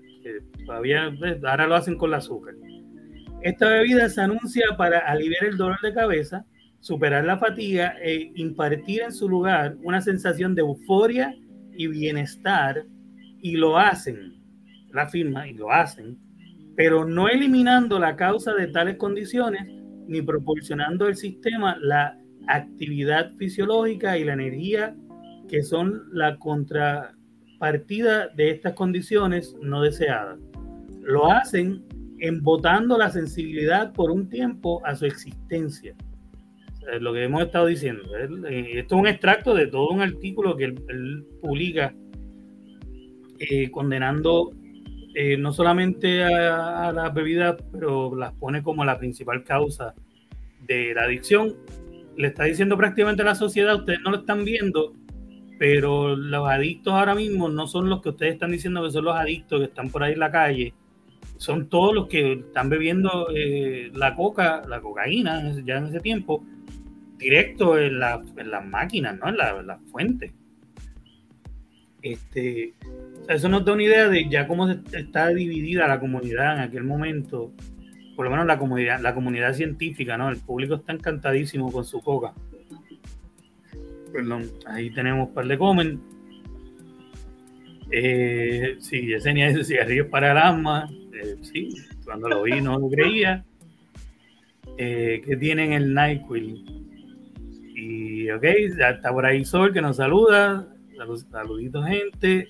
todavía 0.66 1.12
ahora 1.45 1.66
lo 1.66 1.75
hacen 1.75 1.97
con 1.97 2.11
el 2.11 2.14
azúcar. 2.14 2.55
Esta 3.43 3.68
bebida 3.68 4.09
se 4.09 4.22
anuncia 4.22 4.64
para 4.77 5.01
aliviar 5.01 5.45
el 5.45 5.57
dolor 5.57 5.79
de 5.83 5.93
cabeza, 5.93 6.47
superar 6.81 7.25
la 7.25 7.39
fatiga 7.39 7.95
e 8.03 8.33
impartir 8.35 9.03
en 9.03 9.12
su 9.12 9.29
lugar 9.29 9.77
una 9.83 10.01
sensación 10.01 10.55
de 10.55 10.62
euforia 10.62 11.35
y 11.77 11.87
bienestar 11.89 12.87
y 13.41 13.57
lo 13.57 13.79
hacen, 13.79 14.43
la 14.93 15.07
firma, 15.09 15.47
y 15.47 15.55
lo 15.55 15.70
hacen, 15.70 16.18
pero 16.77 17.05
no 17.05 17.29
eliminando 17.29 17.99
la 17.99 18.16
causa 18.16 18.55
de 18.55 18.68
tales 18.68 18.97
condiciones 18.97 19.66
ni 20.07 20.22
proporcionando 20.22 21.07
al 21.07 21.16
sistema 21.16 21.77
la 21.81 22.18
actividad 22.47 23.33
fisiológica 23.37 24.18
y 24.18 24.25
la 24.25 24.35
energía 24.35 24.97
que 25.49 25.62
son 25.62 26.03
la 26.12 26.39
contrapartida 27.59 28.29
de 28.29 28.51
estas 28.51 28.75
condiciones 28.75 29.57
no 29.61 29.83
deseadas 29.83 30.39
lo 31.05 31.31
hacen 31.31 31.85
embotando 32.19 32.97
la 32.97 33.11
sensibilidad 33.11 33.93
por 33.93 34.11
un 34.11 34.29
tiempo 34.29 34.85
a 34.87 34.95
su 34.95 35.05
existencia. 35.05 35.95
Es 36.93 37.01
lo 37.01 37.13
que 37.13 37.25
hemos 37.25 37.43
estado 37.43 37.67
diciendo. 37.67 38.03
Eh, 38.17 38.79
esto 38.79 38.97
es 38.97 39.01
un 39.01 39.07
extracto 39.07 39.55
de 39.55 39.67
todo 39.67 39.91
un 39.91 40.01
artículo 40.01 40.57
que 40.57 40.65
él, 40.65 41.27
publica 41.41 41.95
eh, 43.39 43.71
condenando 43.71 44.53
eh, 45.15 45.37
no 45.37 45.53
solamente 45.53 46.25
a, 46.25 46.93
las 46.93 47.13
bebidas, 47.13 47.57
pero 47.73 48.15
las 48.15 48.33
pone 48.35 48.63
como 48.63 48.85
la 48.85 48.99
principal 48.99 49.45
causa 49.45 49.95
de 50.67 50.95
la 50.95 51.05
adicción. 51.05 51.55
Le 52.17 52.29
está 52.29 52.45
diciendo 52.45 52.77
prácticamente 52.77 53.23
a 53.23 53.27
la 53.27 53.35
sociedad, 53.35 53.77
ustedes 53.77 54.01
no 54.03 54.11
lo 54.11 54.19
están 54.19 54.45
viendo, 54.45 54.95
pero 55.59 56.17
los 56.17 56.49
adictos 56.49 56.93
ahora 56.93 57.15
mismo 57.15 57.49
no 57.49 57.67
son 57.67 57.89
los 57.89 58.03
que 58.03 58.11
ustedes 58.11 58.35
están 58.35 58.53
diciendo 58.53 58.83
que 58.83 58.91
son 58.91 59.05
los 59.05 59.17
adictos 59.17 59.61
que 59.61 59.67
están 59.67 59.91
por 59.91 60.03
ahí 60.03 60.15
en 60.15 60.19
la 60.21 60.31
calle 60.31 60.75
son 61.37 61.69
todos 61.69 61.95
los 61.95 62.09
que 62.09 62.33
están 62.33 62.69
bebiendo 62.69 63.29
eh, 63.35 63.91
la 63.95 64.15
coca, 64.15 64.63
la 64.69 64.81
cocaína 64.81 65.53
ya 65.65 65.79
en 65.79 65.87
ese 65.87 66.01
tiempo, 66.01 66.45
directo 67.19 67.79
en, 67.79 67.99
la, 67.99 68.23
en 68.37 68.51
las 68.51 68.65
máquinas, 68.65 69.19
¿no? 69.19 69.29
En 69.29 69.37
la, 69.37 69.63
la 69.63 69.79
fuente. 69.91 70.33
Este, 72.03 72.75
eso 73.29 73.49
nos 73.49 73.65
da 73.65 73.73
una 73.73 73.83
idea 73.83 74.09
de 74.09 74.29
ya 74.29 74.47
cómo 74.47 74.69
está 74.69 75.29
dividida 75.29 75.89
la 75.89 76.01
comunidad 76.01 76.57
en 76.57 76.61
aquel 76.61 76.85
momento, 76.85 77.53
por 78.15 78.27
lo 78.27 78.31
menos 78.31 78.47
la 78.47 78.59
comunidad, 78.59 79.01
la 79.01 79.15
comunidad 79.15 79.55
científica, 79.55 80.17
¿no? 80.17 80.29
El 80.29 80.37
público 80.37 80.75
está 80.77 80.93
encantadísimo 80.93 81.73
con 81.73 81.85
su 81.85 82.01
coca. 82.01 82.35
Perdón, 84.15 84.49
ahí 84.67 84.91
tenemos 84.91 85.29
un 85.29 85.35
par 85.35 85.45
de 85.49 85.59
comen. 85.59 86.01
Eh, 87.91 88.77
sí, 88.79 89.09
Yesenia 89.09 89.49
dice 89.49 89.65
cigarrillos 89.65 90.07
para 90.07 90.31
el 90.31 90.39
alma. 90.39 90.89
Eh, 91.12 91.37
sí, 91.43 91.71
cuando 92.05 92.29
lo 92.29 92.45
vi 92.45 92.61
no 92.61 92.79
lo 92.79 92.89
creía. 92.89 93.45
Eh, 94.79 95.21
que 95.27 95.37
tienen 95.37 95.73
el 95.73 95.93
NyQuil. 95.93 96.65
Y 97.75 98.31
ok, 98.31 98.45
ya 98.79 98.91
está 98.91 99.12
por 99.12 99.27
ahí 99.27 99.45
Sol 99.45 99.73
que 99.73 99.83
nos 99.83 99.97
saluda. 99.97 100.69
saluditos, 101.33 101.85
gente. 101.85 102.47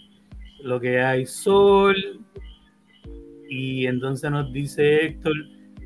lo 0.62 0.78
que 0.78 1.00
hay 1.00 1.24
sol. 1.24 1.96
Y 3.48 3.86
entonces 3.86 4.30
nos 4.30 4.52
dice 4.52 5.06
Héctor, 5.06 5.32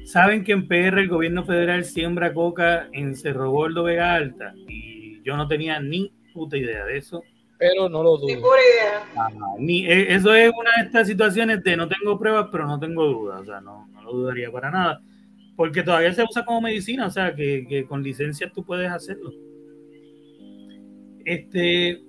¿saben 0.04 0.42
que 0.42 0.50
en 0.50 0.66
PR 0.66 0.98
el 0.98 1.08
gobierno 1.08 1.44
federal 1.44 1.84
siembra 1.84 2.34
coca 2.34 2.88
en 2.92 3.14
Cerro 3.14 3.52
Gordo, 3.52 3.84
Vega 3.84 4.14
Alta? 4.14 4.54
Y 4.66 4.97
yo 5.28 5.36
no 5.36 5.46
tenía 5.46 5.78
ni 5.78 6.10
puta 6.32 6.56
idea 6.56 6.86
de 6.86 6.96
eso. 6.96 7.22
Pero 7.58 7.86
no 7.90 8.02
lo 8.02 8.16
dudo. 8.16 8.28
Ni 8.28 8.36
pura 8.36 8.60
idea. 8.74 9.28
ni, 9.58 9.86
eh, 9.86 10.14
eso 10.14 10.34
es 10.34 10.50
una 10.58 10.70
de 10.78 10.86
estas 10.86 11.06
situaciones 11.06 11.62
de 11.62 11.76
no 11.76 11.86
tengo 11.86 12.18
pruebas, 12.18 12.48
pero 12.50 12.66
no 12.66 12.80
tengo 12.80 13.04
dudas. 13.04 13.42
O 13.42 13.44
sea, 13.44 13.60
no, 13.60 13.88
no 13.92 14.02
lo 14.02 14.12
dudaría 14.12 14.50
para 14.50 14.70
nada. 14.70 15.02
Porque 15.54 15.82
todavía 15.82 16.14
se 16.14 16.22
usa 16.22 16.46
como 16.46 16.62
medicina, 16.62 17.06
o 17.06 17.10
sea, 17.10 17.34
que, 17.34 17.66
que 17.68 17.84
con 17.84 18.02
licencia 18.02 18.50
tú 18.50 18.64
puedes 18.64 18.90
hacerlo. 18.90 19.30
Este, 21.26 22.00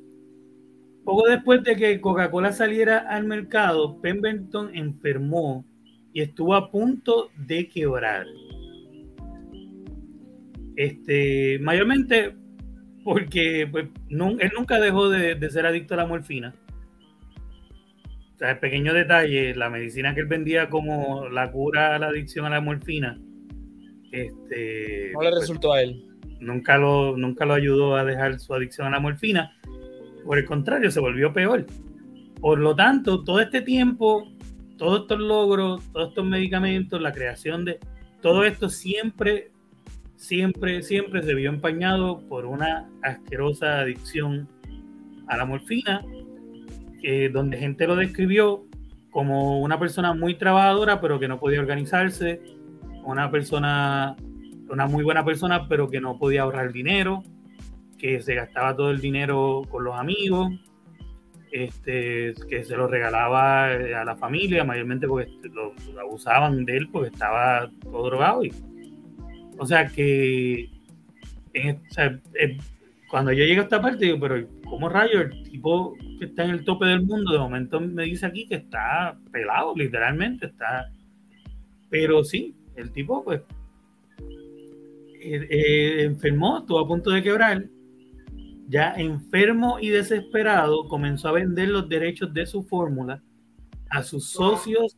poco 1.03 1.27
después 1.27 1.61
de 1.63 1.75
que 1.75 1.99
Coca-Cola 1.99 2.53
saliera 2.53 2.99
al 2.99 3.25
mercado, 3.25 3.99
Pemberton 3.99 4.73
enfermó 4.73 5.65
y 6.13 6.21
estuvo 6.21 6.55
a 6.55 6.71
punto 6.71 7.31
de 7.35 7.67
quebrar. 7.67 8.25
Este, 10.77 11.59
mayormente 11.59 12.38
porque 13.03 13.67
pues, 13.71 13.87
él 14.09 14.51
nunca 14.57 14.79
dejó 14.79 15.09
de, 15.09 15.49
ser 15.49 15.65
adicto 15.65 15.93
a 15.93 15.97
la 15.97 16.05
morfina. 16.05 16.53
O 18.35 18.37
sea, 18.39 18.51
el 18.51 18.59
pequeño 18.59 18.93
detalle, 18.93 19.55
la 19.55 19.69
medicina 19.69 20.13
que 20.13 20.21
él 20.21 20.27
vendía 20.27 20.69
como 20.69 21.27
la 21.27 21.51
cura 21.51 21.95
a 21.95 21.99
la 21.99 22.07
adicción 22.07 22.45
a 22.45 22.49
la 22.49 22.61
morfina, 22.61 23.19
este, 24.11 25.11
no 25.13 25.21
le 25.21 25.29
pues, 25.29 25.41
resultó 25.41 25.73
a 25.73 25.81
él. 25.81 26.05
Nunca 26.39 26.77
lo, 26.77 27.17
nunca 27.17 27.45
lo 27.45 27.53
ayudó 27.53 27.97
a 27.97 28.05
dejar 28.05 28.39
su 28.39 28.53
adicción 28.53 28.87
a 28.87 28.91
la 28.91 28.99
morfina 28.99 29.53
por 30.29 30.37
el 30.37 30.45
contrario, 30.45 30.91
se 30.91 30.99
volvió 30.99 31.33
peor. 31.33 31.65
Por 32.39 32.59
lo 32.59 32.75
tanto, 32.75 33.23
todo 33.23 33.39
este 33.39 33.61
tiempo, 33.61 34.31
todos 34.77 35.01
estos 35.01 35.19
logros, 35.19 35.83
todos 35.91 36.09
estos 36.09 36.25
medicamentos, 36.25 37.01
la 37.01 37.11
creación 37.11 37.65
de 37.65 37.79
todo 38.21 38.43
esto 38.43 38.69
siempre, 38.69 39.51
siempre, 40.19 40.83
siempre 40.83 41.23
se 41.23 41.33
vio 41.33 41.49
empañado 41.49 42.19
por 42.27 42.45
una 42.45 42.89
asquerosa 43.01 43.79
adicción 43.79 44.49
a 45.27 45.37
la 45.37 45.45
morfina, 45.45 46.03
donde 47.31 47.57
gente 47.57 47.87
lo 47.87 47.95
describió 47.95 48.65
como 49.09 49.61
una 49.61 49.79
persona 49.79 50.13
muy 50.13 50.35
trabajadora, 50.35 50.99
pero 50.99 51.19
que 51.19 51.29
no 51.29 51.39
podía 51.39 51.61
organizarse, 51.61 52.41
una 53.03 53.31
persona, 53.31 54.17
una 54.69 54.87
muy 54.87 55.03
buena 55.03 55.23
persona, 55.23 55.67
pero 55.69 55.89
que 55.89 56.01
no 56.01 56.19
podía 56.19 56.41
ahorrar 56.41 56.73
dinero, 56.73 57.23
que 57.97 58.21
se 58.21 58.35
gastaba 58.35 58.75
todo 58.75 58.91
el 58.91 58.99
dinero 58.99 59.61
con 59.69 59.85
los 59.85 59.97
amigos, 59.97 60.51
este, 61.51 62.33
que 62.49 62.63
se 62.63 62.75
lo 62.75 62.87
regalaba 62.87 63.65
a 63.65 64.05
la 64.05 64.15
familia, 64.17 64.65
mayormente 64.65 65.07
porque 65.07 65.31
lo, 65.53 65.73
abusaban 65.99 66.65
de 66.65 66.77
él 66.77 66.89
porque 66.91 67.09
estaba 67.09 67.71
todo 67.81 68.05
drogado. 68.05 68.43
Y, 68.43 68.51
o 69.59 69.65
sea 69.65 69.87
que 69.87 70.69
cuando 73.09 73.31
yo 73.31 73.43
llego 73.43 73.61
a 73.61 73.63
esta 73.63 73.81
parte, 73.81 74.05
digo, 74.05 74.19
pero 74.19 74.47
¿cómo 74.65 74.87
rayo 74.87 75.21
el 75.21 75.43
tipo 75.43 75.95
que 76.19 76.25
está 76.25 76.45
en 76.45 76.51
el 76.51 76.63
tope 76.63 76.85
del 76.85 77.01
mundo 77.01 77.31
de 77.31 77.39
momento 77.39 77.79
me 77.79 78.03
dice 78.03 78.25
aquí 78.25 78.47
que 78.47 78.55
está 78.55 79.17
pelado, 79.31 79.73
literalmente 79.75 80.47
está. 80.47 80.91
Pero 81.89 82.23
sí, 82.23 82.55
el 82.75 82.91
tipo 82.91 83.23
pues 83.23 83.41
eh, 85.21 85.47
eh, 85.49 86.03
enfermó, 86.03 86.59
estuvo 86.59 86.79
a 86.79 86.87
punto 86.87 87.09
de 87.09 87.23
quebrar 87.23 87.65
ya 88.67 88.93
enfermo 88.93 89.79
y 89.81 89.89
desesperado, 89.89 90.87
comenzó 90.87 91.29
a 91.29 91.33
vender 91.33 91.69
los 91.69 91.89
derechos 91.89 92.31
de 92.33 92.45
su 92.45 92.63
fórmula 92.63 93.23
a 93.89 94.03
sus 94.03 94.25
socios 94.25 94.95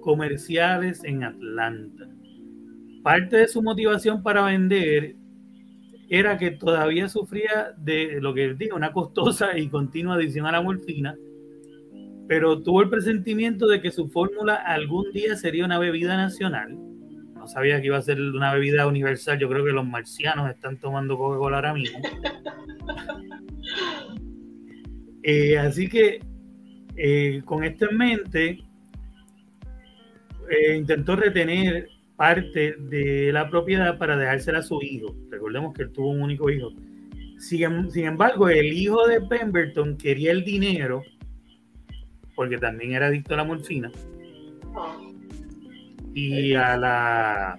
comerciales 0.00 1.04
en 1.04 1.22
Atlanta. 1.22 2.08
Parte 3.02 3.36
de 3.36 3.48
su 3.48 3.62
motivación 3.62 4.22
para 4.22 4.44
vender 4.44 5.16
era 6.08 6.36
que 6.36 6.50
todavía 6.50 7.08
sufría 7.08 7.72
de 7.76 8.20
lo 8.20 8.34
que 8.34 8.54
digo, 8.54 8.76
una 8.76 8.92
costosa 8.92 9.58
y 9.58 9.68
continua 9.68 10.14
adicción 10.14 10.46
a 10.46 10.52
la 10.52 10.60
morfina, 10.60 11.16
pero 12.28 12.62
tuvo 12.62 12.82
el 12.82 12.90
presentimiento 12.90 13.66
de 13.66 13.80
que 13.80 13.90
su 13.90 14.08
fórmula 14.08 14.54
algún 14.54 15.10
día 15.12 15.36
sería 15.36 15.64
una 15.64 15.78
bebida 15.78 16.16
nacional. 16.16 16.76
No 17.34 17.48
sabía 17.48 17.80
que 17.80 17.86
iba 17.86 17.96
a 17.96 18.02
ser 18.02 18.20
una 18.20 18.54
bebida 18.54 18.86
universal. 18.86 19.38
Yo 19.38 19.48
creo 19.48 19.64
que 19.64 19.72
los 19.72 19.86
marcianos 19.86 20.48
están 20.48 20.78
tomando 20.78 21.18
Coca-Cola 21.18 21.56
ahora 21.56 21.74
mismo. 21.74 21.98
Eh, 25.24 25.56
así 25.56 25.88
que 25.88 26.18
eh, 26.96 27.42
con 27.44 27.64
esto 27.64 27.88
en 27.88 27.96
mente, 27.96 28.58
eh, 30.50 30.76
intentó 30.76 31.16
retener 31.16 31.88
parte 32.22 32.76
de 32.78 33.32
la 33.32 33.50
propiedad 33.50 33.98
para 33.98 34.16
dejársela 34.16 34.60
a 34.60 34.62
su 34.62 34.80
hijo. 34.80 35.12
Recordemos 35.28 35.74
que 35.74 35.82
él 35.82 35.90
tuvo 35.90 36.10
un 36.10 36.22
único 36.22 36.48
hijo. 36.50 36.70
Sin, 37.36 37.90
sin 37.90 38.04
embargo, 38.04 38.48
el 38.48 38.72
hijo 38.72 39.08
de 39.08 39.22
Pemberton 39.22 39.96
quería 39.96 40.30
el 40.30 40.44
dinero, 40.44 41.02
porque 42.36 42.58
también 42.58 42.92
era 42.92 43.08
adicto 43.08 43.34
a 43.34 43.38
la 43.38 43.42
morfina, 43.42 43.90
y 46.14 46.54
a 46.54 46.76
la 46.76 47.58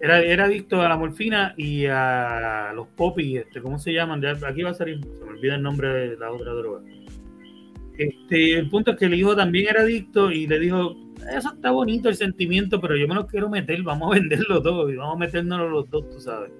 era, 0.00 0.20
era 0.20 0.44
adicto 0.44 0.82
a 0.82 0.90
la 0.90 0.98
morfina 0.98 1.54
y 1.56 1.86
a 1.86 2.72
los 2.74 2.88
popis, 2.88 3.38
este, 3.38 3.62
¿cómo 3.62 3.78
se 3.78 3.94
llaman? 3.94 4.22
Aquí 4.26 4.62
va 4.62 4.72
a 4.72 4.74
salir, 4.74 5.00
se 5.02 5.24
me 5.24 5.30
olvida 5.30 5.54
el 5.54 5.62
nombre 5.62 5.88
de 5.88 6.16
la 6.18 6.30
otra 6.30 6.52
droga. 6.52 6.82
Este, 7.96 8.58
el 8.58 8.68
punto 8.68 8.90
es 8.90 8.98
que 8.98 9.06
el 9.06 9.14
hijo 9.14 9.34
también 9.34 9.68
era 9.70 9.80
adicto 9.80 10.30
y 10.30 10.46
le 10.46 10.58
dijo, 10.58 10.94
eso 11.36 11.52
está 11.54 11.70
bonito 11.70 12.08
el 12.08 12.16
sentimiento, 12.16 12.80
pero 12.80 12.96
yo 12.96 13.06
me 13.08 13.14
lo 13.14 13.26
quiero 13.26 13.48
meter, 13.48 13.82
vamos 13.82 14.10
a 14.10 14.14
venderlo 14.20 14.62
todo 14.62 14.90
y 14.90 14.96
vamos 14.96 15.16
a 15.16 15.18
meternos 15.18 15.70
los 15.70 15.88
dos, 15.90 16.08
tú 16.10 16.20
sabes. 16.20 16.50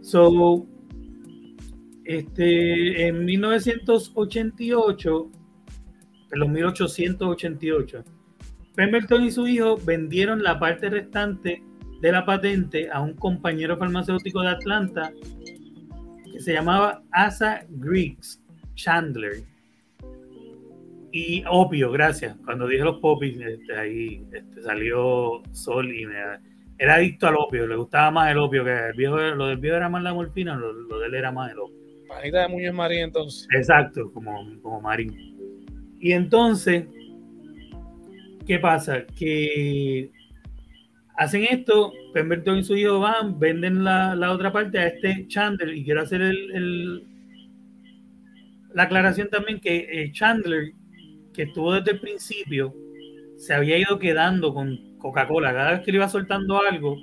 So, 0.00 0.66
este, 2.04 3.06
en 3.06 3.24
1988, 3.24 5.30
en 6.32 6.38
los 6.38 6.48
1888, 6.48 8.04
Pemberton 8.74 9.24
y 9.24 9.30
su 9.30 9.46
hijo 9.46 9.78
vendieron 9.84 10.42
la 10.42 10.58
parte 10.58 10.90
restante 10.90 11.62
de 12.00 12.12
la 12.12 12.26
patente 12.26 12.90
a 12.90 13.00
un 13.00 13.14
compañero 13.14 13.76
farmacéutico 13.76 14.42
de 14.42 14.48
Atlanta 14.48 15.12
que 16.32 16.40
se 16.40 16.54
llamaba 16.54 17.04
Asa 17.12 17.64
Griggs 17.68 18.42
Chandler. 18.74 19.44
Y 21.12 21.44
opio, 21.48 21.92
gracias. 21.92 22.36
Cuando 22.44 22.66
dije 22.66 22.82
los 22.82 22.98
popis, 22.98 23.38
este, 23.38 23.76
ahí 23.76 24.26
este, 24.32 24.62
salió 24.62 25.42
Sol 25.52 25.94
y 25.94 26.06
me, 26.06 26.14
era 26.78 26.94
adicto 26.94 27.28
al 27.28 27.36
opio, 27.36 27.66
le 27.66 27.76
gustaba 27.76 28.10
más 28.10 28.30
el 28.30 28.38
opio 28.38 28.64
que 28.64 28.72
el 28.72 28.94
viejo, 28.94 29.16
lo 29.18 29.46
del 29.46 29.58
viejo 29.58 29.76
era 29.76 29.88
más 29.88 30.02
la 30.02 30.14
morfina, 30.14 30.56
lo, 30.56 30.98
de 30.98 31.06
él 31.06 31.14
era 31.14 31.30
más 31.30 31.52
el 31.52 31.60
opio. 31.60 31.76
Panita 32.08 32.42
de 32.42 32.48
Muñoz 32.48 32.74
Marín 32.74 33.00
entonces. 33.04 33.46
Exacto, 33.54 34.10
como, 34.12 34.60
como 34.62 34.80
Marín. 34.80 35.14
Y 36.00 36.12
entonces, 36.12 36.86
¿qué 38.46 38.58
pasa? 38.58 39.04
Que 39.06 40.10
hacen 41.16 41.44
esto, 41.44 41.92
Pemberton 42.12 42.58
y 42.58 42.64
su 42.64 42.74
hijo 42.74 43.00
van, 43.00 43.38
venden 43.38 43.84
la, 43.84 44.32
otra 44.32 44.52
parte 44.52 44.78
a 44.78 44.88
este 44.88 45.26
Chandler 45.28 45.76
y 45.76 45.84
quiero 45.84 46.02
hacer 46.02 46.22
el, 46.22 47.06
la 48.74 48.82
aclaración 48.84 49.28
también 49.28 49.60
que 49.60 49.86
eh, 49.88 50.10
Chandler, 50.12 50.72
que 51.32 51.42
estuvo 51.44 51.72
desde 51.74 51.92
el 51.92 52.00
principio, 52.00 52.74
se 53.36 53.54
había 53.54 53.78
ido 53.78 53.98
quedando 53.98 54.54
con 54.54 54.98
Coca-Cola. 54.98 55.52
Cada 55.52 55.72
vez 55.72 55.80
que 55.80 55.92
le 55.92 55.98
iba 55.98 56.08
soltando 56.08 56.60
algo, 56.62 56.96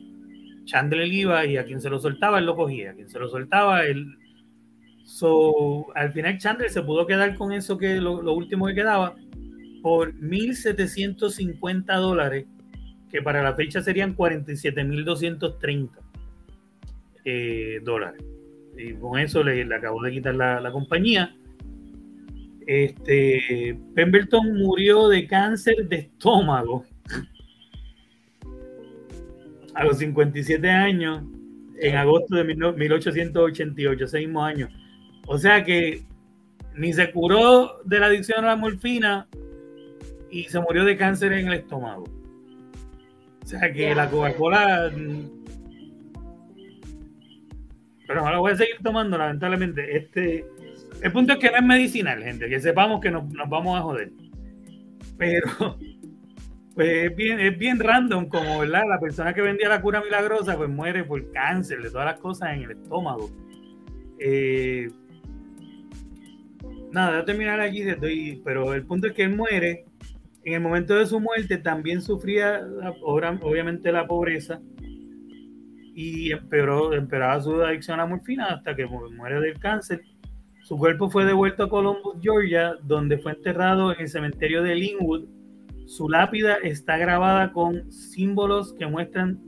Chandler 0.66 1.08
iba 1.08 1.46
y 1.46 1.58
a 1.58 1.66
quien 1.66 1.82
se 1.82 1.90
lo 1.90 2.00
soltaba, 2.00 2.40
él 2.40 2.46
lo 2.46 2.56
cogía. 2.56 2.92
A 2.92 2.94
quien 2.94 3.10
se 3.10 3.20
lo 3.20 3.30
soltaba, 3.30 3.86
él... 3.86 4.16
So, 5.04 5.88
al 5.96 6.14
final 6.14 6.38
Chandler 6.38 6.70
se 6.70 6.84
pudo 6.84 7.08
quedar 7.08 7.36
con 7.36 7.52
eso 7.52 7.80
que 7.80 7.96
lo, 7.96 8.22
lo 8.22 8.34
último 8.34 8.68
que 8.68 8.76
quedaba 8.76 9.16
por 9.82 10.14
1.750 10.14 11.96
dólares 11.96 12.46
que 13.10 13.22
para 13.22 13.44
la 13.44 13.56
fecha 13.56 13.82
serían 13.82 14.16
47.230 14.16 15.90
eh, 17.26 17.82
dólares. 17.84 18.24
Y 18.78 18.94
con 18.94 19.20
eso 19.20 19.44
le, 19.44 19.64
acabó 19.76 20.02
de 20.04 20.12
quitar 20.12 20.36
la, 20.36 20.72
compañía. 20.72 21.36
Este, 22.72 23.80
Pemberton 23.96 24.56
murió 24.56 25.08
de 25.08 25.26
cáncer 25.26 25.90
de 25.90 25.96
estómago 25.96 26.86
a 29.74 29.84
los 29.84 29.98
57 29.98 30.70
años 30.70 31.24
en 31.80 31.96
agosto 31.96 32.36
de 32.36 32.44
1888, 32.44 34.08
seis 34.08 34.28
mismos 34.28 34.44
años. 34.44 34.70
O 35.26 35.40
sea 35.40 35.64
que 35.64 36.04
ni 36.76 36.94
se 36.94 37.12
curó 37.12 37.82
de 37.86 38.00
la 38.00 38.06
adicción 38.06 38.46
a 38.46 38.50
la 38.50 38.56
morfina 38.56 39.28
y 40.30 40.44
se 40.44 40.60
murió 40.60 40.86
de 40.86 40.96
cáncer 40.96 41.34
en 41.34 41.48
el 41.48 41.54
estómago. 41.54 42.04
O 43.44 43.48
sea 43.48 43.74
que 43.74 43.96
la 43.96 44.12
Coca-Cola. 44.12 44.92
Mm, 44.96 45.24
pero 48.06 48.28
ahora 48.28 48.38
voy 48.38 48.52
a 48.52 48.58
seguir 48.58 48.76
tomando, 48.84 49.18
lamentablemente. 49.18 49.98
Este. 49.98 50.46
El 51.02 51.12
punto 51.12 51.34
es 51.34 51.40
que 51.40 51.50
no 51.50 51.58
es 51.58 51.64
medicinal, 51.64 52.22
gente, 52.22 52.50
que 52.50 52.60
sepamos 52.60 53.00
que 53.00 53.12
nos, 53.12 53.24
vamos 53.48 53.78
a 53.78 53.82
joder. 53.82 54.12
Pero 55.18 55.78
pues 56.76 57.12
es 57.12 57.16
bien, 57.16 57.40
es 57.40 57.58
bien 57.58 57.80
random, 57.80 58.28
como 58.30 58.60
¿verdad? 58.60 58.84
la 58.88 59.00
persona 59.00 59.34
que 59.34 59.42
vendía 59.42 59.70
la 59.70 59.82
cura 59.82 60.02
milagrosa, 60.02 60.56
pues 60.58 60.70
muere 60.70 61.04
por 61.04 61.32
cáncer 61.32 61.82
de 61.82 61.90
todas 61.90 62.06
las 62.06 62.20
cosas 62.20 62.54
en 62.54 62.64
el 62.64 62.72
estómago. 62.72 63.30
Eh, 64.20 64.90
nada, 66.92 67.12
voy 67.12 67.20
a 67.22 67.26
terminar 67.26 67.60
aquí, 67.60 67.84
pero 68.44 68.74
el 68.74 68.86
punto 68.86 69.08
es 69.08 69.14
que 69.14 69.24
él 69.24 69.36
muere. 69.36 69.86
En 70.46 70.54
el 70.54 70.62
momento 70.62 70.96
de 70.96 71.06
su 71.06 71.20
muerte 71.20 71.58
también 71.58 72.02
sufría 72.02 72.62
obviamente 73.02 73.92
la 73.92 74.08
pobreza 74.08 74.62
y 75.94 76.32
empeoró, 76.32 76.94
empeoraba 76.94 77.42
su 77.42 77.62
adicción 77.62 78.00
a 78.00 78.04
la 78.04 78.10
morfina 78.10 78.46
hasta 78.46 78.74
que 78.74 78.86
muere 78.86 79.42
del 79.42 79.60
cáncer. 79.60 80.02
Su 80.70 80.78
cuerpo 80.78 81.10
fue 81.10 81.26
devuelto 81.26 81.64
a 81.64 81.70
Columbus, 81.70 82.18
Georgia, 82.22 82.76
donde 82.84 83.18
fue 83.18 83.32
enterrado 83.32 83.92
en 83.92 84.02
el 84.02 84.08
cementerio 84.08 84.62
de 84.62 84.76
Linwood. 84.76 85.26
Su 85.88 86.08
lápida 86.08 86.58
está 86.62 86.96
grabada 86.96 87.52
con 87.52 87.92
símbolos 87.92 88.74
que 88.74 88.86
muestran 88.86 89.42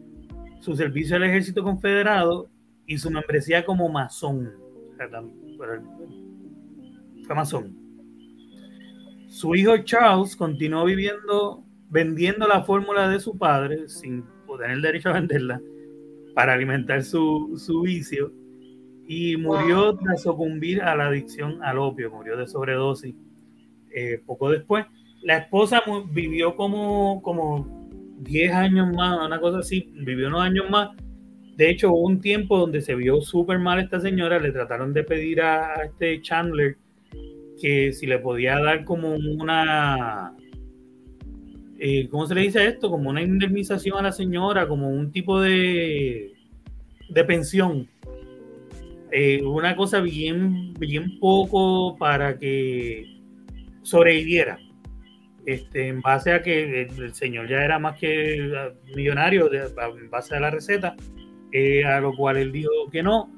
su 0.61 0.75
servicio 0.75 1.17
al 1.17 1.23
ejército 1.25 1.61
confederado 1.61 2.49
y 2.87 2.97
su 2.97 3.11
membresía 3.11 3.63
como 3.63 3.87
masón. 3.87 4.51
Fue 7.27 7.35
masón. 7.35 7.77
Su 9.27 9.53
hijo 9.53 9.77
Charles 9.77 10.35
continuó 10.35 10.85
viviendo, 10.85 11.63
vendiendo 11.91 12.47
la 12.47 12.63
fórmula 12.63 13.07
de 13.09 13.19
su 13.19 13.37
padre 13.37 13.87
sin 13.89 14.25
tener 14.57 14.71
el 14.71 14.81
derecho 14.81 15.09
a 15.09 15.13
venderla 15.13 15.61
para 16.33 16.53
alimentar 16.53 17.03
su, 17.03 17.53
su 17.63 17.81
vicio 17.81 18.33
y 19.13 19.35
murió 19.35 19.97
tras 19.97 20.21
sucumbir 20.21 20.81
a 20.81 20.95
la 20.95 21.07
adicción 21.07 21.61
al 21.63 21.79
opio, 21.79 22.09
murió 22.09 22.37
de 22.37 22.47
sobredosis 22.47 23.13
eh, 23.93 24.21
poco 24.25 24.49
después. 24.49 24.85
La 25.21 25.39
esposa 25.39 25.83
vivió 26.13 26.55
como, 26.55 27.21
como 27.21 27.89
10 28.19 28.53
años 28.53 28.95
más, 28.95 29.19
una 29.25 29.41
cosa 29.41 29.59
así, 29.59 29.91
vivió 29.95 30.29
unos 30.29 30.43
años 30.43 30.69
más. 30.69 30.91
De 31.57 31.69
hecho, 31.69 31.91
hubo 31.91 32.07
un 32.07 32.21
tiempo 32.21 32.57
donde 32.57 32.79
se 32.79 32.95
vio 32.95 33.19
súper 33.19 33.59
mal 33.59 33.81
esta 33.81 33.99
señora, 33.99 34.39
le 34.39 34.53
trataron 34.53 34.93
de 34.93 35.03
pedir 35.03 35.41
a, 35.41 35.83
este 35.83 36.21
Chandler 36.21 36.77
que 37.61 37.91
si 37.91 38.07
le 38.07 38.17
podía 38.17 38.61
dar 38.61 38.85
como 38.85 39.15
una, 39.15 40.37
eh, 41.79 42.07
¿cómo 42.09 42.27
se 42.27 42.35
le 42.35 42.43
dice 42.43 42.65
esto? 42.65 42.89
Como 42.89 43.09
una 43.09 43.21
indemnización 43.21 43.97
a 43.97 44.03
la 44.03 44.13
señora, 44.13 44.69
como 44.69 44.89
un 44.89 45.11
tipo 45.11 45.41
de, 45.41 46.31
de 47.09 47.23
pensión 47.25 47.89
eh, 49.11 49.41
una 49.43 49.75
cosa 49.75 49.99
bien, 49.99 50.73
bien 50.75 51.19
poco 51.19 51.97
para 51.97 52.37
que 52.37 53.19
sobreviviera. 53.81 54.59
Este, 55.45 55.87
en 55.87 56.01
base 56.01 56.33
a 56.33 56.43
que 56.43 56.83
el, 56.83 57.15
señor 57.15 57.47
ya 57.49 57.63
era 57.63 57.79
más 57.79 57.97
que 57.97 58.53
ah, 58.55 58.69
millonario 58.95 59.49
en 59.51 60.09
base 60.09 60.35
a 60.35 60.39
la 60.39 60.51
receta, 60.51 60.95
eh, 61.51 61.83
a 61.83 61.99
lo 61.99 62.15
cual 62.15 62.37
él 62.37 62.51
dijo 62.51 62.69
que 62.91 63.03
no. 63.03 63.31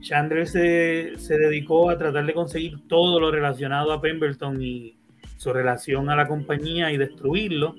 Chandler 0.00 0.46
se, 0.46 1.14
se, 1.16 1.38
dedicó 1.38 1.90
a 1.90 1.98
tratar 1.98 2.24
de 2.24 2.34
conseguir 2.34 2.86
todo 2.86 3.18
lo 3.18 3.30
relacionado 3.32 3.92
a 3.92 4.00
Pemberton 4.00 4.62
y 4.62 4.96
su 5.36 5.52
relación 5.52 6.10
a 6.10 6.16
la 6.16 6.28
compañía 6.28 6.92
y 6.92 6.98
destruirlo 6.98 7.74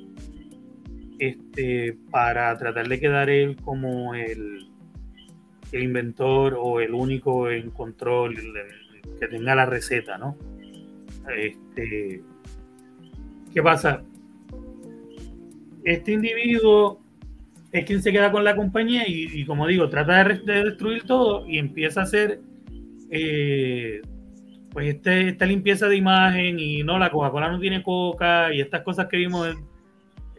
este, 1.20 1.98
para 2.10 2.58
tratar 2.58 2.88
de 2.88 3.00
quedar 3.00 3.30
él 3.30 3.58
como 3.58 4.16
el, 4.16 4.68
el 4.68 4.69
inventor 5.74 6.58
o 6.60 6.80
el 6.80 6.94
único 6.94 7.50
en 7.50 7.70
control 7.72 8.36
que 9.20 9.28
tenga 9.28 9.56
la 9.56 9.66
receta, 9.66 10.18
¿no? 10.18 10.38
Este, 11.36 12.24
¿Qué 13.54 13.62
pasa? 13.62 14.04
Este 15.84 16.12
individuo 16.14 17.02
es 17.72 17.86
quien 17.86 18.02
se 18.02 18.12
queda 18.12 18.32
con 18.32 18.44
la 18.44 18.56
compañía 18.56 19.04
y, 19.08 19.46
como 19.46 19.68
digo, 19.68 19.90
trata 19.90 20.24
de, 20.24 20.64
destruir 20.64 21.04
todo 21.04 21.48
y 21.48 21.58
empieza 21.58 22.02
a 22.02 22.04
hacer 22.04 22.42
eh, 23.12 24.02
pues 24.72 24.96
este, 24.96 25.30
esta 25.30 25.46
limpieza 25.46 25.88
de 25.88 25.96
imagen 25.96 26.60
y 26.60 26.84
no, 26.84 27.00
la 27.00 27.12
Coca-Cola 27.12 27.52
no 27.52 27.60
tiene 27.60 27.82
coca 27.82 28.54
y 28.54 28.62
estas 28.62 28.82
cosas 28.82 29.08
que 29.08 29.18
vimos 29.18 29.56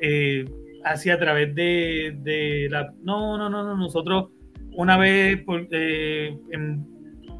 eh, 0.01 0.45
hacia 0.85 1.15
a 1.15 1.19
través 1.19 1.55
de, 1.55 2.17
de 2.23 2.69
la... 2.71 2.93
No, 3.03 3.37
no, 3.37 3.49
no, 3.49 3.65
no, 3.65 3.77
nosotros 3.77 4.31
una 4.73 4.97
vez 4.97 5.43
eh, 5.71 6.39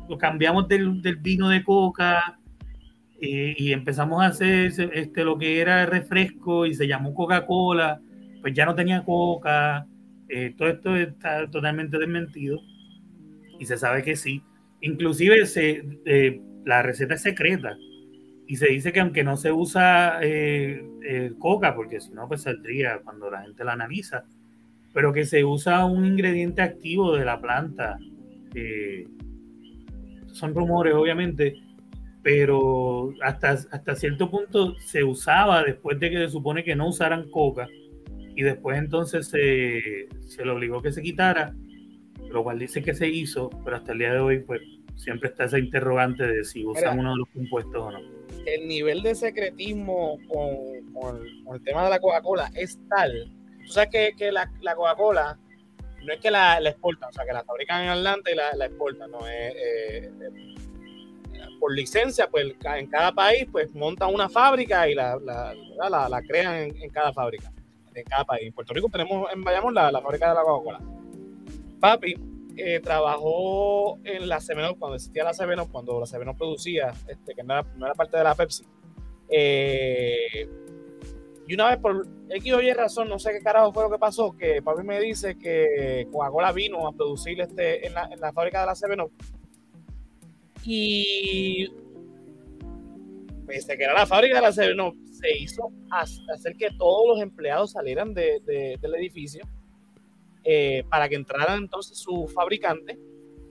lo 0.09 0.19
cambiamos 0.19 0.69
del, 0.69 1.01
vino 1.21 1.49
de 1.49 1.63
coca 1.63 2.39
eh, 3.21 3.55
y 3.57 3.73
empezamos 3.73 4.23
a 4.23 4.27
hacer 4.27 4.73
este, 4.93 5.25
lo 5.25 5.39
que 5.39 5.61
era 5.61 5.87
refresco 5.87 6.67
y 6.67 6.75
se 6.75 6.87
llamó 6.87 7.15
Coca-Cola, 7.15 8.01
pues 8.41 8.55
ya 8.55 8.65
no 8.65 8.75
tenía 8.75 9.05
coca. 9.05 9.87
Eh, 10.29 10.55
todo 10.57 10.69
esto 10.69 10.97
está 10.97 11.51
totalmente 11.51 11.99
desmentido 11.99 12.61
y 13.59 13.67
se 13.67 13.77
sabe 13.77 14.03
que 14.03 14.17
sí. 14.17 14.43
Inclusive 14.81 15.45
se, 15.47 15.83
la 16.65 16.83
receta 16.83 17.15
es 17.15 17.23
secreta 17.23 17.77
y 18.47 18.57
se 18.57 18.69
dice 18.69 18.93
que 18.93 19.01
aunque 19.01 19.23
no 19.23 19.37
se 19.37 19.53
usa 19.53 20.21
coca, 21.39 21.75
porque 21.75 22.01
si 22.01 22.13
no, 22.13 22.27
pues 22.27 22.43
saldría 22.43 23.01
cuando 23.05 23.31
la 23.31 23.43
gente 23.43 23.65
la 23.65 23.73
analiza, 23.73 24.25
pero 24.93 25.13
que 25.13 25.25
se 25.25 25.45
usa 25.45 25.85
un 25.85 26.05
ingrediente 26.05 26.63
activo 26.63 27.15
de 27.17 27.25
la 27.25 27.41
planta. 27.41 27.99
son 30.33 30.55
rumores, 30.55 30.95
obviamente, 30.95 31.57
pero 32.23 33.13
hasta, 33.23 33.51
hasta 33.51 33.95
cierto 33.95 34.31
punto 34.31 34.75
se 34.79 35.05
usaba 35.05 35.63
después 35.63 35.99
de 36.01 36.11
que 36.11 36.19
se 36.19 36.29
supone 36.29 36.65
que 36.65 36.77
no 36.77 36.89
usaran 36.89 37.31
coca 37.31 37.69
y 38.35 38.43
después 38.43 38.79
entonces 38.79 39.29
se, 39.29 40.09
se 40.27 40.45
le 40.45 40.51
obligó 40.51 40.83
que 40.83 40.93
se 40.93 41.03
quitara, 41.03 41.55
lo 42.31 42.43
cual 42.43 42.59
dice 42.59 42.83
que 42.83 42.95
se 42.95 43.09
hizo, 43.09 43.51
pero 43.65 43.77
hasta 43.77 43.93
el 43.93 43.99
día 43.99 44.13
de 44.13 44.21
hoy 44.21 44.41
pues 44.41 44.61
siempre 44.97 45.31
está 45.31 45.45
esa 45.45 45.59
interrogante 45.59 46.27
de 46.27 46.45
si 46.45 46.65
usan 46.65 46.99
uno 46.99 47.13
de 47.13 47.19
los 47.19 47.29
compuestos 47.29 47.83
o 47.83 47.91
no. 47.91 47.99
El 48.47 48.69
nivel 48.69 49.03
de 49.03 49.15
secretismo 49.15 50.19
con, 50.29 50.93
con 50.93 51.57
el 51.57 51.63
tema 51.63 51.85
de 51.85 51.91
la 51.91 51.99
Coca-Cola 51.99 52.51
es 52.55 52.79
tal 52.89 53.40
Tú 53.71 53.75
sabes 53.75 53.91
que, 53.91 54.17
que 54.17 54.33
la, 54.33 54.51
la 54.63 54.75
Coca-Cola 54.75 55.39
no 56.03 56.13
es 56.13 56.19
que 56.19 56.29
la, 56.29 56.59
la, 56.59 56.71
exportan, 56.71 57.11
o 57.11 57.13
sea, 57.13 57.25
que 57.25 57.33
la 57.33 57.45
fabrican 57.45 57.85
en 57.85 57.91
Atlanta 57.91 58.29
y 58.33 58.35
la, 58.35 58.53
la 58.57 58.67
exportan, 58.67 59.09
no 59.09 59.25
es. 59.29 59.55
Eh, 59.55 60.11
por 61.61 61.73
licencia, 61.73 62.29
pues 62.29 62.53
en 62.65 62.87
cada 62.89 63.13
país, 63.13 63.47
pues 63.53 63.73
montan 63.73 64.13
una 64.13 64.29
fábrica 64.29 64.89
y 64.89 64.97
la, 64.97 65.17
la, 65.21 66.23
crean 66.27 66.75
en, 66.83 66.91
cada 66.91 67.13
fábrica, 67.13 67.53
en 67.95 68.05
cada 68.07 68.25
país. 68.25 68.49
En 68.49 68.53
Puerto 68.55 68.75
Rico 68.75 68.89
tenemos 68.91 69.33
en 69.33 69.45
Bayamón 69.45 69.73
la, 69.73 69.93
fábrica 70.01 70.31
de 70.31 70.35
la 70.35 70.43
Coca-Cola. 70.43 70.81
Papi 71.79 72.17
eh, 72.57 72.81
trabajó 72.81 74.01
en 74.03 74.29
la 74.29 74.41
Sevenop, 74.41 74.81
cuando 74.81 74.97
existía 74.97 75.23
la 75.23 75.33
Sevenop, 75.33 75.71
cuando 75.71 76.01
la 76.01 76.07
Sevenop 76.07 76.37
producía, 76.37 76.93
este, 77.07 77.37
que 77.37 77.45
no 77.45 77.55
era, 77.55 77.67
no 77.77 77.87
era 77.87 77.95
parte 77.95 78.17
de 78.17 78.25
la 78.25 78.35
Pepsi. 78.35 78.65
Eh, 79.29 80.49
y 81.51 81.55
una 81.55 81.69
vez 81.69 81.79
por 81.79 82.07
X 82.29 82.53
o 82.53 82.61
Y 82.61 82.73
razón, 82.73 83.09
no 83.09 83.19
sé 83.19 83.33
qué 83.33 83.41
carajo 83.41 83.73
fue 83.73 83.83
lo 83.83 83.91
que 83.91 83.99
pasó, 83.99 84.37
que 84.37 84.63
papi 84.63 84.85
me 84.85 85.01
dice 85.01 85.37
que 85.37 86.07
Coca-Cola 86.13 86.53
vino 86.53 86.87
a 86.87 86.93
producir 86.93 87.41
este 87.41 87.89
en 87.89 87.93
la, 87.93 88.05
en 88.05 88.21
la 88.21 88.33
fábrica 88.33 88.61
de 88.61 88.67
la 88.67 88.77
Sevenop. 88.77 89.11
Y 90.63 91.69
pese 93.49 93.77
que 93.77 93.83
era 93.83 93.95
la 93.95 94.07
fábrica 94.07 94.37
de 94.37 94.43
la 94.43 94.53
Sevenop, 94.53 94.95
se 95.07 95.39
hizo 95.39 95.73
hacer 95.91 96.55
que 96.57 96.69
todos 96.79 97.09
los 97.09 97.21
empleados 97.21 97.73
salieran 97.73 98.15
de, 98.15 98.41
del 98.81 98.95
edificio 98.95 99.43
eh, 100.45 100.85
para 100.89 101.09
que 101.09 101.17
entraran 101.17 101.63
entonces 101.63 101.99
su 101.99 102.29
fabricante 102.29 102.97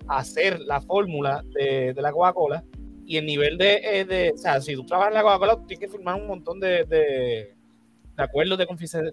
a 0.07 0.19
hacer 0.19 0.61
la 0.61 0.79
fórmula 0.79 1.43
de, 1.49 1.93
la 1.97 2.13
Coca-Cola 2.13 2.63
y 3.05 3.17
el 3.17 3.25
nivel 3.25 3.57
de, 3.57 3.81
eh, 3.83 4.05
de, 4.05 4.31
o 4.35 4.37
sea, 4.37 4.61
si 4.61 4.73
tú 4.73 4.85
trabajas 4.85 5.11
en 5.11 5.15
la 5.15 5.23
Coca-Cola, 5.23 5.57
tienes 5.67 5.79
que 5.79 5.91
firmar 5.91 6.15
un 6.15 6.27
montón 6.27 6.61
de 6.61 7.58
acuerdos 8.21 8.57
de 8.57 8.67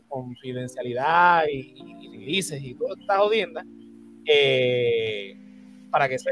confidencialidad 0.09 1.45
y, 1.51 1.75
y, 1.79 2.39
y 2.39 2.75
todas 2.75 2.99
estas 2.99 3.19
jodiendas 3.19 3.65
eh, 4.27 5.37
para 5.91 6.09
que 6.09 6.17
esa, 6.17 6.31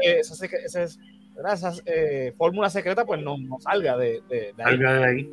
esa 1.53 1.73
eh, 1.85 2.33
fórmula 2.37 2.69
secreta 2.69 3.05
pues 3.05 3.21
no, 3.21 3.37
salga 3.59 3.97
de, 3.97 4.21
ahí. 4.63 5.23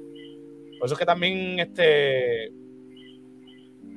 Por 0.79 0.87
eso 0.87 0.95
es 0.95 0.99
que 0.99 1.07
también 1.07 1.59
este 1.59 2.53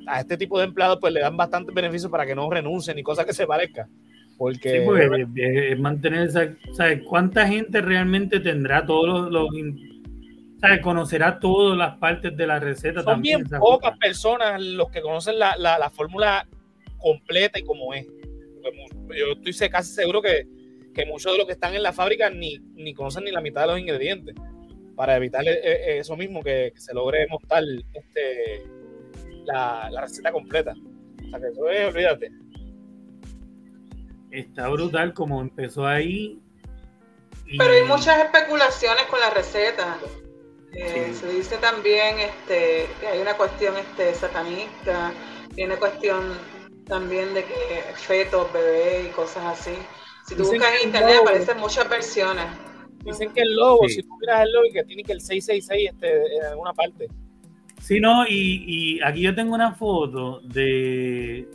a 0.06 0.20
este 0.20 0.36
tipo 0.36 0.58
de 0.58 0.66
empleados 0.66 0.98
pues 1.00 1.12
le 1.12 1.20
dan 1.20 1.36
bastantes 1.36 1.74
beneficios 1.74 2.10
para 2.10 2.24
que 2.24 2.34
no 2.34 2.48
renuncien 2.48 2.96
ni 2.96 3.02
cosas 3.02 3.24
que 3.24 3.32
se 3.32 3.46
parezcan. 3.46 3.88
Porque, 4.38 4.84
sí, 4.84 5.80
mantener 5.80 6.28
esa, 6.28 6.54
¿sabes? 6.72 7.02
¿Cuánta 7.08 7.48
gente 7.48 7.80
realmente 7.80 8.38
tendrá 8.38 8.84
todos 8.84 9.32
los 9.32 9.48
conocerá 10.82 11.38
todas 11.38 11.76
las 11.76 11.96
partes 11.98 12.36
de 12.36 12.46
la 12.46 12.58
receta. 12.58 13.02
Son 13.02 13.22
bien 13.22 13.44
pocas 13.44 13.96
personas 13.98 14.60
los 14.60 14.90
que 14.90 15.00
conocen 15.00 15.38
la, 15.38 15.56
la, 15.56 15.90
fórmula 15.90 16.46
completa 16.98 17.58
y 17.58 17.64
como 17.64 17.94
es. 17.94 18.06
Yo 19.16 19.32
estoy 19.44 19.68
casi 19.68 19.92
seguro 19.92 20.20
que, 20.20 20.46
que 20.94 21.06
muchos 21.06 21.32
de 21.32 21.38
los 21.38 21.46
que 21.46 21.52
están 21.52 21.74
en 21.74 21.82
la 21.82 21.92
fábrica 21.92 22.30
ni, 22.30 22.58
ni 22.74 22.94
conocen 22.94 23.24
ni 23.24 23.30
la 23.30 23.40
mitad 23.40 23.62
de 23.62 23.66
los 23.68 23.78
ingredientes 23.78 24.34
para 24.96 25.16
evitar 25.16 25.46
eh, 25.46 25.60
eh, 25.62 25.98
eso 25.98 26.16
mismo, 26.16 26.42
que, 26.42 26.72
se 26.76 26.94
logre 26.94 27.28
montar 27.28 27.62
este, 27.92 28.64
la, 29.44 29.90
receta 30.00 30.32
completa. 30.32 30.72
O 30.72 31.30
sea 31.30 31.38
que 31.38 31.48
eso 31.48 31.68
es, 31.68 31.94
olvídate. 31.94 32.32
Está 34.30 34.68
brutal 34.68 35.12
como 35.12 35.40
empezó 35.40 35.86
ahí. 35.86 36.40
Pero 37.58 37.70
hay 37.70 37.84
muchas 37.84 38.18
especulaciones 38.18 39.04
con 39.04 39.20
la 39.20 39.30
receta. 39.30 39.98
Eh, 40.78 41.14
se 41.18 41.32
dice 41.32 41.56
también 41.56 42.18
este, 42.18 42.86
que 43.00 43.06
hay 43.06 43.20
una 43.20 43.34
cuestión 43.34 43.74
este, 43.78 44.14
satanista, 44.14 45.12
tiene 45.54 45.76
cuestión 45.76 46.34
también 46.86 47.32
de 47.32 47.44
que 47.44 47.54
fetos, 47.94 48.52
bebés 48.52 49.06
y 49.06 49.10
cosas 49.10 49.58
así. 49.58 49.74
Si 50.26 50.34
tú 50.34 50.42
buscas 50.42 50.74
en 50.80 50.88
internet 50.88 51.18
aparecen 51.22 51.58
muchas 51.58 51.88
versiones. 51.88 52.46
Dicen 53.04 53.32
que 53.32 53.40
el 53.40 53.54
logo, 53.54 53.88
si 53.88 54.02
tú 54.02 54.16
miras 54.20 54.42
el 54.42 54.52
logo, 54.52 54.66
que 54.72 54.84
tiene 54.84 55.02
que 55.02 55.12
el 55.12 55.20
666 55.20 55.90
este, 55.92 56.36
en 56.36 56.44
alguna 56.44 56.72
parte. 56.72 57.08
Sí, 57.80 58.00
no, 58.00 58.26
y, 58.26 58.64
y 58.66 59.00
aquí 59.02 59.22
yo 59.22 59.34
tengo 59.34 59.54
una 59.54 59.72
foto 59.74 60.40
de 60.40 61.48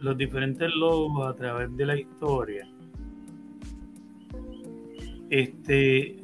los 0.00 0.16
diferentes 0.16 0.68
logos 0.74 1.28
a 1.28 1.36
través 1.36 1.76
de 1.76 1.86
la 1.86 1.96
historia. 1.96 2.66
Este, 5.30 6.16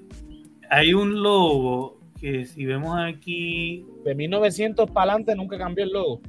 hay 0.70 0.94
un 0.94 1.22
logo 1.22 1.97
que 2.20 2.44
si 2.44 2.66
vemos 2.66 2.98
aquí... 2.98 3.84
De 4.04 4.14
1900 4.14 4.90
para 4.90 5.12
adelante 5.12 5.34
nunca 5.34 5.58
cambió 5.58 5.84
el 5.84 5.92
logo. 5.92 6.20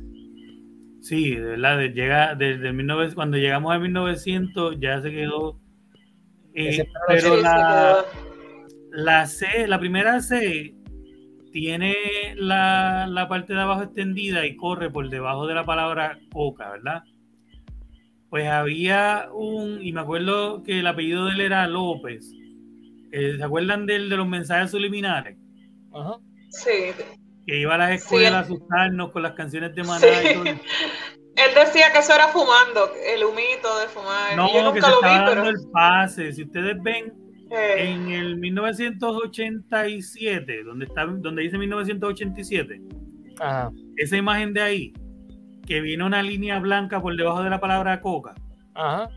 Sí, 1.02 1.36
de 1.36 1.42
verdad, 1.42 1.80
llega, 1.94 2.36
desde 2.36 2.72
19, 2.72 3.14
cuando 3.16 3.38
llegamos 3.38 3.74
a 3.74 3.80
1900 3.80 4.80
ya 4.80 5.02
se 5.02 5.12
quedó. 5.12 5.60
Eh, 6.54 6.86
pero 7.08 7.38
la, 7.38 8.04
la 8.92 9.26
C, 9.28 9.68
la 9.68 9.80
primera 9.80 10.20
C, 10.22 10.76
tiene 11.52 11.96
la, 12.36 13.08
la, 13.08 13.28
parte 13.28 13.54
de 13.54 13.62
abajo 13.62 13.84
extendida 13.84 14.46
y 14.46 14.56
corre 14.56 14.90
por 14.90 15.10
debajo 15.10 15.48
de 15.48 15.54
la 15.54 15.66
palabra 15.66 16.20
coca, 16.32 16.70
¿verdad? 16.72 17.04
Pues 18.30 18.48
había 18.48 19.30
un, 19.34 19.82
y 19.82 19.94
me 19.94 20.02
acuerdo 20.02 20.64
que 20.64 20.80
el 20.80 20.88
apellido 20.88 21.26
de 21.26 21.34
él 21.34 21.42
era 21.42 21.68
López. 21.68 22.32
Eh, 23.12 23.36
¿Se 23.38 23.44
acuerdan 23.44 23.86
de, 23.86 24.00
de 24.00 24.18
los 24.18 24.28
mensajes 24.28 24.72
subliminares? 24.72 25.38
Ajá. 25.94 26.18
Sí 26.50 26.94
que 27.50 27.58
iba 27.58 27.76
a 27.76 27.80
las 27.80 27.92
escuelas 27.92 28.34
a 28.34 28.40
asustarnos 28.40 29.12
con 29.12 29.22
las 29.24 29.34
canciones 29.34 29.74
de 29.74 29.84
Maná 29.84 30.06
y 30.06 30.36
todo. 30.36 30.44
Él 30.46 30.60
decía 31.56 31.92
que 31.92 31.98
eso 32.00 32.14
era 32.14 32.28
fumando, 32.28 32.92
el 33.08 33.24
humito 33.24 33.80
de 33.80 33.88
fumar. 33.88 34.36
No, 34.36 34.54
yo 34.54 34.62
nunca 34.64 34.76
que 34.76 34.82
se 34.82 34.90
lo 34.90 34.96
estaba 34.96 35.32
dando 35.32 35.50
el 35.50 35.56
pase. 35.72 36.34
Si 36.34 36.44
ustedes 36.44 36.78
ven 36.84 37.14
eh. 37.50 37.92
en 37.92 38.12
el 38.12 38.38
1987, 38.38 40.64
donde 40.64 40.86
está, 40.86 41.06
donde 41.06 41.42
dice 41.42 41.58
1987, 41.58 42.82
esa 43.96 44.18
imagen 44.18 44.54
de 44.54 44.62
ahí, 44.62 44.94
que 45.66 45.82
vino 45.82 46.06
una 46.06 46.22
línea 46.22 46.60
blanca 46.60 47.02
por 47.02 47.16
debajo 47.16 47.42
de 47.42 47.50
la 47.50 47.60
palabra 47.60 48.00
coca. 48.02 48.36
Ajá. 48.76 49.10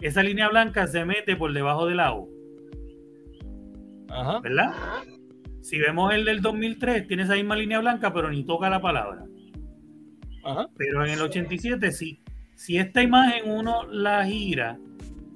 Esa 0.00 0.22
línea 0.22 0.48
blanca 0.48 0.86
se 0.86 1.04
mete 1.04 1.36
por 1.36 1.52
debajo 1.52 1.84
del 1.86 2.00
agua. 2.00 2.26
Ajá. 4.08 4.40
¿Verdad? 4.40 4.72
Si 5.66 5.80
vemos 5.80 6.14
el 6.14 6.24
del 6.24 6.42
2003, 6.42 7.08
tiene 7.08 7.24
esa 7.24 7.34
misma 7.34 7.56
línea 7.56 7.80
blanca, 7.80 8.12
pero 8.12 8.30
ni 8.30 8.44
toca 8.44 8.70
la 8.70 8.80
palabra. 8.80 9.24
Pero 10.76 11.04
en 11.04 11.10
el 11.10 11.20
87 11.20 11.90
sí. 11.90 12.20
Si 12.54 12.78
esta 12.78 13.02
imagen 13.02 13.50
uno 13.50 13.82
la 13.90 14.24
gira 14.24 14.78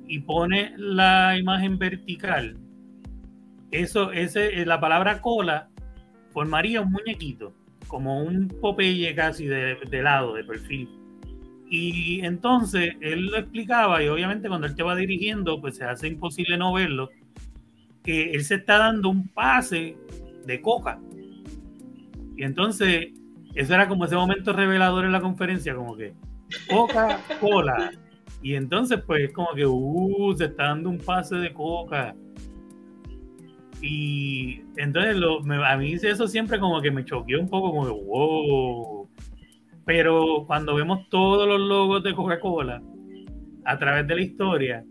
y 0.06 0.20
pone 0.20 0.72
la 0.76 1.36
imagen 1.36 1.78
vertical, 1.78 2.56
eso, 3.72 4.12
ese, 4.12 4.64
la 4.64 4.78
palabra 4.78 5.20
cola 5.20 5.68
formaría 6.30 6.80
un 6.80 6.92
muñequito, 6.92 7.52
como 7.88 8.22
un 8.22 8.46
Popeye 8.46 9.12
casi 9.16 9.46
de, 9.46 9.78
de 9.90 10.00
lado, 10.00 10.34
de 10.34 10.44
perfil. 10.44 10.88
Y 11.68 12.24
entonces 12.24 12.94
él 13.00 13.26
lo 13.26 13.36
explicaba 13.36 14.00
y 14.00 14.06
obviamente 14.06 14.46
cuando 14.46 14.68
él 14.68 14.76
te 14.76 14.84
va 14.84 14.94
dirigiendo, 14.94 15.60
pues 15.60 15.78
se 15.78 15.84
hace 15.86 16.06
imposible 16.06 16.56
no 16.56 16.72
verlo, 16.72 17.10
que 18.02 18.32
él 18.32 18.44
se 18.44 18.56
está 18.56 18.78
dando 18.78 19.08
un 19.10 19.28
pase 19.28 19.96
de 20.46 20.60
coca. 20.60 20.98
Y 22.36 22.44
entonces, 22.44 23.08
eso 23.54 23.74
era 23.74 23.88
como 23.88 24.04
ese 24.04 24.16
momento 24.16 24.52
revelador 24.52 25.04
en 25.04 25.12
la 25.12 25.20
conferencia, 25.20 25.74
como 25.74 25.96
que 25.96 26.14
Coca-Cola. 26.68 27.92
Y 28.42 28.54
entonces, 28.54 29.00
pues, 29.06 29.32
como 29.32 29.52
que, 29.54 29.66
uh, 29.66 30.34
se 30.36 30.46
está 30.46 30.64
dando 30.64 30.88
un 30.90 30.98
pase 30.98 31.36
de 31.36 31.52
coca. 31.52 32.14
Y 33.82 34.62
entonces, 34.76 35.16
lo, 35.16 35.40
a 35.40 35.76
mí 35.76 35.92
eso 35.92 36.26
siempre 36.26 36.58
como 36.58 36.80
que 36.80 36.90
me 36.90 37.04
choqueó 37.04 37.40
un 37.40 37.48
poco, 37.48 37.70
como 37.70 37.84
que, 37.84 38.04
wow. 38.04 39.08
Pero 39.84 40.44
cuando 40.46 40.74
vemos 40.74 41.08
todos 41.08 41.48
los 41.48 41.60
logos 41.60 42.02
de 42.02 42.14
Coca-Cola 42.14 42.82
a 43.64 43.78
través 43.78 44.06
de 44.06 44.14
la 44.14 44.20
historia, 44.22 44.84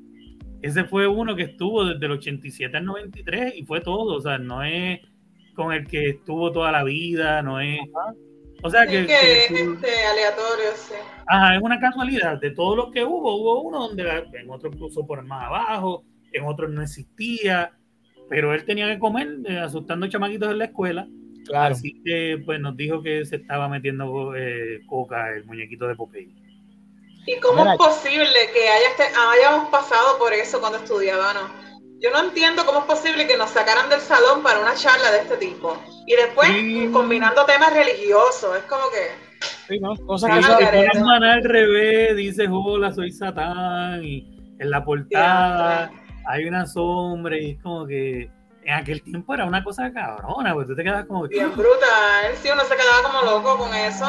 ese 0.61 0.83
fue 0.83 1.07
uno 1.07 1.35
que 1.35 1.43
estuvo 1.43 1.85
desde 1.85 2.05
el 2.05 2.13
87 2.13 2.75
al 2.75 2.85
93 2.85 3.53
y 3.55 3.65
fue 3.65 3.81
todo. 3.81 4.15
O 4.15 4.21
sea, 4.21 4.37
no 4.37 4.63
es 4.63 4.99
con 5.55 5.73
el 5.73 5.87
que 5.87 6.09
estuvo 6.09 6.51
toda 6.51 6.71
la 6.71 6.83
vida, 6.83 7.41
no 7.41 7.59
es... 7.59 7.79
O 8.61 8.69
sea 8.69 8.85
que... 8.85 9.03
es 9.03 9.51
este, 9.51 9.57
aleatorio, 9.57 10.71
sí. 10.75 10.95
Ajá, 11.27 11.55
es 11.55 11.61
una 11.61 11.79
casualidad. 11.79 12.39
De 12.39 12.51
todos 12.51 12.75
los 12.75 12.91
que 12.91 13.03
hubo, 13.03 13.35
hubo 13.35 13.61
uno 13.61 13.87
donde 13.87 14.03
en 14.33 14.49
otro 14.49 14.69
puso 14.71 15.05
por 15.05 15.23
más 15.23 15.45
abajo, 15.45 16.03
en 16.33 16.45
otros 16.45 16.69
no 16.69 16.81
existía, 16.81 17.71
pero 18.29 18.53
él 18.53 18.65
tenía 18.65 18.87
que 18.87 18.99
comer 18.99 19.27
eh, 19.45 19.59
asustando 19.59 20.07
chamaquitos 20.07 20.51
en 20.51 20.57
la 20.57 20.65
escuela. 20.65 21.07
Claro. 21.45 21.73
Así 21.73 22.01
que 22.03 22.41
pues 22.45 22.59
nos 22.59 22.75
dijo 22.75 23.01
que 23.01 23.25
se 23.25 23.37
estaba 23.37 23.69
metiendo 23.69 24.35
eh, 24.35 24.81
coca 24.87 25.33
el 25.33 25.45
muñequito 25.45 25.87
de 25.87 25.95
Popeye. 25.95 26.48
¿Y 27.25 27.39
cómo 27.39 27.69
es 27.69 27.77
posible 27.77 28.49
que 28.53 28.69
hayamos 28.69 29.69
pasado 29.69 30.17
por 30.17 30.33
eso 30.33 30.59
cuando 30.59 30.79
estudiábamos? 30.79 31.51
Yo 32.01 32.11
no 32.11 32.23
entiendo 32.23 32.65
cómo 32.65 32.79
es 32.79 32.85
posible 32.85 33.27
que 33.27 33.37
nos 33.37 33.49
sacaran 33.49 33.89
del 33.89 33.99
salón 33.99 34.41
para 34.41 34.59
una 34.59 34.73
charla 34.73 35.11
de 35.11 35.19
este 35.19 35.37
tipo. 35.37 35.77
Y 36.07 36.15
después 36.15 36.49
combinando 36.93 37.45
temas 37.45 37.73
religiosos. 37.73 38.57
Es 38.57 38.63
como 38.63 38.83
que. 38.89 39.29
Sí, 39.67 39.79
no, 39.79 39.95
cosas 40.07 40.35
que 40.35 40.43
se 40.43 40.49
al 40.51 41.43
revés, 41.43 42.15
dice 42.15 42.47
hola, 42.49 42.91
soy 42.91 43.11
Satán, 43.11 44.03
y 44.03 44.55
en 44.59 44.69
la 44.69 44.83
portada 44.83 45.91
hay 46.25 46.45
una 46.45 46.65
sombra, 46.65 47.37
y 47.37 47.51
es 47.51 47.61
como 47.61 47.85
que 47.85 48.29
en 48.63 48.73
aquel 48.73 49.01
tiempo 49.01 49.33
era 49.33 49.45
una 49.45 49.63
cosa 49.63 49.91
cabrona, 49.91 50.53
pues 50.53 50.67
tú 50.67 50.75
te 50.75 50.83
quedas 50.83 51.05
como 51.05 51.27
Bien 51.27 51.51
brutal, 51.51 52.35
sí, 52.35 52.49
uno 52.51 52.63
se 52.63 52.75
quedaba 52.75 53.03
como 53.03 53.21
loco 53.23 53.57
con 53.57 53.73
eso. 53.73 54.05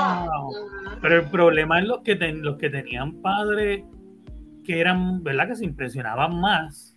Pero 1.01 1.17
el 1.17 1.31
problema 1.31 1.79
es 1.79 1.87
los 1.87 2.01
que, 2.01 2.17
los 2.17 2.57
que 2.59 2.71
tenían 2.71 3.21
padres 3.23 3.85
que 4.65 4.81
eran, 4.81 5.23
¿verdad? 5.23 5.49
Que 5.49 5.57
se 5.57 5.65
impresionaban 5.65 6.41
más 6.41 6.91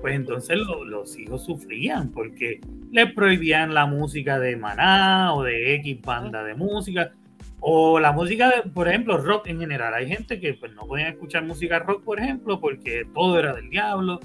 pues 0.00 0.16
entonces 0.16 0.58
los 0.86 1.16
hijos 1.18 1.44
sufrían 1.44 2.10
porque 2.10 2.60
les 2.90 3.12
prohibían 3.12 3.72
la 3.72 3.86
música 3.86 4.38
de 4.40 4.56
Maná 4.56 5.34
o 5.34 5.44
de 5.44 5.74
X 5.76 6.00
banda 6.02 6.42
de 6.42 6.54
música 6.54 7.12
o 7.60 8.00
la 8.00 8.10
música, 8.10 8.48
de, 8.48 8.68
por 8.70 8.88
ejemplo, 8.88 9.18
rock 9.18 9.46
en 9.46 9.60
general. 9.60 9.94
Hay 9.94 10.08
gente 10.08 10.40
que 10.40 10.54
pues, 10.54 10.72
no 10.74 10.82
podía 10.82 11.08
escuchar 11.08 11.44
música 11.44 11.78
rock, 11.78 12.02
por 12.02 12.18
ejemplo, 12.18 12.60
porque 12.60 13.06
todo 13.14 13.38
era 13.38 13.54
del 13.54 13.70
diablo 13.70 14.18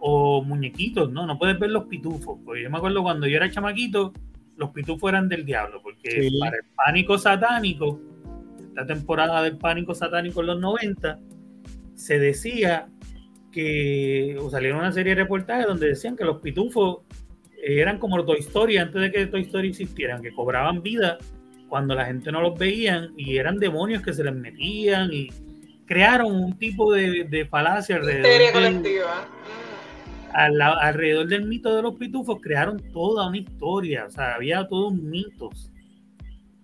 o 0.00 0.42
muñequitos, 0.42 1.10
¿no? 1.10 1.26
No 1.26 1.38
puedes 1.38 1.58
ver 1.58 1.70
los 1.70 1.84
pitufos. 1.84 2.38
Porque 2.44 2.62
yo 2.62 2.70
me 2.70 2.78
acuerdo 2.78 3.02
cuando 3.02 3.26
yo 3.26 3.36
era 3.36 3.50
chamaquito, 3.50 4.12
los 4.56 4.70
pitufos 4.70 5.08
eran 5.10 5.28
del 5.28 5.44
diablo, 5.44 5.80
porque 5.82 6.30
para 6.38 6.56
el 6.56 6.64
pánico 6.74 7.16
satánico, 7.16 8.00
esta 8.68 8.86
temporada 8.86 9.42
del 9.42 9.56
pánico 9.56 9.94
satánico 9.94 10.40
en 10.40 10.46
los 10.46 10.60
90, 10.60 11.18
se 11.94 12.18
decía 12.18 12.88
que 13.52 14.36
salieron 14.50 14.80
una 14.80 14.92
serie 14.92 15.14
de 15.14 15.22
reportajes 15.22 15.66
donde 15.66 15.88
decían 15.88 16.16
que 16.16 16.24
los 16.24 16.40
pitufos 16.40 16.98
eran 17.62 17.98
como 17.98 18.24
Toy 18.24 18.38
Story 18.40 18.78
antes 18.78 19.00
de 19.00 19.10
que 19.10 19.26
Toy 19.26 19.42
Story 19.42 19.68
existieran, 19.68 20.22
que 20.22 20.32
cobraban 20.32 20.82
vida 20.82 21.18
cuando 21.68 21.94
la 21.94 22.06
gente 22.06 22.32
no 22.32 22.40
los 22.40 22.58
veían 22.58 23.12
y 23.16 23.36
eran 23.36 23.58
demonios 23.58 24.02
que 24.02 24.12
se 24.12 24.24
les 24.24 24.34
metían 24.34 25.12
y 25.12 25.28
crearon 25.86 26.34
un 26.34 26.58
tipo 26.58 26.92
de, 26.92 27.24
de 27.24 27.46
falacia 27.46 27.96
alrededor 27.96 28.82
del, 30.34 30.62
alrededor 30.62 31.26
del 31.26 31.46
mito 31.46 31.74
de 31.74 31.82
los 31.82 31.94
pitufos, 31.94 32.40
crearon 32.40 32.82
toda 32.92 33.28
una 33.28 33.38
historia, 33.38 34.06
o 34.06 34.10
sea, 34.10 34.34
había 34.34 34.66
todos 34.68 34.94
mitos. 34.94 35.72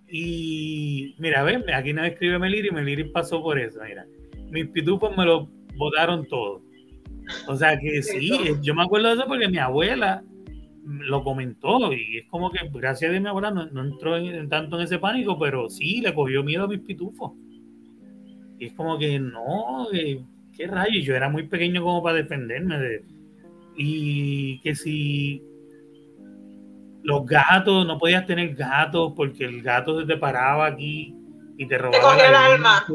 Y 0.09 1.15
mira, 1.19 1.43
ven, 1.43 1.65
aquí 1.75 1.93
no 1.93 2.05
escribe 2.05 2.39
Meliri, 2.39 2.71
Meliri 2.71 3.05
pasó 3.05 3.43
por 3.43 3.59
eso, 3.59 3.81
mira. 3.87 4.07
Mis 4.51 4.69
pitufos 4.69 5.17
me 5.17 5.25
lo 5.25 5.49
botaron 5.77 6.27
todo. 6.27 6.63
O 7.49 7.57
sea 7.57 7.79
que 7.79 8.03
sí, 8.03 8.31
yo 8.63 8.75
me 8.75 8.83
acuerdo 8.83 9.09
de 9.09 9.15
eso 9.15 9.25
porque 9.27 9.49
mi 9.49 9.59
abuela 9.59 10.23
lo 10.87 11.25
comentó 11.25 11.93
y 11.93 12.19
es 12.19 12.27
como 12.29 12.51
que 12.51 12.59
gracias 12.73 13.15
a 13.15 13.19
mi 13.19 13.27
abuela 13.27 13.51
no, 13.51 13.83
entró 13.83 14.17
en, 14.19 14.49
tanto 14.49 14.77
en 14.77 14.85
ese 14.85 14.99
pánico, 14.99 15.39
pero 15.39 15.69
sí 15.71 16.01
le 16.01 16.15
cogió 16.15 16.43
miedo 16.45 16.65
a 16.65 16.69
mis 16.69 16.81
pitufos. 16.81 17.33
Y 18.59 18.67
es 18.67 18.73
como 18.75 18.99
que 18.99 19.19
no, 19.19 19.89
¿qué 20.57 20.67
rayos? 20.67 21.05
Yo 21.05 21.17
era 21.17 21.29
muy 21.29 21.45
pequeño 21.45 21.83
como 21.83 22.03
para 22.03 22.19
defenderme 22.19 22.79
de... 22.79 23.14
Y 23.77 24.61
que 24.61 24.75
si 24.75 25.43
los 27.03 27.27
gatos, 27.27 27.87
no 27.87 27.99
podías 27.99 28.27
tener 28.27 28.55
gatos 28.55 29.13
porque 29.17 29.45
el 29.45 29.63
gato 29.63 30.01
se 30.01 30.07
te 30.07 30.17
paraba 30.17 30.67
aquí 30.67 31.15
y 31.59 31.67
te 31.67 31.79
robaba. 31.79 31.99
Te 31.99 32.07
cogía 32.07 32.29
el 32.29 32.35
alma. 32.35 32.87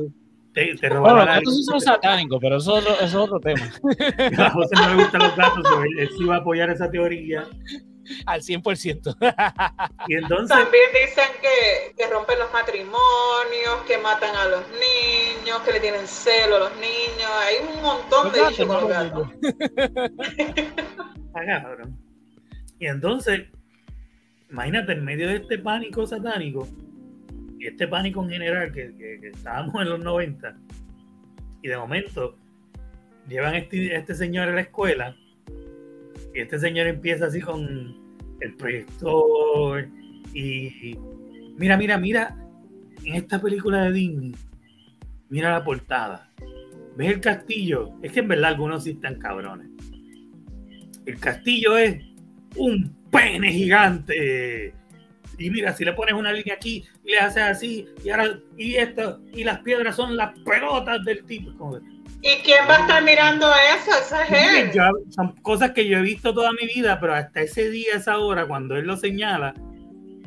Te, 0.54 0.76
te 0.76 0.90
robaba 0.90 1.14
bueno, 1.14 1.26
los 1.26 1.36
gatos 1.36 1.66
son 1.66 1.82
satánicos, 1.82 2.40
pero 2.42 2.58
eso, 2.58 2.80
eso, 2.80 3.00
es 3.02 3.16
otro 3.16 3.40
tema. 3.40 3.62
A 4.38 4.50
José 4.50 4.76
no 4.76 4.90
le 4.90 5.04
gustan 5.04 5.22
los 5.22 5.36
gatos, 5.36 5.66
él, 5.84 6.00
él 6.00 6.10
sí 6.18 6.24
iba 6.24 6.36
a 6.36 6.40
apoyar 6.40 6.70
esa 6.70 6.90
teoría 6.90 7.46
al 8.26 8.42
100%. 8.42 9.16
y 10.08 10.16
entonces... 10.16 10.58
También 10.58 10.84
dicen 10.94 11.30
que, 11.42 11.94
que, 11.96 12.08
rompen 12.10 12.40
los 12.40 12.52
matrimonios, 12.52 13.82
que 13.88 13.98
matan 13.98 14.36
a 14.36 14.48
los 14.48 14.64
niños, 14.70 15.60
que 15.66 15.74
le 15.74 15.80
tienen 15.80 16.08
celo 16.08 16.58
a 16.58 16.60
los 16.60 16.76
niños. 16.76 17.30
Hay 17.46 17.56
un 17.68 17.82
montón 17.82 18.32
de 18.32 18.48
dichos 18.50 18.68
con 18.68 18.82
los 18.82 18.90
gatos. 18.90 19.30
Y 22.80 22.88
entonces, 22.88 23.42
imagínate, 24.50 24.94
en 24.94 25.04
medio 25.04 25.28
de 25.28 25.36
este 25.38 25.60
pánico 25.60 26.08
satánico, 26.08 26.68
y 27.60 27.68
este 27.68 27.88
pánico 27.88 28.24
en 28.24 28.30
general 28.30 28.72
que, 28.72 28.96
que, 28.98 29.20
que 29.20 29.28
estábamos 29.34 29.76
en 29.82 29.90
los 29.90 30.00
90, 30.00 30.56
y 31.62 31.68
de 31.68 31.78
momento 31.78 32.38
llevan 33.28 33.56
este, 33.56 33.96
este 33.96 34.16
señor 34.16 34.50
a 34.50 34.54
la 34.54 34.62
escuela 34.62 35.16
este 36.34 36.60
señor 36.60 36.88
empieza 36.88 37.28
así 37.28 37.42
con 37.42 37.96
el 38.40 38.56
proyector 38.56 39.88
y 40.34 40.98
mira, 41.58 41.78
mira, 41.78 41.98
mira, 41.98 42.38
en 43.04 43.16
esta 43.16 43.42
película 43.42 43.86
de 43.86 43.92
Disney, 43.92 44.36
mira 45.30 45.52
la 45.52 45.64
portada. 45.64 46.30
¿Ves 46.96 47.14
el 47.14 47.22
castillo? 47.22 47.94
Es 48.02 48.12
que 48.12 48.20
en 48.20 48.28
verdad 48.28 48.52
algunos 48.52 48.84
sí 48.84 48.92
están 48.92 49.20
cabrones. 49.20 49.70
El 51.06 51.20
castillo 51.20 51.78
es 51.78 52.04
un 52.56 52.96
pene 53.10 53.52
gigante. 53.52 54.74
Y 55.38 55.50
mira, 55.50 55.74
si 55.74 55.86
le 55.86 55.94
pones 55.94 56.14
una 56.14 56.34
línea 56.34 56.56
aquí 56.56 56.84
y 57.06 57.12
le 57.12 57.20
haces 57.20 57.44
así, 57.44 57.88
y 58.04 58.10
ahora, 58.10 58.40
y 58.58 58.76
esto, 58.76 59.22
y 59.34 59.46
las 59.46 59.60
piedras 59.60 59.96
son 59.96 60.18
las 60.18 60.38
pelotas 60.40 61.04
del 61.06 61.24
tipo. 61.24 61.80
¿Y 62.22 62.36
quién 62.44 62.68
va 62.68 62.78
a 62.78 62.82
estar 62.82 63.04
mirando 63.04 63.48
eso? 63.78 63.92
Esa 63.98 64.24
es 64.24 64.76
son 65.16 65.36
cosas 65.42 65.72
que 65.72 65.88
yo 65.88 66.00
he 66.00 66.02
visto 66.02 66.34
toda 66.34 66.52
mi 66.52 66.68
vida, 66.68 67.00
pero 67.00 67.14
hasta 67.14 67.42
ese 67.42 67.70
día, 67.70 67.94
esa 67.96 68.18
hora, 68.18 68.46
cuando 68.46 68.76
él 68.76 68.86
lo 68.86 68.98
señala, 68.98 69.54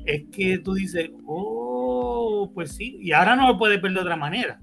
es 0.07 0.23
que 0.33 0.59
tú 0.59 0.75
dices, 0.75 1.11
oh, 1.27 2.51
pues 2.55 2.75
sí, 2.77 2.99
y 3.01 3.13
ahora 3.13 3.37
no 3.37 3.49
lo 3.49 3.59
puedes 3.59 3.81
ver 3.81 3.93
de 3.93 4.01
otra 4.01 4.17
manera. 4.17 4.59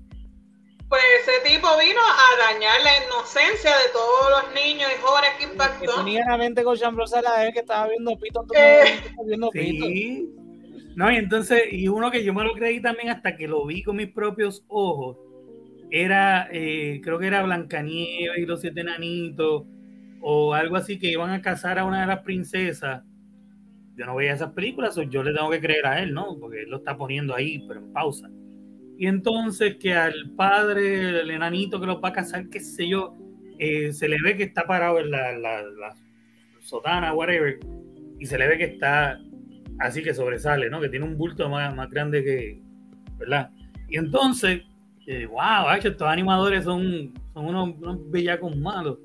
Pues 0.90 1.04
ese 1.22 1.48
tipo 1.48 1.68
vino 1.78 2.00
a 2.02 2.52
dañar 2.52 2.82
la 2.84 3.06
inocencia 3.06 3.70
de 3.70 3.90
todos 3.94 4.44
los 4.44 4.56
niños 4.56 4.90
y 4.92 5.02
jóvenes 5.02 5.30
que 5.38 5.44
impactó. 5.44 5.86
Que 5.86 5.98
tenía 5.98 6.26
la 6.28 6.38
mente 6.38 6.64
con 6.64 6.76
era 6.76 7.46
él 7.46 7.54
que 7.54 7.60
estaba 7.60 7.88
viendo 7.90 8.18
pito, 8.18 8.44
eh, 8.56 9.00
viendo 9.24 9.52
pito. 9.52 9.86
Sí. 9.86 10.30
No, 10.96 11.12
y 11.12 11.18
entonces, 11.18 11.62
y 11.72 11.88
uno 11.88 12.10
que 12.10 12.24
yo 12.24 12.34
me 12.34 12.44
lo 12.44 12.54
creí 12.54 12.82
también 12.82 13.10
hasta 13.10 13.38
que 13.38 13.48
lo 13.48 13.68
vi 13.68 13.84
con 13.84 13.98
mis 13.98 14.12
propios 14.12 14.66
ojos, 14.68 15.18
era, 15.92 16.48
eh, 16.52 17.02
creo 17.04 17.20
que 17.20 17.28
era 17.28 17.44
Blancanieves 17.44 18.38
y 18.38 18.46
los 18.46 18.62
siete 18.62 18.82
enanitos, 18.82 19.64
o 20.22 20.54
algo 20.54 20.76
así, 20.76 21.00
que 21.00 21.12
iban 21.12 21.32
a 21.32 21.42
casar 21.42 21.80
a 21.80 21.86
una 21.86 22.02
de 22.02 22.08
las 22.08 22.20
princesas. 22.20 23.04
Yo 23.96 24.06
no 24.06 24.16
veía 24.16 24.34
esas 24.34 24.54
películas, 24.54 24.96
yo 25.10 25.24
le 25.24 25.34
tengo 25.34 25.50
que 25.50 25.60
creer 25.60 25.86
a 25.86 26.02
él, 26.02 26.14
¿no? 26.14 26.38
Porque 26.40 26.62
él 26.64 26.70
lo 26.70 26.78
está 26.78 26.96
poniendo 26.98 27.36
ahí, 27.36 27.64
pero 27.68 27.82
en 27.82 27.92
pausa. 27.92 28.30
Y 28.98 29.08
entonces 29.08 29.78
que 29.78 29.94
al 29.94 30.32
padre, 30.36 31.22
el 31.22 31.32
enanito 31.32 31.80
que 31.80 31.88
lo 31.88 32.02
va 32.02 32.10
a 32.10 32.14
casar, 32.14 32.50
qué 32.50 32.60
sé 32.60 32.88
yo, 32.88 33.16
eh, 33.58 33.92
se 33.94 34.08
le 34.08 34.18
ve 34.24 34.38
que 34.38 34.44
está 34.44 34.66
parado 34.66 35.00
en 35.00 35.12
la, 35.12 35.32
la, 35.38 35.62
la, 35.64 35.96
sotana, 36.60 37.14
whatever, 37.14 37.60
y 38.20 38.26
se 38.26 38.38
le 38.38 38.48
ve 38.48 38.58
que 38.58 38.66
está 38.66 39.20
así 39.80 40.04
que 40.04 40.14
sobresale, 40.14 40.70
¿no? 40.70 40.82
Que 40.82 40.90
tiene 40.90 41.06
un 41.06 41.18
bulto 41.18 41.50
más, 41.50 41.74
más 41.76 41.90
grande 41.90 42.24
que, 42.24 42.62
¿verdad? 43.18 43.52
Y 43.90 43.98
entonces 43.98 44.62
wow, 45.28 45.70
estos 45.76 46.08
animadores 46.08 46.64
son, 46.64 47.14
son 47.34 47.46
unos, 47.48 47.76
unos 47.80 48.12
bellacos 48.12 48.56
malos. 48.56 48.98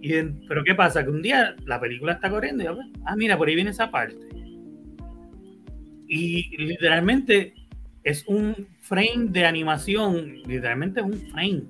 Y 0.00 0.20
pero 0.48 0.64
¿qué 0.64 0.74
pasa? 0.74 1.04
Que 1.04 1.10
un 1.10 1.22
día 1.22 1.54
la 1.64 1.80
película 1.80 2.12
está 2.12 2.28
corriendo 2.28 2.62
y 2.62 2.66
yo, 2.66 2.76
ah, 3.04 3.16
mira, 3.16 3.36
por 3.38 3.48
ahí 3.48 3.54
viene 3.54 3.70
esa 3.70 3.90
parte. 3.90 4.28
Y 6.08 6.56
literalmente 6.56 7.54
es 8.02 8.24
un 8.26 8.66
frame 8.80 9.28
de 9.30 9.46
animación, 9.46 10.42
literalmente 10.42 11.00
es 11.00 11.06
un 11.06 11.20
frame. 11.30 11.62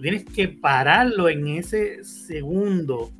tienes 0.00 0.24
que 0.26 0.48
pararlo 0.48 1.28
en 1.28 1.46
ese 1.48 2.04
segundo. 2.04 3.10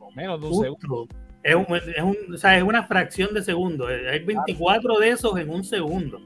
O 0.00 0.10
menos 0.12 0.40
de 0.40 0.46
un 0.48 0.62
segundo. 0.62 1.08
Es, 1.44 1.54
es, 1.96 2.02
un, 2.02 2.34
o 2.34 2.36
sea, 2.36 2.56
es 2.56 2.64
una 2.64 2.82
fracción 2.82 3.32
de 3.34 3.42
segundo. 3.42 3.86
Hay 3.86 4.24
24 4.24 4.98
de 4.98 5.10
esos 5.10 5.38
en 5.38 5.48
un 5.48 5.62
segundo. 5.62 6.20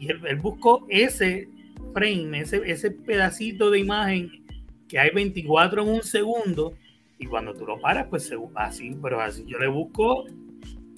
Y 0.00 0.10
él, 0.10 0.20
él 0.26 0.36
buscó 0.36 0.84
ese 0.88 1.48
frame, 1.94 2.40
ese, 2.40 2.60
ese 2.66 2.90
pedacito 2.90 3.70
de 3.70 3.78
imagen 3.78 4.44
que 4.88 4.98
hay 4.98 5.10
24 5.10 5.82
en 5.82 5.88
un 5.88 6.02
segundo, 6.02 6.74
y 7.18 7.26
cuando 7.26 7.54
tú 7.54 7.64
lo 7.64 7.80
paras, 7.80 8.06
pues 8.10 8.30
así, 8.54 8.96
pero 9.02 9.20
así 9.20 9.44
yo 9.46 9.58
le 9.58 9.68
busco 9.68 10.26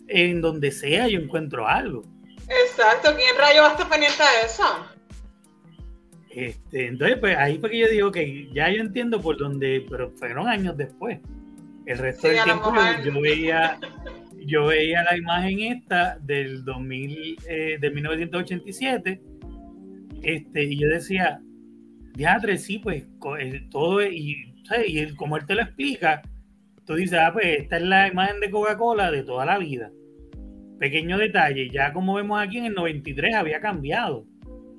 en 0.09 0.41
donde 0.41 0.71
sea, 0.73 1.09
yo 1.09 1.21
encuentro 1.21 1.69
algo. 1.69 2.03
Exacto, 2.49 3.15
¿quién 3.17 3.37
rayo 3.39 3.63
va 3.63 3.69
a 3.69 3.73
estar 3.73 3.89
pendiente 3.89 4.23
de 4.23 4.47
eso? 4.47 4.87
Este, 6.31 6.87
entonces, 6.87 7.19
pues 7.19 7.37
ahí 7.37 7.59
fue 7.59 7.71
que 7.71 7.79
yo 7.79 7.89
digo 7.89 8.13
que 8.13 8.49
ya 8.53 8.71
yo 8.71 8.81
entiendo 8.83 9.21
por 9.21 9.37
dónde, 9.39 9.87
pero 9.89 10.11
fueron 10.11 10.49
años 10.49 10.77
después. 10.77 11.19
El 11.87 11.99
resto 11.99 12.29
del 12.29 12.43
tiempo 12.43 12.73
yo, 13.05 13.21
veía, 13.21 13.79
yo 14.45 14.67
veía 14.67 15.03
la 15.05 15.17
imagen 15.17 15.61
esta 15.61 16.19
del 16.21 16.65
2000, 16.65 17.37
eh, 17.49 17.79
de 17.81 17.91
1987 17.91 19.21
este, 20.23 20.65
y 20.65 20.79
yo 20.79 20.89
decía, 20.89 21.41
diadre, 22.15 22.59
sí, 22.59 22.79
pues 22.79 23.07
todo, 23.71 24.03
y, 24.03 24.55
y 24.87 25.15
como 25.15 25.37
él 25.37 25.47
te 25.47 25.55
lo 25.55 25.63
explica, 25.63 26.23
tú 26.85 26.95
dices, 26.95 27.19
ah, 27.21 27.31
pues 27.33 27.61
esta 27.61 27.77
es 27.77 27.83
la 27.83 28.09
imagen 28.09 28.41
de 28.41 28.51
Coca-Cola 28.51 29.11
de 29.11 29.23
toda 29.23 29.45
la 29.45 29.59
vida. 29.59 29.91
Pequeño 30.79 31.19
detalle, 31.19 31.71
ya 31.71 31.93
como 31.93 32.15
vemos 32.15 32.41
aquí 32.41 32.59
en 32.59 32.67
el 32.67 32.75
93 32.75 33.35
había 33.35 33.61
cambiado. 33.61 34.27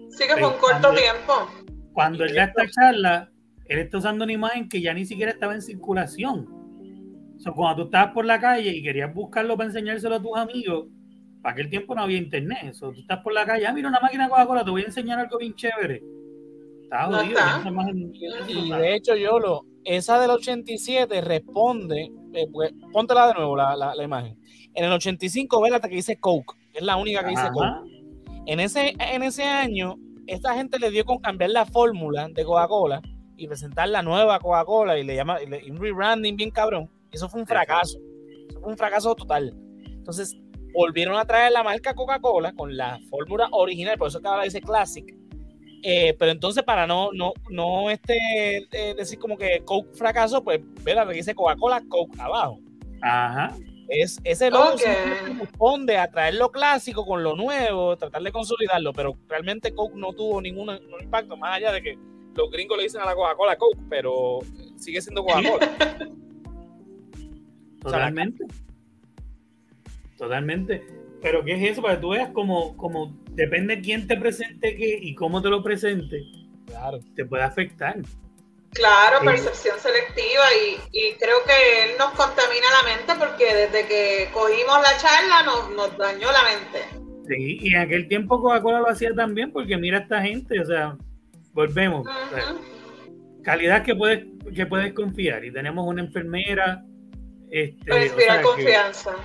Sí, 0.09 0.25
que 0.27 0.37
fue 0.37 0.47
un 0.47 0.59
corto 0.59 0.93
tiempo. 0.93 1.49
Cuando 1.93 2.23
él 2.23 2.35
da 2.35 2.45
esta 2.45 2.67
charla, 2.67 3.31
él 3.65 3.79
está 3.79 3.97
usando 3.97 4.23
una 4.23 4.33
imagen 4.33 4.69
que 4.69 4.81
ya 4.81 4.93
ni 4.93 5.05
siquiera 5.05 5.31
estaba 5.31 5.53
en 5.53 5.61
circulación. 5.61 6.47
O 7.35 7.39
sea, 7.39 7.51
cuando 7.51 7.83
tú 7.83 7.87
estabas 7.87 8.13
por 8.13 8.25
la 8.25 8.39
calle 8.39 8.71
y 8.71 8.81
querías 8.81 9.13
buscarlo 9.13 9.57
para 9.57 9.67
enseñárselo 9.67 10.15
a 10.15 10.21
tus 10.21 10.37
amigos, 10.37 10.87
para 11.47 11.53
aquel 11.53 11.69
tiempo 11.69 11.95
no 11.95 12.01
había 12.01 12.17
internet. 12.17 12.57
Eso, 12.63 12.91
tú 12.91 12.99
estás 12.99 13.21
por 13.21 13.31
la 13.31 13.45
calle, 13.45 13.65
ah, 13.65 13.71
mira 13.71 13.87
una 13.87 14.01
máquina 14.01 14.27
Coca-Cola, 14.27 14.65
te 14.65 14.69
voy 14.69 14.81
a 14.81 14.85
enseñar 14.87 15.17
algo 15.17 15.37
bien 15.37 15.55
chévere. 15.55 16.03
Está 16.83 17.05
jodido. 17.05 17.39
Y 18.49 18.69
de 18.69 18.95
hecho, 18.95 19.15
yo 19.15 19.39
lo, 19.39 19.65
esa 19.85 20.19
del 20.19 20.31
87 20.31 21.21
responde, 21.21 22.11
eh, 22.33 22.47
pues, 22.51 22.73
póntela 22.91 23.29
de 23.29 23.35
nuevo 23.35 23.55
la, 23.55 23.77
la, 23.77 24.03
imagen. 24.03 24.37
En 24.73 24.83
el 24.83 24.91
85, 24.91 25.61
ve 25.61 25.69
la 25.69 25.79
que 25.79 25.95
dice 25.95 26.19
Coke, 26.19 26.53
es 26.73 26.83
la 26.83 26.97
única 26.97 27.23
que 27.23 27.29
dice 27.29 27.47
Coke. 27.53 27.93
En 28.45 28.59
ese, 28.59 28.93
en 28.99 29.23
ese 29.23 29.45
año, 29.45 29.95
esta 30.25 30.53
gente 30.53 30.79
le 30.79 30.91
dio 30.91 31.05
con 31.05 31.19
cambiar 31.19 31.51
la 31.51 31.65
fórmula 31.65 32.27
de 32.27 32.43
Coca-Cola 32.43 33.01
y 33.37 33.47
presentar 33.47 33.87
la 33.87 34.01
nueva 34.01 34.37
Coca-Cola 34.41 34.99
y 34.99 35.05
le 35.05 35.15
llama 35.15 35.37
un 35.69 35.77
rebranding 35.77 36.35
bien 36.35 36.51
cabrón. 36.51 36.89
Eso 37.09 37.29
fue 37.29 37.39
un 37.39 37.47
fracaso. 37.47 37.99
Eso 38.49 38.59
fue 38.59 38.69
un 38.69 38.77
fracaso 38.77 39.15
total. 39.15 39.55
Entonces, 39.85 40.37
volvieron 40.77 41.17
a 41.17 41.25
traer 41.25 41.51
la 41.51 41.63
marca 41.63 41.95
Coca-Cola 41.95 42.53
con 42.53 42.77
la 42.77 42.99
fórmula 43.09 43.49
original, 43.51 43.97
por 43.97 44.09
eso 44.09 44.21
que 44.21 44.27
ahora 44.27 44.43
dice 44.43 44.61
Classic. 44.61 45.11
Eh, 45.81 46.15
pero 46.19 46.31
entonces, 46.31 46.63
para 46.63 46.85
no, 46.85 47.09
no, 47.13 47.33
no 47.49 47.89
este, 47.89 48.15
eh, 48.71 48.93
decir 48.95 49.17
como 49.17 49.37
que 49.37 49.63
Coke 49.65 49.95
fracasó, 49.95 50.43
pues 50.43 50.59
ve 50.83 50.93
la 50.93 51.07
que 51.07 51.15
dice 51.15 51.33
Coca-Cola, 51.33 51.83
Coke 51.89 52.19
abajo. 52.19 52.59
Ajá. 53.01 53.55
Es, 53.89 54.19
ese 54.23 54.51
logo 54.51 54.75
responde 55.39 55.97
a 55.97 56.11
traer 56.11 56.35
lo 56.35 56.51
clásico 56.51 57.05
con 57.07 57.23
lo 57.23 57.35
nuevo, 57.35 57.97
tratar 57.97 58.21
de 58.21 58.31
consolidarlo, 58.31 58.93
pero 58.93 59.17
realmente 59.27 59.73
Coke 59.73 59.95
no 59.95 60.13
tuvo 60.13 60.39
ningún, 60.41 60.69
impacto, 61.01 61.37
más 61.37 61.57
allá 61.57 61.71
de 61.71 61.81
que 61.81 61.97
los 62.35 62.51
gringos 62.51 62.77
le 62.77 62.83
dicen 62.83 63.01
a 63.01 63.05
la 63.05 63.15
Coca-Cola 63.15 63.57
Coke, 63.57 63.79
pero 63.89 64.39
sigue 64.75 65.01
siendo 65.01 65.23
Coca-Cola. 65.23 65.71
Totalmente. 67.81 68.45
Totalmente. 70.17 70.83
Pero 71.21 71.43
¿qué 71.43 71.53
es 71.53 71.71
eso? 71.71 71.81
Para 71.81 71.95
que 71.95 72.01
tú 72.01 72.09
veas 72.09 72.29
como, 72.29 72.75
como 72.77 73.17
depende 73.31 73.81
quién 73.81 74.07
te 74.07 74.17
presente 74.17 74.75
qué 74.75 74.99
y 75.01 75.15
cómo 75.15 75.41
te 75.41 75.49
lo 75.49 75.63
presente, 75.63 76.23
claro. 76.65 76.99
te 77.15 77.25
puede 77.25 77.43
afectar. 77.43 77.97
Claro, 78.71 79.25
percepción 79.25 79.79
selectiva 79.79 80.43
y, 80.91 81.13
creo 81.19 81.37
que 81.45 81.83
él 81.83 81.91
nos 81.97 82.11
contamina 82.11 82.65
la 82.81 82.95
mente 82.95 83.13
porque 83.17 83.53
desde 83.53 83.87
que 83.87 84.29
cogimos 84.33 84.77
la 84.81 84.97
charla 84.97 85.43
nos, 85.43 85.69
nos 85.71 85.97
dañó 85.97 86.31
la 86.31 86.43
mente. 86.43 87.07
Sí, 87.27 87.59
y 87.61 87.73
en 87.73 87.81
aquel 87.81 88.07
tiempo 88.07 88.41
Coca-Cola 88.41 88.79
lo 88.79 88.89
hacía 88.89 89.13
también 89.13 89.51
porque 89.51 89.77
mira 89.77 89.99
esta 89.99 90.21
gente, 90.21 90.59
o 90.59 90.65
sea, 90.65 90.97
volvemos. 91.53 92.07
calidad 93.43 93.83
que 93.83 93.95
puedes, 93.95 94.25
que 94.55 94.65
puedes 94.65 94.93
confiar. 94.93 95.43
Y 95.43 95.51
tenemos 95.51 95.85
una 95.87 96.01
enfermera. 96.01 96.83
Este, 97.49 97.89
confianza. 98.43 99.15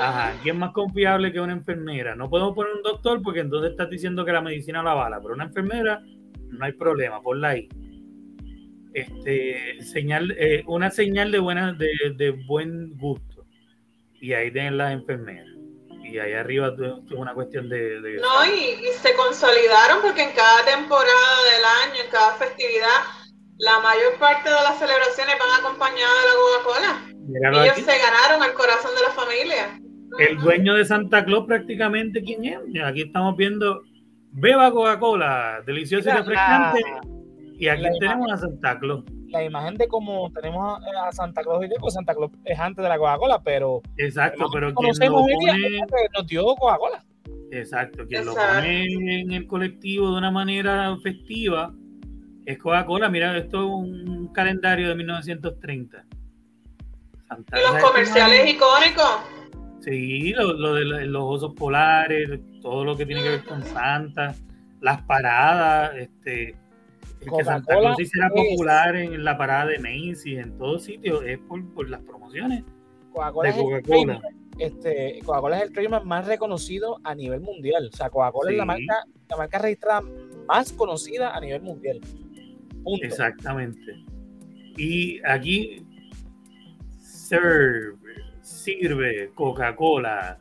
Ajá, 0.00 0.34
¿quién 0.42 0.58
más 0.58 0.72
confiable 0.72 1.32
que 1.32 1.40
una 1.40 1.52
enfermera? 1.52 2.14
No 2.14 2.28
podemos 2.28 2.54
poner 2.54 2.74
un 2.74 2.82
doctor 2.82 3.22
porque 3.22 3.40
entonces 3.40 3.72
estás 3.72 3.90
diciendo 3.90 4.24
que 4.24 4.32
la 4.32 4.40
medicina 4.40 4.82
la 4.82 4.94
bala, 4.94 5.20
pero 5.20 5.34
una 5.34 5.44
enfermera 5.44 6.02
no 6.50 6.64
hay 6.64 6.72
problema, 6.72 7.20
ponla 7.22 7.50
ahí. 7.50 7.68
Este, 8.94 9.82
señal, 9.82 10.34
eh, 10.38 10.64
una 10.66 10.90
señal 10.90 11.30
de, 11.30 11.38
buena, 11.38 11.72
de, 11.72 11.88
de 12.16 12.30
buen 12.46 12.96
gusto. 12.98 13.46
Y 14.20 14.34
ahí 14.34 14.52
tienen 14.52 14.76
las 14.76 14.92
enfermeras 14.92 15.52
y 16.12 16.18
ahí 16.18 16.32
arriba 16.34 16.68
es 16.68 17.12
una 17.12 17.32
cuestión 17.32 17.68
de... 17.68 18.18
no, 18.20 18.46
y, 18.46 18.84
se 19.00 19.14
consolidaron 19.14 20.02
porque 20.02 20.22
en 20.22 20.32
cada 20.32 20.64
temporada 20.64 21.42
del 21.54 21.64
año, 21.90 22.02
en 22.04 22.10
cada 22.10 22.34
festividad, 22.34 23.00
la 23.58 23.80
mayor 23.80 24.18
parte 24.18 24.48
de 24.50 24.54
las 24.56 24.78
celebraciones 24.78 25.36
van 25.38 25.60
acompañadas 25.60 26.14
de 26.20 26.28
la 26.28 26.34
Coca-Cola. 26.34 27.64
Ellos 27.64 27.76
se 27.76 27.98
ganaron 27.98 28.42
el 28.42 28.52
corazón 28.52 28.94
de 28.94 29.02
la 29.02 29.10
familia. 29.10 29.80
El 30.18 30.38
dueño 30.38 30.74
de 30.74 30.84
Santa 30.84 31.24
Claus 31.24 31.46
prácticamente, 31.46 32.22
¿quién 32.22 32.44
es? 32.44 32.58
Aquí 32.84 33.02
estamos 33.02 33.36
viendo, 33.36 33.82
beba 34.30 34.70
Coca-Cola, 34.70 35.62
delicioso 35.66 36.08
y 36.08 36.12
refrescante. 36.12 36.80
Y 37.58 37.68
aquí 37.68 37.84
tenemos 38.00 38.30
a 38.32 38.36
Santa 38.36 38.78
Claus 38.78 39.04
la 39.32 39.42
imagen 39.42 39.76
de 39.76 39.88
cómo 39.88 40.30
tenemos 40.32 40.78
a 41.02 41.12
Santa 41.12 41.42
Claus 41.42 41.64
y 41.64 41.68
pues 41.80 41.94
Santa 41.94 42.14
Claus 42.14 42.30
es 42.44 42.58
antes 42.58 42.82
de 42.82 42.88
la 42.88 42.98
Coca-Cola, 42.98 43.40
pero. 43.42 43.80
Exacto, 43.96 44.46
pero 44.52 44.74
quien 44.74 44.92
lo 45.10 45.20
pone. 45.20 45.80
Nos 46.14 46.26
dio 46.26 46.44
Coca-Cola. 46.44 47.04
Exacto, 47.50 48.06
quien 48.06 48.26
lo 48.26 48.34
pone 48.34 48.84
en 48.84 49.32
el 49.32 49.46
colectivo 49.46 50.10
de 50.12 50.18
una 50.18 50.30
manera 50.30 50.96
festiva 51.02 51.72
es 52.44 52.58
Coca-Cola. 52.58 53.08
Mira, 53.08 53.36
esto 53.36 53.58
es 53.58 53.64
un 53.64 54.28
calendario 54.32 54.88
de 54.88 54.94
1930. 54.94 56.04
¿Y 57.30 57.72
los 57.72 57.82
comerciales 57.82 58.50
icónicos? 58.50 59.20
Sí, 59.82 60.32
lo, 60.32 60.74
de 60.74 61.06
los 61.06 61.22
osos 61.24 61.54
polares, 61.54 62.40
todo 62.60 62.84
lo 62.84 62.96
que 62.96 63.04
tiene 63.04 63.22
que 63.22 63.28
ver 63.30 63.44
con 63.44 63.62
Santa, 63.64 64.34
las 64.80 65.02
paradas, 65.02 65.96
este 65.96 66.56
que 67.20 67.44
Santa 67.44 67.78
Claus 67.78 67.96
será 67.96 68.28
popular 68.30 68.96
en 68.96 69.24
la 69.24 69.38
parada 69.38 69.66
de 69.66 69.78
Macy's, 69.78 70.38
en 70.38 70.56
todos 70.58 70.84
sitios, 70.84 71.22
es 71.24 71.38
por, 71.38 71.88
las 71.88 72.00
promociones 72.02 72.64
Coca-Cola 73.12 73.52
de 73.52 73.62
Coca-Cola. 73.62 74.20
Este, 74.58 75.20
Coca-Cola 75.24 75.58
es 75.58 75.62
el 75.64 75.72
trademark 75.72 76.04
más 76.04 76.26
reconocido 76.26 77.00
a 77.04 77.14
nivel 77.14 77.40
mundial. 77.40 77.90
O 77.92 77.96
sea, 77.96 78.10
Coca-Cola 78.10 78.50
es 78.50 78.56
la 78.56 78.64
marca, 78.64 79.04
la 79.28 79.36
marca 79.36 79.58
registrada 79.58 80.02
más 80.48 80.72
conocida 80.72 81.34
a 81.34 81.40
nivel 81.40 81.62
mundial. 81.62 82.00
Exactamente. 83.02 84.04
Y 84.76 85.20
aquí 85.24 85.84
serve, 86.98 87.94
sirve 88.42 89.30
Coca-Cola, 89.34 90.38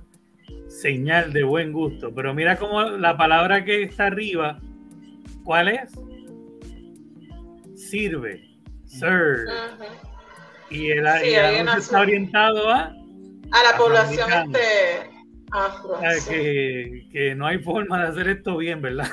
señal 0.67 1.31
de 1.31 1.43
buen 1.43 1.71
gusto. 1.71 2.13
Pero 2.13 2.33
mira 2.33 2.57
cómo 2.57 2.81
la 2.83 3.15
palabra 3.15 3.63
que 3.63 3.83
está 3.83 4.07
arriba, 4.07 4.59
¿cuál 5.43 5.69
es? 5.69 5.93
sirve, 7.91 8.41
serve. 8.85 9.51
Y 10.69 10.91
el, 10.91 11.05
anuncio 11.05 11.77
está 11.77 11.99
orientado 11.99 12.69
a 12.69 12.95
a 13.51 13.63
la 13.69 13.77
población 13.77 14.31
este 14.31 15.09
afro. 15.51 15.99
que, 16.29 17.07
que, 17.11 17.35
no 17.35 17.45
hay 17.47 17.59
forma 17.59 18.01
de 18.01 18.07
hacer 18.07 18.29
esto 18.29 18.55
bien, 18.57 18.81
¿verdad? 18.81 19.09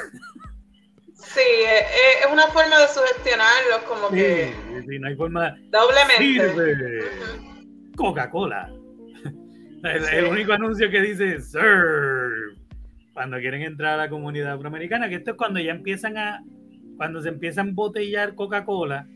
Sí, 1.14 1.40
eh, 1.40 1.80
eh, 1.80 2.20
es 2.24 2.32
una 2.32 2.46
forma 2.46 2.78
de 2.78 2.86
sugestionarlos, 2.86 3.78
como 3.88 4.08
que. 4.10 4.54
Sí, 4.88 4.98
no 5.00 5.08
hay 5.08 5.16
forma. 5.16 5.56
Doblemente. 5.70 6.18
Sirve 6.18 7.04
Coca-Cola. 7.96 8.70
El, 9.84 10.24
único 10.24 10.52
anuncio 10.52 10.90
que 10.90 11.00
dice 11.00 11.40
serve 11.40 12.56
cuando 13.12 13.38
quieren 13.38 13.62
entrar 13.62 13.94
a 13.94 14.04
la 14.04 14.08
comunidad 14.08 14.52
afroamericana, 14.52 15.08
que 15.08 15.16
esto 15.16 15.32
es 15.32 15.36
cuando 15.36 15.58
ya 15.60 15.72
empiezan 15.72 16.16
a 16.16 16.42
cuando 16.96 17.22
se 17.22 17.28
empieza 17.28 17.60
a 17.60 17.64
embotellar 17.64 18.34
Coca-Cola, 18.34 19.06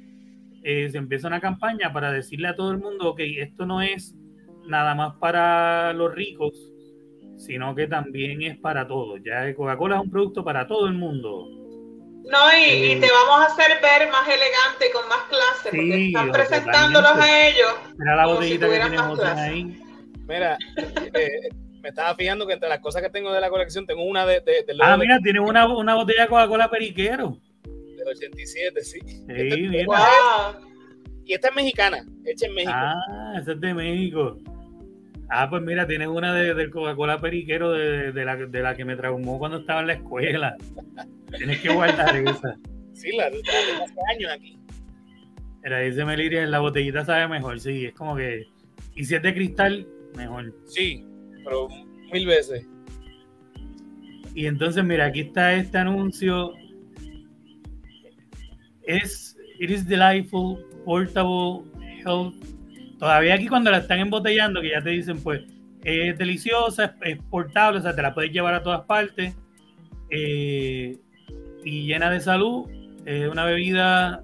eh, 0.63 0.89
se 0.91 0.99
empieza 0.99 1.27
una 1.27 1.41
campaña 1.41 1.93
para 1.93 2.13
decirle 2.13 2.49
a 2.49 2.55
todo 2.55 2.71
el 2.71 2.79
mundo, 2.79 3.11
ok, 3.11 3.21
esto 3.39 3.67
no 3.67 3.83
es 3.83 4.15
nada 4.67 4.95
más 4.95 5.17
para 5.17 5.93
los 5.93 6.15
ricos, 6.15 6.55
sino 7.37 7.75
que 7.75 7.89
también 7.89 8.43
es 8.43 8.57
para 8.59 8.87
todos. 8.87 9.21
Ya 9.25 9.53
Coca-Cola 9.55 9.97
es 9.97 10.03
un 10.03 10.11
producto 10.11 10.45
para 10.45 10.67
todo 10.67 10.87
el 10.87 10.95
mundo. 10.95 11.49
No, 12.25 12.39
y, 12.57 13.01
te 13.01 13.07
eh, 13.07 13.11
vamos 13.13 13.41
a 13.41 13.53
hacer 13.53 13.81
ver 13.83 14.09
más 14.11 14.29
elegante, 14.29 14.91
con 14.93 15.09
más 15.09 15.25
clase, 15.29 15.77
porque 15.77 16.07
están 16.07 16.31
presentándolos 16.31 17.13
a 17.13 17.49
ellos. 17.49 17.73
Mira 17.99 18.15
la 18.15 18.27
botellita 18.27 18.69
que 18.69 18.79
tenemos 18.79 19.21
ahí. 19.25 19.82
Mira, 20.29 20.57
eh, 21.15 21.49
me 21.83 21.89
estaba 21.89 22.15
fijando 22.15 22.47
que 22.47 22.55
entre 22.55 22.69
las 22.69 22.81
cosas 22.81 23.03
que 23.03 23.11
tengo 23.11 23.33
de 23.33 23.41
la 23.41 23.51
colección, 23.51 23.87
tengo 23.87 24.05
una 24.05 24.25
de. 24.25 24.41
de, 24.41 24.65
ah, 24.81 24.97
mira, 24.97 25.19
tiene 25.23 25.41
una, 25.41 25.67
una 25.67 25.95
botella 25.95 26.23
de 26.23 26.29
Coca-Cola 26.29 26.71
periquero. 26.71 27.39
87, 28.05 28.83
sí. 28.83 29.01
sí 29.01 29.27
Y 31.25 31.33
esta 31.33 31.49
es 31.49 31.55
mexicana, 31.55 32.05
hecha 32.25 32.47
en 32.47 32.55
México. 32.55 32.73
Ah, 32.75 33.35
esa 33.41 33.53
es 33.53 33.61
de 33.61 33.75
México. 33.75 34.39
Ah, 35.29 35.49
pues 35.49 35.63
mira, 35.63 35.87
tienes 35.87 36.09
una 36.09 36.35
de, 36.35 36.55
del 36.55 36.71
Coca-Cola 36.71 37.21
periquero 37.21 37.73
de, 37.73 38.13
de, 38.13 38.25
la, 38.25 38.37
de 38.37 38.61
la 38.61 38.75
que 38.75 38.85
me 38.85 38.97
traumó 38.97 39.39
cuando 39.39 39.59
estaba 39.59 39.81
en 39.81 39.87
la 39.87 39.93
escuela. 39.95 40.57
Tienes 41.37 41.61
que 41.61 41.73
guardar 41.73 42.15
esa. 42.17 42.57
Sí, 42.93 43.17
la, 43.17 43.31
de 43.31 43.41
hace 43.41 43.95
años 44.15 44.31
aquí. 44.33 44.59
Era 45.65 45.79
dice 45.79 46.05
Meliria, 46.05 46.45
la 46.47 46.59
botellita 46.59 47.05
sabe 47.05 47.29
mejor, 47.29 47.61
sí, 47.61 47.87
es 47.87 47.95
como 47.95 48.17
que. 48.17 48.47
Y 48.95 49.05
si 49.05 49.15
es 49.15 49.23
de 49.23 49.33
cristal, 49.33 49.87
mejor. 50.17 50.55
Sí, 50.67 51.05
pero 51.45 51.69
mil 52.13 52.27
veces. 52.27 52.67
Y 54.35 54.47
entonces, 54.47 54.83
mira, 54.85 55.07
aquí 55.07 55.21
está 55.21 55.55
este 55.55 55.79
anuncio 55.79 56.55
es 58.85 59.37
It 59.59 59.71
is 59.71 59.87
delightful, 59.87 60.59
portable, 60.85 61.63
health. 62.05 62.35
Todavía 62.99 63.35
aquí 63.35 63.47
cuando 63.47 63.71
la 63.71 63.79
están 63.79 64.01
embotellando, 64.01 64.61
que 64.61 64.71
ya 64.71 64.83
te 64.83 64.91
dicen, 64.91 65.23
pues, 65.23 65.43
es 65.85 66.17
deliciosa, 66.19 66.97
es, 67.03 67.19
portable, 67.31 67.79
o 67.79 67.83
sea, 67.83 67.95
te 67.95 68.03
la 68.03 68.15
puedes 68.15 68.33
llevar 68.33 68.55
a 68.55 68.63
todas 68.63 68.83
partes. 68.83 69.37
Eh, 70.11 70.99
y 71.65 71.87
llena 71.87 72.11
de 72.11 72.21
salud. 72.21 72.69
Es 73.05 73.29
una 73.29 73.45
bebida 73.45 74.23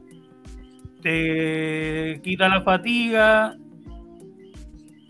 te 1.02 2.20
quita 2.22 2.48
la 2.48 2.62
fatiga. 2.62 3.56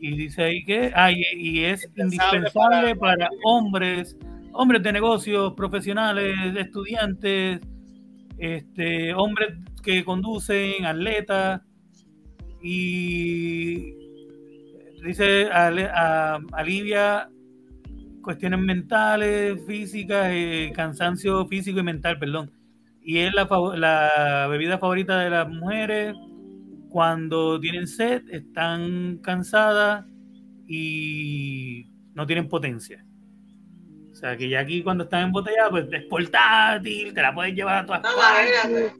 Y 0.00 0.16
dice 0.16 0.44
ahí 0.44 0.64
que 0.64 0.92
ah, 0.94 1.10
y, 1.10 1.64
es 1.64 1.88
indispensable 1.96 2.94
para 2.94 3.28
hombres, 3.44 4.16
hombres 4.52 4.82
de 4.82 4.92
negocios, 4.92 5.54
profesionales, 5.54 6.36
estudiantes, 6.56 7.60
este, 8.38 9.12
hombres 9.14 9.54
que 9.82 10.04
conducen, 10.04 10.84
atletas, 10.84 11.60
y 12.62 13.94
dice 15.04 15.48
alivia 15.50 17.28
cuestiones 18.22 18.60
mentales, 18.60 19.58
físicas, 19.66 20.28
eh, 20.30 20.70
cansancio 20.74 21.46
físico 21.46 21.80
y 21.80 21.82
mental, 21.82 22.18
perdón. 22.18 22.50
Y 23.00 23.18
es 23.18 23.32
la, 23.32 23.48
la 23.76 24.46
bebida 24.48 24.78
favorita 24.78 25.18
de 25.18 25.30
las 25.30 25.48
mujeres 25.48 26.14
cuando 26.88 27.60
tienen 27.60 27.86
sed, 27.86 28.22
están 28.30 29.18
cansadas 29.22 30.04
y 30.66 31.86
no 32.14 32.26
tienen 32.26 32.48
potencia. 32.48 33.04
O 34.10 34.14
sea, 34.14 34.36
que 34.36 34.48
ya 34.48 34.60
aquí 34.60 34.82
cuando 34.82 35.04
están 35.04 35.24
embotelladas, 35.24 35.70
pues 35.70 35.86
es 35.92 36.04
portátil, 36.04 37.14
te 37.14 37.22
la 37.22 37.34
puedes 37.34 37.54
llevar 37.54 37.84
a 37.84 37.86
todas 37.86 38.02
partes. 38.02 38.92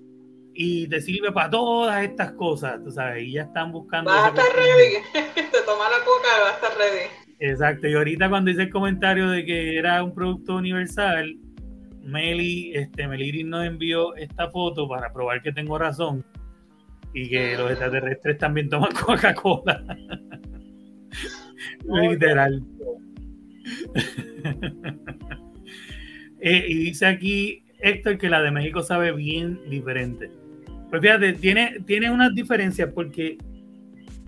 Y 0.55 0.89
te 0.89 1.01
sirve 1.01 1.32
para 1.32 1.51
todas 1.51 2.05
estas 2.05 2.32
cosas, 2.32 2.82
tú 2.82 2.91
sabes, 2.91 3.24
y 3.24 3.32
ya 3.32 3.43
están 3.43 3.72
buscando. 3.72 4.11
Va 4.11 4.26
a 4.26 4.28
estar 4.28 4.47
ready. 4.55 5.03
te 5.34 5.62
toma 5.66 5.89
la 5.89 6.05
coca 6.05 6.28
y 6.36 6.41
va 6.43 6.51
a 6.51 6.55
estar 6.55 6.70
ready. 6.78 7.09
Exacto, 7.41 7.86
y 7.86 7.95
ahorita 7.95 8.28
cuando 8.28 8.51
hice 8.51 8.62
el 8.62 8.70
comentario 8.70 9.28
de 9.30 9.45
que 9.45 9.78
era 9.78 10.03
un 10.03 10.12
producto 10.14 10.57
universal, 10.57 11.36
Meli, 12.03 12.72
este, 12.74 13.07
Meliri 13.07 13.45
nos 13.45 13.64
envió 13.66 14.14
esta 14.16 14.51
foto 14.51 14.89
para 14.89 15.12
probar 15.12 15.43
que 15.43 15.53
tengo 15.53 15.78
razón 15.78 16.24
y 17.15 17.29
que 17.29 17.57
los 17.57 17.71
extraterrestres 17.71 18.39
también 18.39 18.69
toman 18.69 18.93
Coca-Cola. 18.93 19.85
Literal. 21.85 22.63
Eh, 26.41 26.67
y 26.69 26.75
dice 26.75 27.05
aquí 27.05 27.65
Héctor 27.81 28.17
que 28.17 28.31
la 28.31 28.41
de 28.41 28.53
México 28.53 28.81
sabe 28.83 29.11
bien 29.11 29.59
diferente. 29.69 30.31
Pues 30.89 31.03
fíjate, 31.03 31.33
tiene, 31.33 31.81
tiene 31.85 32.13
unas 32.13 32.33
diferencias 32.33 32.91
porque 32.95 33.39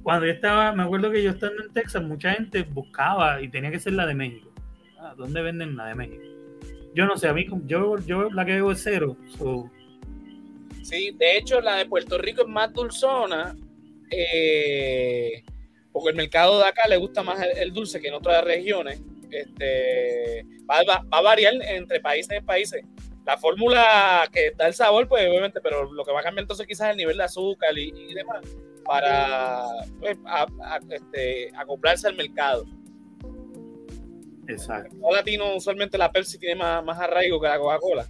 cuando 0.02 0.26
yo 0.26 0.32
estaba, 0.32 0.72
me 0.72 0.82
acuerdo 0.82 1.10
que 1.10 1.22
yo 1.22 1.30
estando 1.30 1.62
en 1.62 1.72
Texas, 1.72 2.02
mucha 2.02 2.32
gente 2.32 2.62
buscaba 2.62 3.40
y 3.40 3.48
tenía 3.48 3.70
que 3.70 3.80
ser 3.80 3.92
la 3.92 4.06
de 4.06 4.14
México. 4.14 4.52
Ah, 4.98 5.14
¿Dónde 5.16 5.42
venden 5.42 5.76
la 5.76 5.86
de 5.86 5.94
México? 5.94 6.22
Yo 6.94 7.06
no 7.06 7.16
sé, 7.16 7.28
a 7.28 7.32
mí, 7.32 7.46
yo, 7.66 7.98
yo 7.98 8.30
la 8.30 8.44
que 8.44 8.54
veo 8.54 8.72
es 8.72 8.82
cero. 8.82 9.16
Sí, 10.82 11.14
de 11.16 11.36
hecho 11.36 11.60
la 11.60 11.76
de 11.76 11.86
Puerto 11.86 12.18
Rico 12.18 12.42
es 12.42 12.48
más 12.48 12.72
dulzona, 12.72 13.56
eh, 14.10 15.42
porque 15.92 16.10
el 16.10 16.16
mercado 16.16 16.58
de 16.58 16.64
acá 16.66 16.88
le 16.88 16.96
gusta 16.96 17.22
más 17.22 17.40
el, 17.56 17.72
dulce 17.72 18.00
que 18.00 18.08
en 18.08 18.14
otras 18.14 18.44
regiones. 18.44 19.00
Este, 19.30 20.44
va, 20.68 21.04
a 21.10 21.20
variar 21.20 21.54
entre 21.62 22.00
países 22.00 22.38
y 22.38 22.44
países. 22.44 22.84
La 23.24 23.36
fórmula 23.36 24.28
que 24.32 24.52
da 24.56 24.66
el 24.66 24.74
sabor, 24.74 25.06
pues 25.06 25.28
obviamente, 25.28 25.60
pero 25.60 25.92
lo 25.92 26.04
que 26.04 26.12
va 26.12 26.20
a 26.20 26.22
cambiar 26.22 26.44
entonces 26.44 26.66
quizás 26.66 26.88
es 26.88 26.92
el 26.92 26.96
nivel 26.96 27.16
de 27.16 27.24
azúcar 27.24 27.76
y, 27.76 28.14
demás 28.14 28.40
para 28.84 29.66
pues, 30.00 30.18
este, 30.88 31.52
acoplarse 31.56 32.08
al 32.08 32.16
mercado. 32.16 32.64
Exacto. 34.48 34.96
Los 34.96 35.12
latino 35.14 35.54
usualmente 35.54 35.96
la 35.96 36.10
Pepsi 36.10 36.38
tiene 36.38 36.56
más, 36.56 36.84
más 36.84 36.98
arraigo 36.98 37.40
que 37.40 37.46
la 37.46 37.58
Coca-Cola. 37.58 38.06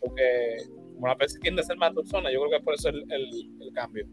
Porque 0.00 0.56
como 1.00 1.08
la 1.08 1.16
Pepsi 1.16 1.40
tiende 1.40 1.62
a 1.62 1.64
ser 1.64 1.78
más 1.78 1.94
dulzona, 1.94 2.30
yo 2.30 2.40
creo 2.40 2.50
que 2.50 2.56
es 2.56 2.62
por 2.62 2.74
eso 2.74 2.90
el, 2.90 3.04
el, 3.10 3.72
cambio. 3.72 4.06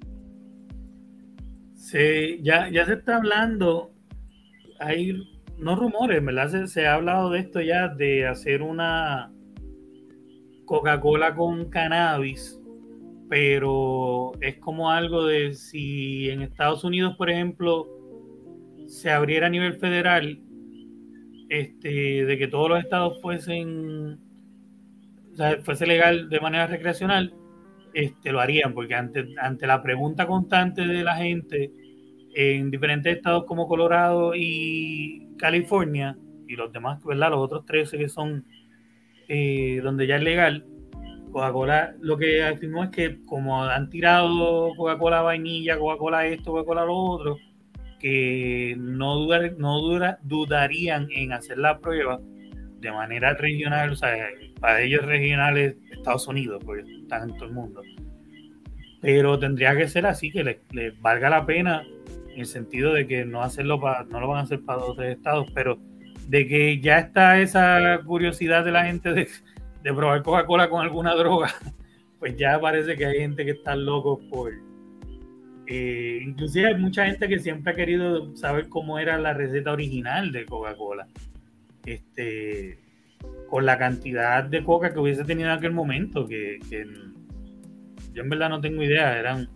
Sí, 1.74 2.40
ya, 2.42 2.70
ya 2.72 2.86
se 2.86 2.94
está 2.94 3.18
hablando, 3.18 3.92
hay 4.80 5.22
no 5.58 5.76
rumores, 5.76 6.24
¿verdad? 6.24 6.66
Se, 6.66 6.88
ha 6.88 6.94
hablado 6.94 7.30
de 7.32 7.40
esto 7.40 7.60
ya, 7.60 7.90
de 7.90 8.26
hacer 8.26 8.62
una 8.62 9.34
Coca-Cola 10.66 11.36
con 11.36 11.70
cannabis, 11.70 12.58
pero 13.30 14.32
es 14.40 14.58
como 14.60 14.90
algo 14.90 15.26
de 15.26 15.54
si 15.54 16.30
en 16.30 16.42
Estados 16.42 16.86
Unidos, 16.86 17.18
por 17.18 17.30
ejemplo, 17.30 17.86
se 18.88 19.12
abriera 19.12 19.48
a 19.48 19.50
nivel 19.50 19.74
federal 19.76 20.40
este, 21.50 22.26
de 22.26 22.38
que 22.38 22.48
todos 22.48 22.70
los 22.70 22.80
estados 22.80 23.22
fuesen, 23.22 24.20
o 25.38 25.40
sea, 25.40 25.62
fuese 25.62 25.86
legal 25.86 26.30
de 26.30 26.40
manera 26.40 26.66
recreacional, 26.66 27.32
este, 27.94 28.32
lo 28.32 28.40
harían, 28.40 28.74
porque 28.74 28.96
ante, 28.96 29.36
ante 29.40 29.68
la 29.68 29.84
pregunta 29.84 30.26
constante 30.26 30.82
de 30.88 31.04
la 31.04 31.16
gente 31.16 31.72
en 32.34 32.72
diferentes 32.72 33.16
estados 33.16 33.46
como 33.46 33.68
Colorado 33.68 34.34
y 34.36 35.28
California, 35.38 36.18
y 36.48 36.56
los 36.56 36.74
demás, 36.74 37.04
¿verdad? 37.04 37.30
Los 37.30 37.40
otros 37.40 37.68
13 37.68 38.00
que 38.00 38.10
son 38.10 38.46
eh, 39.28 39.80
donde 39.84 40.08
ya 40.08 40.16
es 40.16 40.24
legal, 40.24 40.66
Coca-Cola 41.32 41.94
lo 42.00 42.18
que 42.18 42.42
afirmó 42.42 42.86
es 42.86 42.90
que 42.90 43.24
como 43.26 43.64
han 43.64 43.92
tirado 43.92 44.74
Coca-Cola 44.76 45.22
vainilla, 45.22 45.78
Coca-Cola 45.78 46.26
esto, 46.26 46.52
Coca-Cola 46.52 46.84
lo 46.86 46.96
otro, 46.96 47.38
que 48.00 48.76
no, 48.76 49.16
dudar, 49.18 49.54
no 49.60 49.80
dudarían 50.24 51.10
en 51.12 51.34
hacer 51.34 51.60
la 51.60 51.78
prueba 51.78 52.20
de 52.80 52.92
manera 52.92 53.36
regional, 53.36 53.92
o 53.92 53.96
sea, 53.96 54.16
para 54.60 54.82
ellos 54.82 55.06
regionales 55.06 55.76
Estados 55.92 56.28
Unidos, 56.28 56.62
porque 56.66 56.84
están 57.02 57.30
en 57.30 57.36
todo 57.36 57.46
el 57.46 57.54
mundo. 57.54 57.82
Pero 59.02 59.38
tendría 59.38 59.76
que 59.76 59.88
ser 59.88 60.06
así, 60.06 60.32
que 60.32 60.44
les, 60.44 61.02
valga 61.02 61.30
la 61.30 61.46
pena, 61.46 61.84
en 62.34 62.40
el 62.40 62.46
sentido 62.46 62.94
de 62.94 63.08
que 63.08 63.26
no 63.26 63.44
hacerlo 63.44 63.80
para, 63.80 64.04
no 64.04 64.20
lo 64.20 64.28
van 64.28 64.40
a 64.40 64.42
hacer 64.44 64.62
para 64.62 64.80
otros 64.80 65.08
estados, 65.08 65.50
pero 65.54 65.80
de 66.28 66.48
que 66.48 66.80
ya 66.80 67.00
está 67.00 67.40
esa 67.40 68.02
curiosidad 68.06 68.66
de 68.66 68.72
la 68.72 68.86
gente 68.86 69.14
de, 69.14 69.28
de 69.84 69.94
probar 69.94 70.24
Coca-Cola 70.24 70.70
con 70.70 70.82
alguna 70.82 71.16
droga, 71.16 71.54
pues 72.20 72.36
ya 72.38 72.60
parece 72.60 72.96
que 72.96 73.06
hay 73.06 73.20
gente 73.20 73.46
que 73.46 73.52
está 73.52 73.76
loco 73.76 74.20
por, 74.30 74.52
eh, 75.68 76.22
inclusive 76.24 76.68
hay 76.68 76.76
mucha 76.76 77.06
gente 77.06 77.28
que 77.28 77.40
siempre 77.40 77.74
ha 77.74 77.76
querido 77.76 78.36
saber 78.38 78.70
cómo 78.70 79.00
era 79.00 79.18
la 79.18 79.34
receta 79.34 79.74
original 79.74 80.32
de 80.32 80.46
Coca-Cola. 80.46 81.08
Este, 81.86 82.80
con 83.50 83.66
la 83.66 83.78
cantidad 83.78 84.44
de 84.44 84.64
coca 84.64 84.94
que 84.94 85.00
hubiese 85.00 85.24
tenido 85.24 85.50
en 85.50 85.58
aquel 85.58 85.72
momento, 85.72 86.28
que, 86.28 86.60
yo 88.14 88.24
en 88.24 88.30
verdad 88.30 88.50
no 88.50 88.62
tengo 88.62 88.84
idea, 88.84 89.18
eran, 89.18 89.50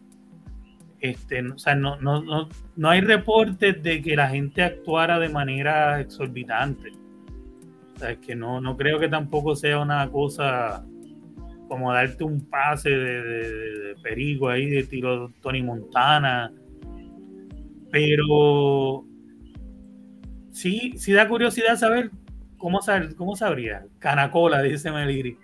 este, 0.99 1.41
o 1.47 1.57
sea, 1.57 1.75
no, 1.75 1.99
no, 1.99 2.21
no, 2.23 2.47
no 2.75 2.89
hay 2.89 3.01
reportes 3.01 3.81
de 3.81 4.01
que 4.01 4.15
la 4.15 4.29
gente 4.29 4.63
actuara 4.63 5.19
de 5.19 5.29
manera 5.29 5.99
exorbitante. 5.99 6.91
O 7.95 7.99
sea, 7.99 8.11
es 8.11 8.19
que 8.19 8.35
no, 8.35 8.61
no 8.61 8.77
creo 8.77 8.99
que 8.99 9.07
tampoco 9.07 9.55
sea 9.55 9.79
una 9.79 10.09
cosa 10.09 10.85
como 11.71 11.93
darte 11.93 12.25
un 12.25 12.41
pase 12.49 12.89
de, 12.89 13.95
perigo 14.03 14.49
ahí, 14.49 14.69
de 14.69 14.83
tiro 14.83 15.31
Tony 15.41 15.63
Montana. 15.63 16.51
Pero 17.89 19.05
sí, 20.51 20.93
sí 20.97 21.13
da 21.13 21.29
curiosidad 21.29 21.77
saber 21.77 22.11
cómo, 22.61 22.79
cómo 23.17 23.35
sabría. 23.35 23.85
Canacola, 23.99 24.61
dice 24.61 24.91
Meliri. 24.91 25.37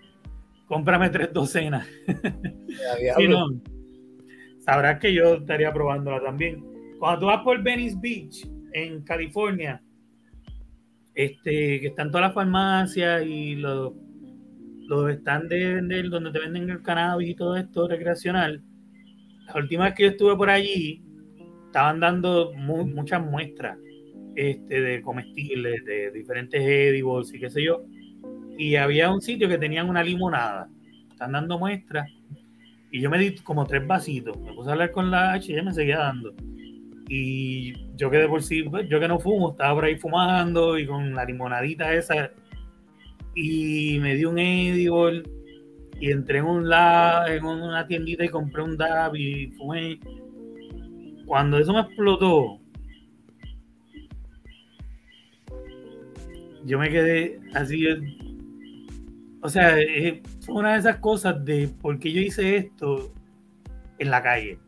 Cómprame 0.67 1.09
tres 1.09 1.33
docenas. 1.33 1.87
si 3.17 3.27
no, 3.27 3.61
sabrás 4.59 4.99
que 4.99 5.13
yo 5.13 5.35
estaría 5.35 5.73
probándola 5.73 6.21
también. 6.21 6.63
Cuando 6.99 7.19
tú 7.19 7.25
vas 7.27 7.41
por 7.43 7.61
Venice 7.61 7.97
Beach, 7.99 8.47
en 8.73 9.01
California, 9.01 9.81
este, 11.13 11.79
que 11.79 11.87
están 11.87 12.11
todas 12.11 12.27
las 12.27 12.33
farmacias 12.35 13.25
y 13.25 13.55
los 13.55 13.93
los 14.87 15.09
están 15.09 15.49
de 15.49 15.73
vender, 15.75 16.09
donde 16.09 16.31
te 16.31 16.39
venden 16.39 16.69
el 16.69 16.81
cannabis 16.81 17.31
y 17.31 17.35
todo 17.35 17.57
esto 17.57 17.89
recreacional, 17.89 18.63
la 19.45 19.55
última 19.57 19.83
vez 19.83 19.95
que 19.95 20.03
yo 20.03 20.09
estuve 20.09 20.37
por 20.37 20.49
allí, 20.49 21.03
estaban 21.65 21.99
dando 21.99 22.53
muchas 22.53 23.21
muestras 23.21 23.77
este, 24.37 24.81
de 24.81 25.01
comestibles, 25.01 25.83
de 25.83 26.11
diferentes 26.11 26.61
edibles 26.61 27.33
y 27.33 27.39
qué 27.39 27.49
sé 27.49 27.63
yo. 27.63 27.83
Y 28.55 28.75
había 28.75 29.11
un 29.11 29.19
sitio 29.19 29.49
que 29.49 29.57
tenían 29.57 29.89
una 29.89 30.03
limonada. 30.03 30.69
Están 31.09 31.31
dando 31.31 31.57
muestras. 31.57 32.07
Y 32.91 33.01
yo 33.01 33.09
me 33.09 33.17
di 33.17 33.35
como 33.37 33.65
tres 33.65 33.85
vasitos. 33.85 34.39
Me 34.39 34.53
puse 34.53 34.69
a 34.69 34.73
hablar 34.73 34.91
con 34.91 35.09
la 35.09 35.33
H 35.33 35.51
y 35.51 35.55
ella 35.55 35.63
me 35.63 35.73
seguía 35.73 35.97
dando. 35.97 36.35
Y 37.09 37.73
yo 37.95 38.11
quedé 38.11 38.27
por 38.27 38.43
sí, 38.43 38.63
pues, 38.63 38.87
yo 38.87 38.99
que 38.99 39.07
no 39.07 39.19
fumo, 39.19 39.51
estaba 39.51 39.73
por 39.73 39.85
ahí 39.85 39.97
fumando 39.97 40.77
y 40.77 40.85
con 40.85 41.15
la 41.15 41.25
limonadita 41.25 41.93
esa 41.93 42.31
y 43.33 43.97
me 44.01 44.15
di 44.15 44.25
un 44.25 44.39
edible 44.39 45.23
y 45.99 46.11
entré 46.11 46.39
en, 46.39 46.45
un 46.45 46.69
la, 46.69 47.25
en 47.27 47.43
una 47.45 47.87
tiendita 47.87 48.25
y 48.25 48.29
compré 48.29 48.61
un 48.61 48.77
DAB 48.77 49.15
y 49.15 49.47
fumé. 49.51 49.99
Cuando 51.25 51.57
eso 51.57 51.73
me 51.73 51.81
explotó, 51.81 52.59
yo 56.67 56.77
me 56.79 56.89
quedé 56.89 57.39
así. 57.53 57.85
O 59.41 59.49
sea, 59.49 59.75
fue 60.41 60.55
una 60.55 60.73
de 60.73 60.79
esas 60.79 60.97
cosas 60.97 61.43
de 61.43 61.67
por 61.81 61.97
qué 61.99 62.11
yo 62.11 62.21
hice 62.21 62.57
esto 62.57 63.13
en 63.97 64.11
la 64.11 64.21
calle. 64.21 64.59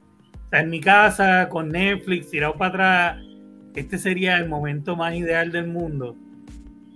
O 0.48 0.50
sea, 0.50 0.62
en 0.62 0.70
mi 0.70 0.82
casa, 0.82 1.50
con 1.50 1.70
Netflix, 1.70 2.30
tirado 2.30 2.56
para 2.56 2.70
atrás, 2.70 3.24
este 3.76 3.98
sería 3.98 4.38
el 4.38 4.50
momento 4.50 4.96
más 4.96 5.14
ideal 5.14 5.52
del 5.52 5.68
mundo 5.68 6.16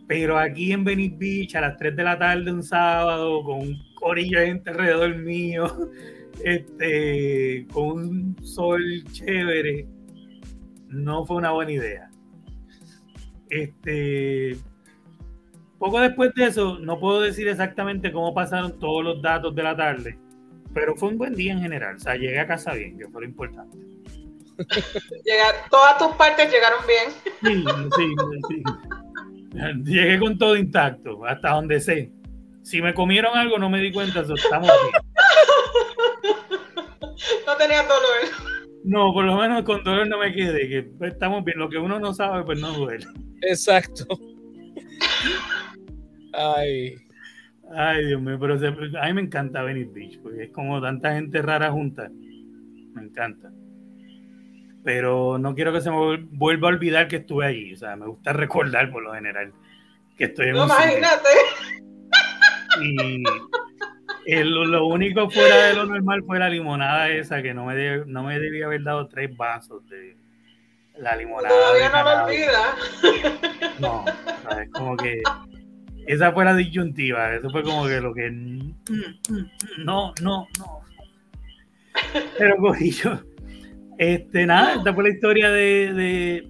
pero 0.08 0.38
aquí 0.38 0.72
en 0.72 0.84
Venice 0.84 1.16
Beach 1.18 1.56
a 1.56 1.62
las 1.62 1.78
3 1.78 1.96
de 1.96 2.04
la 2.04 2.18
tarde 2.20 2.52
un 2.52 2.64
sábado, 2.64 3.44
con 3.44 3.62
un 3.62 3.78
corillo 3.96 4.40
de 4.40 4.48
gente 4.48 4.70
alrededor 4.70 5.16
mío, 5.18 5.66
este, 6.44 7.66
con 7.72 8.08
un 8.08 8.38
sol 8.44 8.82
chévere, 9.12 9.88
no 10.90 11.26
fue 11.26 11.38
una 11.38 11.52
buena 11.52 11.72
idea. 11.72 12.10
Este, 13.50 14.58
poco 15.84 16.00
después 16.00 16.34
de 16.34 16.46
eso, 16.46 16.80
no 16.80 16.98
puedo 16.98 17.20
decir 17.20 17.46
exactamente 17.50 18.14
cómo 18.14 18.34
pasaron 18.34 18.80
todos 18.80 19.04
los 19.04 19.22
datos 19.22 19.54
de 19.54 19.64
la 19.64 19.76
tarde, 19.76 20.18
pero 20.74 20.96
fue 20.96 21.10
un 21.10 21.18
buen 21.18 21.36
día 21.36 21.52
en 21.52 21.60
general. 21.60 21.98
O 21.98 22.00
sea, 22.00 22.16
llegué 22.16 22.40
a 22.40 22.48
casa 22.48 22.74
bien, 22.74 22.98
que 22.98 23.06
fue 23.10 23.20
lo 23.20 23.28
importante. 23.28 23.78
todas 25.70 25.98
tus 25.98 26.16
partes 26.16 26.50
llegaron 26.50 26.80
bien. 26.88 27.12
Sí, 27.42 27.66
sí, 27.98 28.16
sí. 28.48 28.64
Llegué 29.84 30.20
con 30.20 30.38
todo 30.38 30.56
intacto, 30.56 31.26
hasta 31.26 31.50
donde 31.50 31.82
sé. 31.82 32.14
Si 32.62 32.82
me 32.82 32.94
comieron 32.94 33.38
algo, 33.38 33.58
no 33.58 33.70
me 33.70 33.82
di 33.82 33.92
cuenta, 33.92 34.22
estamos 34.22 34.72
bien. 34.84 35.04
No 37.46 37.56
tenía 37.58 37.84
dolor. 37.84 38.54
No, 38.84 39.14
por 39.14 39.24
lo 39.26 39.36
menos 39.36 39.64
con 39.64 39.84
dolor 39.84 40.08
no 40.08 40.18
me 40.18 40.34
quedé, 40.34 40.68
que 40.68 41.08
estamos 41.08 41.44
bien. 41.44 41.60
Lo 41.60 41.70
que 41.70 41.78
uno 41.78 42.00
no 42.00 42.14
sabe, 42.14 42.44
pues 42.44 42.60
no 42.60 42.72
duele. 42.72 43.06
Exacto. 43.42 44.06
Ay. 46.34 46.96
Ay, 47.76 48.06
Dios 48.06 48.22
mío, 48.22 48.38
pero 48.40 48.56
a 48.56 49.06
mí 49.08 49.14
me 49.14 49.22
encanta 49.22 49.64
Venice 49.64 49.92
Beach, 49.94 50.20
porque 50.22 50.44
es 50.44 50.52
como 50.52 50.82
tanta 50.82 51.14
gente 51.14 51.42
rara 51.42 51.72
junta. 51.72 52.10
Me 52.94 53.04
encanta 53.04 53.52
pero 54.84 55.38
no 55.38 55.56
quiero 55.56 55.72
que 55.72 55.82
se 55.82 55.90
me 55.90 56.18
vuelva 56.32 56.68
a 56.68 56.72
olvidar 56.72 57.08
que 57.08 57.18
estuve 57.18 57.46
allí. 57.46 57.74
O 57.74 57.78
sea, 57.78 57.96
me 57.96 58.08
gusta 58.08 58.34
recordar 58.34 58.92
por 58.92 59.04
lo 59.04 59.14
general 59.14 59.54
que 60.18 60.26
estoy 60.26 60.50
en 60.50 60.54
no, 60.54 60.66
imagínate. 60.66 61.30
Y 64.26 64.44
lo 64.44 64.86
único 64.88 65.30
fuera 65.30 65.68
de 65.68 65.74
lo 65.74 65.86
normal 65.86 66.24
fue 66.26 66.40
la 66.40 66.50
limonada 66.50 67.10
esa, 67.10 67.42
que 67.42 67.54
no 67.54 67.66
me, 67.66 68.06
no 68.06 68.24
me 68.24 68.40
debía 68.40 68.66
haber 68.66 68.84
dado 68.84 69.08
tres 69.08 69.36
vasos 69.36 69.88
de 69.90 70.18
la 70.98 71.16
limonada. 71.16 71.50
Todavía 71.50 71.90
no 71.90 72.04
lo 72.04 72.24
olvida. 72.24 72.76
No, 73.80 74.06
es 74.62 74.70
como 74.72 74.96
que 74.96 75.22
esa 76.08 76.32
fue 76.32 76.46
la 76.46 76.56
disyuntiva. 76.56 77.36
Eso 77.36 77.50
fue 77.50 77.64
como 77.64 77.86
que 77.86 78.02
lo 78.02 78.14
que. 78.14 78.30
No, 79.80 80.14
no, 80.22 80.48
no. 80.58 80.82
Pero 82.38 82.58
Corillo, 82.58 83.24
este, 83.98 84.46
nada, 84.46 84.76
esta 84.76 84.94
fue 84.94 85.04
la 85.04 85.10
historia 85.10 85.52
de, 85.52 85.94
de 85.94 86.48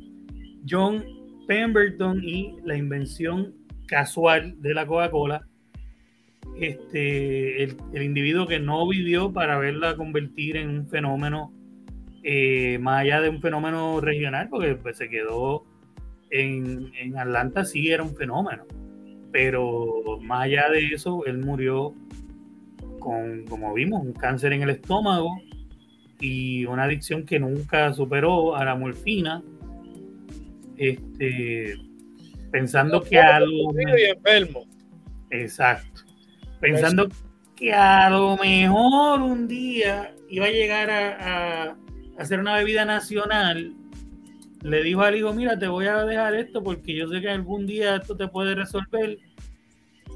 John 0.68 1.04
Pemberton 1.48 2.24
y 2.24 2.56
la 2.64 2.76
invención 2.76 3.54
casual 3.88 4.62
de 4.62 4.74
la 4.74 4.86
Coca-Cola. 4.86 5.46
Este, 6.60 7.64
el, 7.64 7.78
individuo 7.94 8.48
que 8.48 8.60
no 8.60 8.88
vivió 8.88 9.34
para 9.34 9.58
verla 9.58 9.96
convertir 9.96 10.58
en 10.58 10.70
un 10.70 10.88
fenómeno 10.88 11.52
eh, 12.22 12.78
más 12.80 13.02
allá 13.02 13.22
de 13.22 13.30
un 13.30 13.42
fenómeno 13.42 14.00
regional, 14.00 14.50
porque 14.50 14.76
pues, 14.76 14.98
se 14.98 15.10
quedó 15.10 15.66
en, 16.30 16.92
en, 16.96 17.18
Atlanta, 17.18 17.66
sí 17.66 17.90
era 17.90 18.04
un 18.04 18.16
fenómeno, 18.16 18.66
pero 19.34 20.20
más 20.22 20.44
allá 20.44 20.70
de 20.70 20.86
eso, 20.94 21.26
él 21.26 21.40
murió 21.40 21.94
con, 23.00 23.44
como 23.50 23.74
vimos, 23.74 24.04
un 24.04 24.14
cáncer 24.14 24.54
en 24.54 24.62
el 24.62 24.70
estómago 24.70 25.42
y 26.22 26.66
una 26.66 26.84
adicción 26.84 27.26
que 27.26 27.40
nunca 27.40 27.92
superó 27.94 28.56
a 28.56 28.64
la 28.64 28.76
morfina. 28.76 29.44
Este, 30.78 31.76
pensando 32.52 33.02
que 33.02 33.20
algo. 33.20 33.74
enfermo. 33.78 34.66
Exacto. 35.32 36.04
Pensando 36.62 37.10
que 37.56 37.74
a 37.74 38.10
lo 38.12 38.38
mejor 38.38 39.22
un 39.22 39.48
día 39.48 40.14
iba 40.30 40.46
a 40.46 40.52
llegar 40.52 40.90
a, 40.92 41.76
hacer 42.18 42.40
una 42.40 42.56
bebida 42.56 42.86
nacional, 42.86 43.74
le 44.64 44.82
dijo 44.82 45.02
al 45.02 45.16
hijo, 45.16 45.34
mira, 45.34 45.60
te 45.60 45.68
voy 45.68 45.86
a 45.88 46.06
dejar 46.06 46.36
esto 46.36 46.64
porque 46.64 46.96
yo 46.96 47.08
sé 47.10 47.20
que 47.20 47.30
algún 47.30 47.68
día 47.68 47.98
esto 47.98 48.16
te 48.16 48.28
puede 48.28 48.56
resolver. 48.56 49.18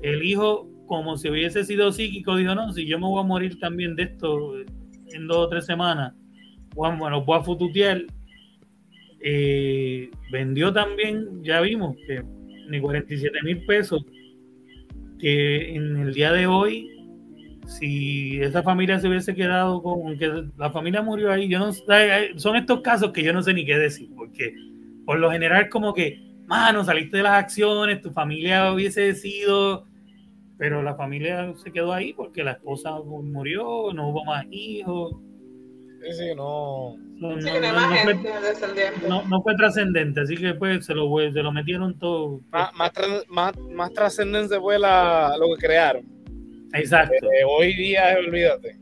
El 0.02 0.24
hijo, 0.24 0.70
como 0.88 1.18
si 1.18 1.30
hubiese 1.30 1.66
sido 1.66 1.92
psíquico, 1.92 2.36
dijo, 2.38 2.56
no, 2.56 2.72
si 2.72 2.86
yo 2.86 2.98
me 2.98 3.08
voy 3.08 3.20
a 3.20 3.28
morir 3.28 3.60
también 3.60 3.96
de 3.96 4.04
esto 4.04 4.56
en 5.10 5.28
dos 5.28 5.38
o 5.38 5.50
tres 5.50 5.66
semanas, 5.66 6.14
bueno, 6.76 7.24
voy 7.24 7.40
a 7.40 7.44
fututear. 7.44 8.04
Eh, 9.20 10.10
vendió 10.32 10.72
también, 10.72 11.44
ya 11.44 11.60
vimos, 11.62 11.98
que 12.08 12.24
ni 12.70 12.80
47 12.80 13.40
mil 13.44 13.66
pesos, 13.66 14.06
que 15.20 15.76
en 15.76 15.98
el 15.98 16.14
día 16.14 16.32
de 16.32 16.48
hoy 16.48 16.97
si 17.68 18.42
esa 18.42 18.64
familia 18.64 19.00
se 19.00 19.08
hubiese 19.08 19.36
quedado 19.36 19.84
con 19.84 20.18
que 20.18 20.46
la 20.58 20.72
familia 20.72 21.02
murió 21.02 21.32
ahí, 21.32 21.50
yo 21.50 21.60
no 21.60 21.72
son 21.74 22.56
estos 22.56 22.82
casos 22.82 23.12
que 23.12 23.24
yo 23.24 23.34
no 23.34 23.44
sé 23.44 23.54
ni 23.54 23.66
qué 23.66 23.78
decir, 23.78 24.10
porque 24.16 24.56
por 25.06 25.20
lo 25.20 25.30
general 25.30 25.70
como 25.70 25.94
que, 25.94 26.20
mano, 26.48 26.84
saliste 26.84 27.18
de 27.18 27.24
las 27.24 27.34
acciones, 27.34 28.02
tu 28.02 28.12
familia 28.12 28.72
hubiese 28.72 29.14
sido, 29.16 29.86
pero 30.58 30.82
la 30.82 30.96
familia 30.96 31.54
se 31.58 31.72
quedó 31.72 31.94
ahí 31.94 32.14
porque 32.14 32.44
la 32.44 32.54
esposa 32.54 32.98
murió, 33.06 33.94
no 33.94 34.10
hubo 34.10 34.24
más 34.24 34.46
hijos. 34.50 35.16
Sí, 36.02 36.14
sí, 36.14 36.36
no. 36.36 36.96
No, 37.20 37.36
no, 39.28 39.42
fue, 39.42 39.56
trascendente, 39.56 40.22
así 40.22 40.38
que 40.38 40.54
pues 40.54 40.86
se 40.86 40.94
lo, 40.94 41.10
se 41.18 41.42
lo 41.42 41.52
metieron 41.52 41.98
todo. 41.98 42.42
Más, 42.52 42.72
más, 43.28 43.54
más, 43.72 43.92
trascendente 43.92 44.60
fue 44.60 44.78
la, 44.78 45.36
lo 45.40 45.56
que 45.56 45.66
crearon. 45.66 46.17
Exacto. 46.74 47.32
Eh, 47.32 47.44
hoy 47.48 47.76
día, 47.76 48.16
olvídate. 48.18 48.78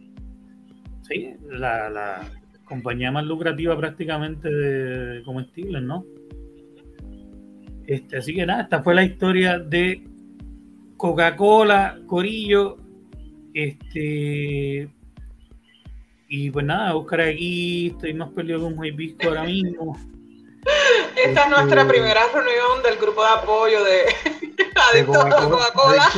Sí, 1.07 1.35
la, 1.49 2.21
compañía 2.65 3.11
más 3.11 3.25
lucrativa 3.25 3.77
prácticamente 3.77 4.49
de 4.49 5.23
comestibles, 5.23 5.83
¿no? 5.83 6.03
Este, 7.85 8.17
así 8.17 8.33
que 8.33 8.43
nada, 8.45 8.63
esta 8.63 8.81
fue 8.81 8.95
la 8.95 9.03
historia 9.03 9.59
de 9.59 10.03
Coca-Cola, 10.97 11.99
Corillo. 12.07 12.77
Este. 13.53 14.89
Y 16.27 16.49
pues 16.49 16.65
nada, 16.65 16.93
buscar 16.93 17.21
aquí, 17.21 17.87
estoy 17.87 18.15
más 18.15 18.29
perdido 18.29 18.61
con 18.61 18.77
un 18.77 18.95
Visco 18.95 19.27
ahora 19.27 19.43
mismo. 19.43 19.95
Esta 21.23 21.43
es 21.43 21.49
nuestra 21.49 21.81
este, 21.81 21.93
primera 21.93 22.21
reunión 22.33 22.83
del 22.83 22.97
grupo 22.97 23.21
de 23.21 23.29
apoyo 23.29 23.83
de, 23.83 24.05
de 24.97 25.05
Coca-Cola. 25.05 26.11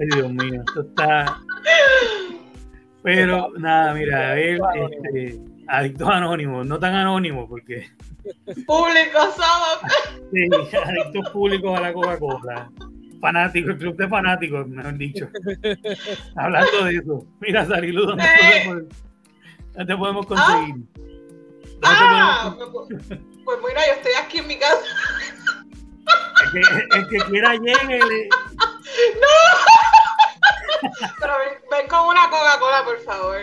Ay, 0.00 0.06
Dios 0.14 0.32
mío, 0.32 0.62
esto 0.66 0.80
está. 0.82 1.40
Pero 3.02 3.50
nada, 3.58 3.94
mira, 3.94 4.30
a 4.30 4.34
ver, 4.34 4.60
este, 4.74 5.40
adictos 5.68 6.08
anónimos, 6.08 6.66
no 6.66 6.78
tan 6.78 6.94
anónimos 6.94 7.48
porque. 7.48 7.86
Públicos 8.66 9.34
somos. 9.36 9.92
Sí, 10.32 10.48
adictos 10.76 11.30
públicos 11.30 11.78
a 11.78 11.82
la 11.82 11.92
Coca-Cola. 11.92 12.70
Fanáticos, 13.20 13.70
el 13.72 13.78
club 13.78 13.96
de 13.96 14.08
fanáticos, 14.08 14.66
mejor 14.68 14.98
dicho. 14.98 15.28
Hablando 16.36 16.84
de 16.84 16.96
eso. 16.96 17.26
Mira, 17.40 17.64
Sarilu, 17.66 18.06
¿dónde, 18.06 18.24
podemos, 18.64 18.84
¿dónde 19.74 19.96
podemos 19.96 20.26
conseguir? 20.26 20.74
Ah, 21.82 22.54
pues 22.56 23.58
mira, 23.66 23.86
yo 23.86 23.92
estoy 23.94 24.12
aquí 24.22 24.38
en 24.38 24.46
mi 24.46 24.58
casa. 24.58 24.78
El 26.44 26.50
que, 26.52 26.96
el 26.98 27.08
que 27.08 27.18
quiera 27.30 27.54
llegue. 27.54 28.28
¡No! 29.20 29.73
Pero 31.20 31.34
ven, 31.70 31.88
con 31.88 32.06
una 32.06 32.30
Coca-Cola, 32.30 32.84
por 32.84 33.00
favor. 33.00 33.42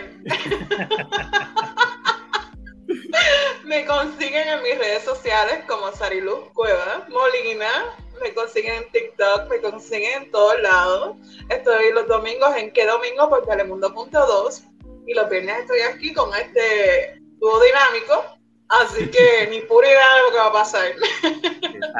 Me 3.64 3.84
consiguen 3.84 4.48
en 4.48 4.62
mis 4.62 4.78
redes 4.78 5.04
sociales 5.04 5.64
como 5.68 5.92
Sariluz 5.92 6.50
Cueva 6.54 7.06
Molina. 7.08 7.96
Me 8.22 8.32
consiguen 8.34 8.74
en 8.74 8.90
TikTok, 8.90 9.48
me 9.48 9.60
consiguen 9.60 10.22
en 10.22 10.30
todos 10.30 10.60
lados. 10.60 11.16
Estoy 11.48 11.92
los 11.92 12.06
domingos 12.06 12.56
en 12.56 12.72
qué 12.72 12.86
domingo 12.86 13.28
por 13.28 13.44
Telemundo.2 13.46 14.62
y 15.06 15.14
los 15.14 15.28
viernes 15.28 15.60
estoy 15.60 15.80
aquí 15.80 16.12
con 16.12 16.34
este 16.34 17.20
dúo 17.38 17.60
dinámico. 17.60 18.38
Así 18.68 19.10
que 19.10 19.48
ni 19.50 19.60
pura 19.62 19.86
idea 19.86 20.14
de 20.14 20.22
lo 20.22 20.30
que 20.30 20.36
va 20.36 20.46
a 20.46 20.52
pasar. 20.52 20.92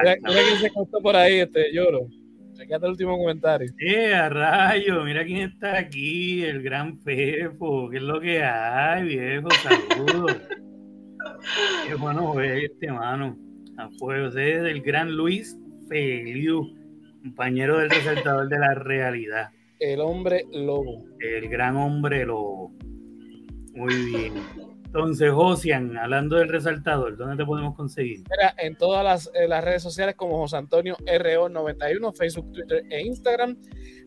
Mira, 0.02 0.16
quién 0.24 0.59
se 0.59 0.73
cortó 0.73 1.01
por 1.02 1.16
ahí, 1.16 1.40
este 1.40 1.73
lloro. 1.73 2.06
Chequete 2.62 2.86
el 2.86 2.93
último 2.93 3.18
comentario. 3.18 3.72
Eh, 3.80 4.14
a 4.14 4.28
rayo, 4.28 5.02
mira 5.02 5.24
quién 5.24 5.51
está 5.51 5.78
aquí, 5.78 6.44
el 6.44 6.62
gran 6.62 6.97
Pepo. 6.98 7.90
¿Qué 7.90 7.97
es 7.97 8.02
lo 8.05 8.20
que 8.20 8.40
hay, 8.40 9.05
viejo? 9.05 9.48
Saludos. 9.51 10.36
Qué 11.89 11.94
bueno 11.97 12.34
ver 12.34 12.59
este 12.59 12.93
mano. 12.93 13.36
A 13.78 13.89
fuego. 13.98 14.28
Usted 14.28 14.64
es 14.64 14.72
el 14.72 14.82
gran 14.82 15.10
Luis 15.10 15.59
Feliu, 15.89 16.72
compañero 17.22 17.78
del 17.78 17.90
resaltador 17.90 18.48
de 18.48 18.59
la 18.60 18.74
realidad. 18.74 19.48
El 19.80 20.01
hombre 20.01 20.44
lobo. 20.52 21.05
El 21.18 21.48
gran 21.48 21.76
hombre 21.76 22.24
lobo. 22.24 22.72
Muy 23.74 24.05
bien. 24.05 24.34
Entonces, 24.94 25.32
Josian, 25.32 25.97
hablando 25.97 26.36
del 26.36 26.51
resaltador, 26.51 27.16
¿dónde 27.16 27.43
te 27.43 27.47
podemos 27.47 27.74
conseguir? 27.74 28.24
Mira, 28.31 28.55
en 28.59 28.77
todas 28.77 29.02
las, 29.02 29.31
eh, 29.35 29.47
redes 29.62 29.82
sociales 29.82 30.16
como 30.16 30.36
José 30.36 30.59
Antonio 30.59 30.98
RO91, 31.06 32.14
Facebook, 32.14 32.52
Twitter 32.52 32.85
e 32.90 33.01
Instagram. 33.01 33.56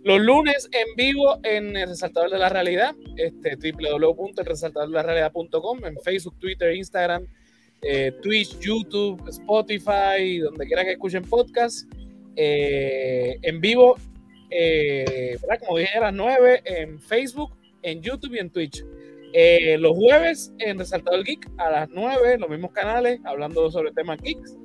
Los 0.03 0.22
lunes 0.22 0.70
en 0.72 0.86
vivo 0.95 1.40
en 1.41 1.76
el 1.76 1.90
Resaltador 1.90 2.30
de 2.30 2.38
la 2.38 2.49
Realidad, 2.49 2.94
este, 3.18 3.56
www.elresaltadordelarrealidad.com, 3.56 5.86
en 5.86 5.98
Facebook, 6.03 6.38
Twitter, 6.38 6.76
Instagram, 6.76 7.26
eh, 7.82 8.12
Twitch, 8.22 8.60
YouTube, 8.60 9.28
Spotify, 9.28 10.38
donde 10.38 10.68
quiera 10.68 10.84
que 10.84 10.91
escuchen 10.91 11.24
podcast. 11.24 11.91
Eh, 12.36 13.40
en 13.41 13.60
vivo, 13.60 13.95
como 15.66 15.80
dije 15.80 15.98
a 15.98 16.02
las 16.02 16.14
9, 16.14 16.62
en 16.64 16.99
Facebook, 16.99 17.56
en 17.82 18.03
YouTube 18.03 18.36
y 18.36 18.38
en 18.38 18.52
Twitch. 18.52 18.86
Eh, 19.38 19.78
los 19.78 19.98
jueves 19.98 20.53
en 20.60 20.80
Resaltado 20.80 21.18
el 21.18 21.26
Geek 21.26 21.52
a 21.57 21.70
las 21.70 21.90
9, 21.90 22.38
los 22.40 22.49
mismos 22.49 22.72
canales, 22.72 23.20
hablando 23.26 23.70
sobre 23.70 23.91
temas 23.91 24.18
geeks. 24.22 24.56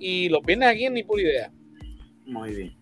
Y 0.00 0.30
los 0.30 0.40
viernes 0.40 0.70
aquí 0.70 0.86
en 0.86 0.94
Ni 0.94 1.02
Pura 1.02 1.22
Idea. 1.22 1.52
Muy 2.24 2.54
bien. 2.54 2.74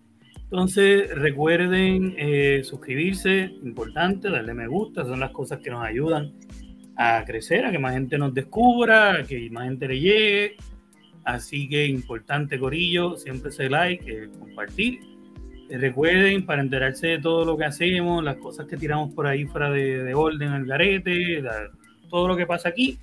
Entonces, 0.43 1.13
recuerden 1.13 2.15
eh, 2.17 2.61
suscribirse, 2.63 3.51
importante, 3.61 4.29
darle 4.29 4.53
me 4.53 4.67
gusta, 4.67 5.03
son 5.03 5.19
las 5.19 5.31
cosas 5.31 5.59
que 5.59 5.69
nos 5.69 5.83
ayudan 5.83 6.33
a 6.95 7.25
crecer, 7.25 7.65
a 7.65 7.71
que 7.71 7.79
más 7.79 7.93
gente 7.93 8.17
nos 8.17 8.33
descubra, 8.33 9.15
a 9.15 9.23
que 9.23 9.49
más 9.49 9.65
gente 9.65 9.89
le 9.89 9.99
llegue. 9.99 10.55
Así 11.25 11.67
que 11.67 11.85
importante, 11.85 12.57
Corillo, 12.57 13.17
siempre 13.17 13.49
ese 13.49 13.69
like, 13.69 14.09
eh, 14.09 14.29
compartir 14.39 15.01
recuerden, 15.69 16.45
para 16.45 16.61
enterarse 16.61 17.07
de 17.07 17.19
todo 17.19 17.45
lo 17.45 17.57
que 17.57 17.65
hacemos, 17.65 18.23
las 18.23 18.37
cosas 18.37 18.67
que 18.67 18.77
tiramos 18.77 19.13
por 19.13 19.27
ahí 19.27 19.45
fuera 19.45 19.71
de, 19.71 20.13
orden, 20.13 20.53
el 20.53 20.65
garete, 20.65 21.43
todo 22.09 22.27
lo 22.27 22.37
que 22.37 22.45
pasa 22.45 22.69
aquí. 22.69 22.97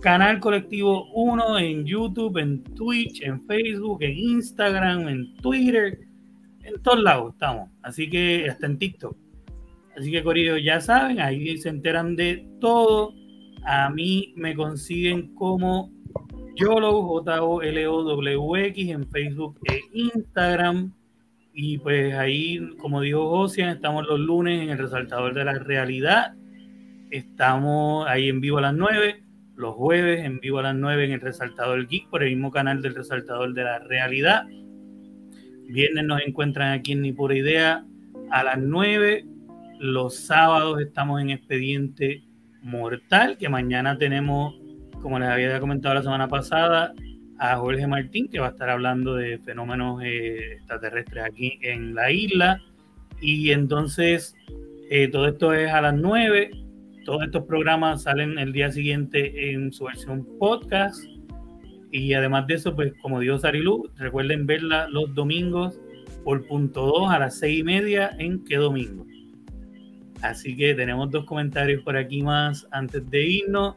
Canal 0.00 0.40
Colectivo 0.40 1.10
1 1.12 1.58
en 1.58 1.84
YouTube, 1.84 2.38
en 2.38 2.62
Twitch, 2.62 3.22
en 3.22 3.46
Facebook, 3.46 4.02
en 4.02 4.18
Instagram, 4.18 5.08
en 5.08 5.36
Twitter, 5.36 6.00
en 6.64 6.82
todos 6.82 7.02
lados 7.02 7.34
estamos. 7.34 7.70
Así 7.82 8.10
que 8.10 8.48
hasta 8.48 8.66
en 8.66 8.78
TikTok. 8.78 9.16
Así 9.96 10.10
que, 10.10 10.22
Corillo, 10.22 10.56
ya 10.56 10.80
saben, 10.80 11.20
ahí 11.20 11.56
se 11.58 11.68
enteran 11.68 12.16
de 12.16 12.48
todo. 12.60 13.14
A 13.64 13.90
mí 13.90 14.32
me 14.36 14.54
consiguen 14.54 15.34
como 15.34 15.92
YOLO, 16.56 17.02
J-O-L-O-W-X 17.02 18.90
en 18.90 19.08
Facebook 19.08 19.58
e 19.64 19.80
Instagram. 19.92 20.92
Y 21.54 21.78
pues 21.78 22.14
ahí, 22.14 22.60
como 22.78 23.00
dijo 23.00 23.28
Josian, 23.28 23.68
estamos 23.70 24.06
los 24.06 24.18
lunes 24.18 24.62
en 24.62 24.70
el 24.70 24.78
resaltador 24.78 25.34
de 25.34 25.44
la 25.44 25.58
realidad. 25.58 26.34
estamos 27.10 28.06
ahí 28.08 28.30
en 28.30 28.40
vivo 28.40 28.56
a 28.56 28.62
las 28.62 28.74
9, 28.74 29.22
los 29.54 29.74
jueves 29.74 30.24
en 30.24 30.40
vivo 30.40 30.60
a 30.60 30.62
las 30.62 30.74
9 30.74 31.04
en 31.04 31.12
el 31.12 31.20
Resaltador 31.20 31.86
Geek, 31.86 32.08
por 32.08 32.22
el 32.22 32.30
mismo 32.30 32.50
canal 32.50 32.80
del 32.80 32.94
Resaltador 32.94 33.52
de 33.52 33.64
la 33.64 33.80
Realidad. 33.80 34.46
Viernes 35.68 36.04
nos 36.04 36.22
encuentran 36.22 36.72
aquí 36.72 36.92
en 36.92 37.02
Ni 37.02 37.12
Pura 37.12 37.36
Idea 37.36 37.84
a 38.30 38.44
las 38.44 38.58
9. 38.58 39.26
Los 39.78 40.16
sábados 40.16 40.80
estamos 40.80 41.20
en 41.20 41.30
Expediente 41.30 42.24
Mortal, 42.62 43.36
que 43.36 43.50
mañana 43.50 43.98
tenemos, 43.98 44.54
como 45.02 45.18
les 45.18 45.28
había 45.28 45.60
comentado 45.60 45.96
la 45.96 46.02
semana 46.02 46.28
pasada, 46.28 46.94
a 47.42 47.56
Jorge 47.56 47.88
Martín, 47.88 48.28
que 48.28 48.38
va 48.38 48.46
a 48.46 48.50
estar 48.50 48.70
hablando 48.70 49.16
de 49.16 49.36
fenómenos 49.38 50.00
eh, 50.04 50.52
extraterrestres 50.52 51.24
aquí 51.24 51.58
en 51.62 51.92
la 51.92 52.12
isla. 52.12 52.62
Y 53.20 53.50
entonces, 53.50 54.36
eh, 54.88 55.08
todo 55.08 55.26
esto 55.26 55.52
es 55.52 55.72
a 55.72 55.80
las 55.80 55.94
9. 55.94 56.52
Todos 57.04 57.24
estos 57.24 57.44
programas 57.46 58.04
salen 58.04 58.38
el 58.38 58.52
día 58.52 58.70
siguiente 58.70 59.50
en 59.50 59.72
su 59.72 59.86
versión 59.86 60.24
podcast. 60.38 61.02
Y 61.90 62.14
además 62.14 62.46
de 62.46 62.54
eso, 62.54 62.76
pues 62.76 62.92
como 63.02 63.18
dijo 63.18 63.36
Sarilu, 63.38 63.90
recuerden 63.96 64.46
verla 64.46 64.86
los 64.88 65.12
domingos 65.12 65.80
por 66.22 66.46
punto 66.46 66.86
2 66.86 67.10
a 67.10 67.18
las 67.18 67.40
6 67.40 67.58
y 67.58 67.64
media 67.64 68.14
en 68.20 68.44
qué 68.44 68.54
domingo. 68.54 69.04
Así 70.20 70.56
que 70.56 70.76
tenemos 70.76 71.10
dos 71.10 71.24
comentarios 71.24 71.82
por 71.82 71.96
aquí 71.96 72.22
más 72.22 72.68
antes 72.70 73.10
de 73.10 73.26
irnos. 73.26 73.74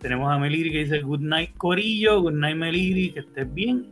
Tenemos 0.00 0.32
a 0.32 0.38
Meliri 0.38 0.70
que 0.70 0.78
dice 0.78 1.00
Good 1.00 1.20
night 1.20 1.56
Corillo, 1.56 2.22
Good 2.22 2.34
night 2.34 2.56
Meliri, 2.56 3.12
que 3.12 3.20
estés 3.20 3.52
bien. 3.52 3.86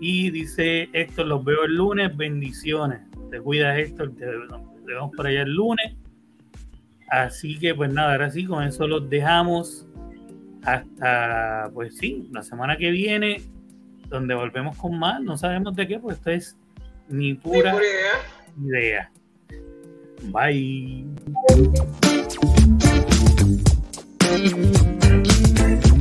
Y 0.00 0.30
dice 0.30 0.88
Héctor, 0.92 1.26
los 1.26 1.44
veo 1.44 1.64
el 1.64 1.76
lunes, 1.76 2.16
bendiciones. 2.16 3.00
Te 3.30 3.40
cuidas 3.40 3.78
Héctor, 3.78 4.14
te, 4.16 4.26
vemos 4.86 5.10
por 5.14 5.26
allá 5.26 5.42
el 5.42 5.54
lunes. 5.54 5.96
Así 7.10 7.58
que 7.58 7.74
pues 7.74 7.92
nada, 7.92 8.12
ahora 8.12 8.30
sí, 8.30 8.46
con 8.46 8.62
eso 8.64 8.86
los 8.86 9.10
dejamos 9.10 9.86
hasta, 10.62 11.70
pues 11.74 11.96
sí, 11.96 12.28
la 12.32 12.42
semana 12.42 12.76
que 12.76 12.90
viene, 12.90 13.42
donde 14.08 14.34
volvemos 14.34 14.76
con 14.76 14.98
más. 14.98 15.20
No 15.20 15.36
sabemos 15.36 15.74
de 15.74 15.86
qué, 15.86 15.98
pues 15.98 16.16
esto 16.18 16.30
es 16.30 16.56
ni 17.08 17.34
pura, 17.34 17.76
idea. 18.56 19.10
Bye. 20.22 21.06
you. 25.70 25.99